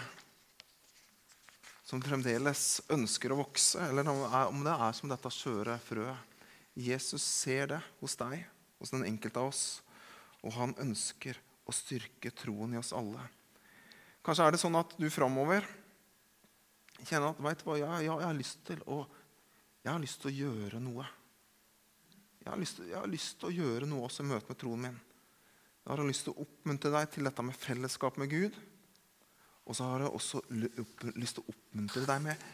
som 1.87 2.03
fremdeles 2.03 2.81
ønsker 2.91 3.31
å 3.31 3.39
vokse, 3.39 3.79
eller 3.79 4.09
om 4.11 4.65
det 4.67 4.75
er 4.75 4.97
som 4.97 5.11
dette 5.11 5.31
skjøre 5.31 5.77
frøet. 5.87 6.35
Jesus 6.75 7.23
ser 7.23 7.71
det 7.71 7.79
hos 8.01 8.19
deg, 8.19 8.43
hos 8.81 8.91
den 8.93 9.07
enkelte 9.07 9.41
av 9.41 9.53
oss, 9.53 9.63
og 10.43 10.53
han 10.59 10.75
ønsker 10.83 11.39
å 11.67 11.75
styrke 11.75 12.35
troen 12.35 12.75
i 12.75 12.81
oss 12.81 12.91
alle. 12.97 13.23
Kanskje 14.27 14.49
er 14.49 14.57
det 14.57 14.61
sånn 14.61 14.77
at 14.79 14.97
du 14.99 15.07
framover 15.15 15.65
kjenner 17.05 17.31
at 17.31 17.41
vet 17.47 17.63
du 17.63 17.69
hva, 17.69 17.79
ja, 17.79 17.93
ja, 18.01 18.19
jeg, 18.19 18.27
har 18.27 18.37
lyst 18.37 18.63
til 18.67 18.83
å, 18.91 19.03
jeg 19.85 19.93
har 19.93 20.03
lyst 20.03 20.23
til 20.23 20.33
å 20.33 20.37
gjøre 20.43 20.83
noe. 20.83 21.07
Jeg 22.43 22.51
har, 22.51 22.59
lyst, 22.61 22.83
jeg 22.83 22.99
har 22.99 23.11
lyst 23.11 23.39
til 23.41 23.51
å 23.51 23.57
gjøre 23.57 23.89
noe 23.91 24.07
også 24.07 24.27
i 24.27 24.31
møte 24.31 24.51
med 24.51 24.59
troen 24.59 24.89
min. 24.89 24.99
Jeg 25.87 25.95
har 25.95 26.03
lyst 26.03 26.25
til 26.27 26.35
å 26.35 26.43
oppmuntre 26.43 26.91
deg 26.91 27.11
til 27.15 27.29
dette 27.29 27.43
med 27.47 27.55
fellesskap 27.55 28.17
med 28.19 28.33
Gud. 28.33 28.57
Og 29.71 29.77
så 29.79 29.87
har 29.87 30.03
jeg 30.03 30.15
også 30.19 30.41
lyst 31.15 31.39
til 31.39 31.45
å 31.45 31.53
oppmuntre 31.53 32.03
deg 32.09 32.25
med, 32.25 32.47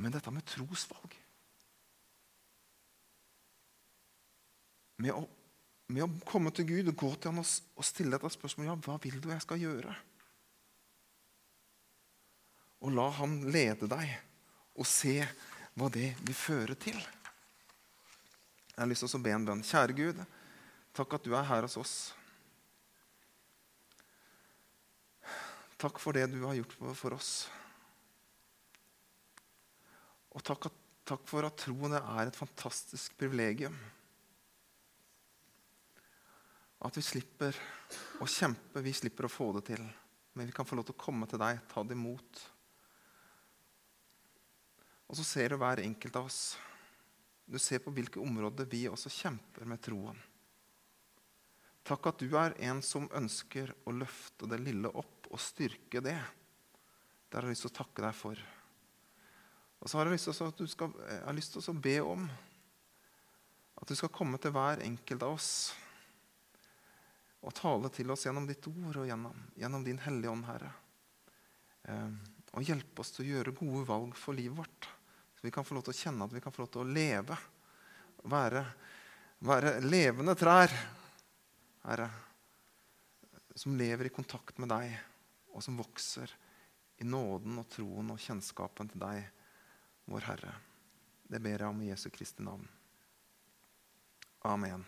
med 0.00 0.14
dette 0.16 0.32
med 0.32 0.46
trosvalg. 0.48 1.16
Med 5.04 5.12
å, 5.12 5.20
med 5.92 6.04
å, 6.06 6.08
komme 6.28 6.52
til 6.56 6.70
Gud 6.70 6.88
og 6.88 6.96
gå 7.02 7.10
til 7.16 7.34
ham 7.34 7.42
og, 7.42 7.52
og 7.76 7.84
stille 7.84 8.16
dette 8.16 8.32
spørsmålet 8.32 8.72
ja, 8.72 8.76
hva 8.84 8.96
vil 9.04 9.18
du 9.20 9.28
jeg 9.28 9.44
skal 9.44 9.60
gjøre. 9.60 9.96
Og 12.80 12.96
la 12.96 13.10
ham 13.18 13.42
lede 13.52 13.88
deg, 13.92 14.14
og 14.80 14.88
se 14.88 15.18
hva 15.76 15.90
det 15.92 16.14
vil 16.24 16.36
føre 16.36 16.76
til. 16.80 16.96
Jeg 18.72 18.80
har 18.80 18.88
lyst 18.88 19.04
til 19.04 19.20
å 19.20 19.24
be 19.24 19.36
en 19.36 19.44
bønn. 19.44 19.64
Kjære 19.68 19.96
Gud, 19.96 20.24
takk 20.96 21.18
at 21.18 21.28
du 21.28 21.36
er 21.36 21.44
her 21.44 21.68
hos 21.68 21.76
oss. 21.80 21.94
Takk 25.80 25.96
for 26.02 26.12
det 26.12 26.26
du 26.28 26.42
har 26.44 26.58
gjort 26.58 26.74
for 26.98 27.14
oss. 27.16 27.32
Og 30.36 30.44
takk, 30.44 30.68
takk 31.08 31.24
for 31.26 31.46
at 31.48 31.56
troen 31.62 31.96
er 31.96 32.26
et 32.26 32.36
fantastisk 32.36 33.16
privilegium. 33.18 33.76
At 36.84 36.96
vi 36.96 37.04
slipper 37.04 37.56
å 38.20 38.28
kjempe, 38.28 38.82
vi 38.84 38.92
slipper 38.96 39.24
å 39.24 39.32
få 39.32 39.50
det 39.56 39.66
til. 39.72 39.82
Men 40.36 40.48
vi 40.48 40.54
kan 40.54 40.68
få 40.68 40.76
lov 40.76 40.86
til 40.88 40.96
å 40.98 41.00
komme 41.00 41.28
til 41.28 41.40
deg, 41.40 41.62
ta 41.68 41.84
det 41.84 41.96
imot. 41.96 42.42
Og 45.10 45.16
så 45.18 45.24
ser 45.26 45.50
du 45.50 45.58
hver 45.60 45.82
enkelt 45.82 46.18
av 46.20 46.28
oss. 46.28 46.42
Du 47.48 47.58
ser 47.58 47.80
på 47.82 47.92
hvilke 47.92 48.20
områder 48.22 48.68
vi 48.70 48.84
også 48.88 49.10
kjemper 49.10 49.66
med 49.66 49.80
troen. 49.82 50.20
Takk 51.88 52.12
at 52.12 52.20
du 52.20 52.36
er 52.38 52.54
en 52.68 52.84
som 52.84 53.08
ønsker 53.16 53.72
å 53.88 53.96
løfte 53.96 54.46
det 54.46 54.60
lille 54.62 54.92
opp 54.92 55.19
og 55.30 55.40
styrke 55.42 56.02
det. 56.04 56.18
Det 57.30 57.38
har 57.38 57.46
jeg 57.46 57.54
lyst 57.54 57.66
til 57.68 57.72
å 57.72 57.78
takke 57.80 58.02
deg 58.02 58.16
for. 58.16 58.40
Og 59.80 59.88
så 59.88 59.98
har 59.98 60.08
jeg 60.08 60.18
lyst 60.18 60.28
til, 60.28 60.48
at 60.50 60.58
du 60.60 60.68
skal, 60.68 60.96
jeg 61.06 61.20
har 61.24 61.36
lyst 61.36 61.54
til 61.54 61.70
å 61.72 61.82
be 61.86 61.96
om 62.04 62.26
at 63.80 63.88
du 63.88 63.96
skal 63.96 64.12
komme 64.12 64.40
til 64.42 64.52
hver 64.52 64.82
enkelt 64.84 65.22
av 65.24 65.38
oss 65.38 65.52
og 67.40 67.54
tale 67.56 67.88
til 67.94 68.10
oss 68.12 68.26
gjennom 68.26 68.44
ditt 68.48 68.66
ord 68.68 68.98
og 69.00 69.06
gjennom, 69.08 69.44
gjennom 69.56 69.84
din 69.86 70.00
Hellige 70.04 70.32
Ånd, 70.34 70.44
Herre. 70.44 70.72
Eh, 71.88 72.10
og 72.52 72.66
hjelpe 72.66 73.00
oss 73.00 73.14
til 73.14 73.24
å 73.24 73.30
gjøre 73.30 73.54
gode 73.56 73.86
valg 73.88 74.18
for 74.18 74.36
livet 74.36 74.58
vårt. 74.58 74.88
Så 75.38 75.46
vi 75.46 75.52
kan 75.54 75.64
få 75.64 75.78
lov 75.78 75.86
til 75.86 75.94
å 75.94 76.00
kjenne 76.02 76.26
at 76.26 76.34
vi 76.36 76.42
kan 76.44 76.52
få 76.52 76.66
lov 76.66 76.72
til 76.74 76.82
å 76.82 76.90
leve. 76.90 77.38
Være, 78.28 78.64
være 79.48 79.78
levende 79.86 80.34
trær, 80.36 80.74
Herre, 81.86 82.10
som 83.56 83.78
lever 83.78 84.10
i 84.10 84.12
kontakt 84.12 84.60
med 84.60 84.68
deg 84.74 84.98
og 85.54 85.64
som 85.64 85.78
vokser 85.80 86.32
i 87.00 87.06
nåden 87.06 87.58
og 87.60 87.68
troen 87.72 88.12
og 88.12 88.20
kjennskapen 88.20 88.90
til 88.92 89.00
deg, 89.02 89.24
vår 90.10 90.26
Herre. 90.28 90.54
Det 91.30 91.40
ber 91.42 91.62
jeg 91.62 91.68
om 91.68 91.82
i 91.82 91.90
Jesu 91.90 92.08
Kristi 92.12 92.44
navn. 92.44 92.66
Amen. 94.48 94.84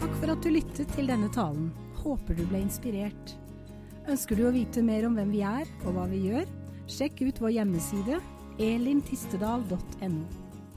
Takk 0.00 0.18
for 0.18 0.32
at 0.32 0.42
du 0.42 0.50
lyttet 0.50 0.92
til 0.96 1.08
denne 1.12 1.30
talen. 1.32 1.70
Håper 2.02 2.36
du 2.36 2.44
ble 2.50 2.64
inspirert. 2.64 3.36
Ønsker 4.10 4.34
du 4.36 4.48
å 4.48 4.54
vite 4.54 4.82
mer 4.82 5.06
om 5.06 5.14
hvem 5.14 5.30
vi 5.30 5.44
er 5.46 5.68
og 5.84 5.94
hva 5.94 6.08
vi 6.10 6.24
gjør? 6.26 6.48
Sjekk 6.90 7.22
ut 7.28 7.44
vår 7.44 7.60
hjemmeside 7.60 8.18
elintistedal.no. 8.58 10.41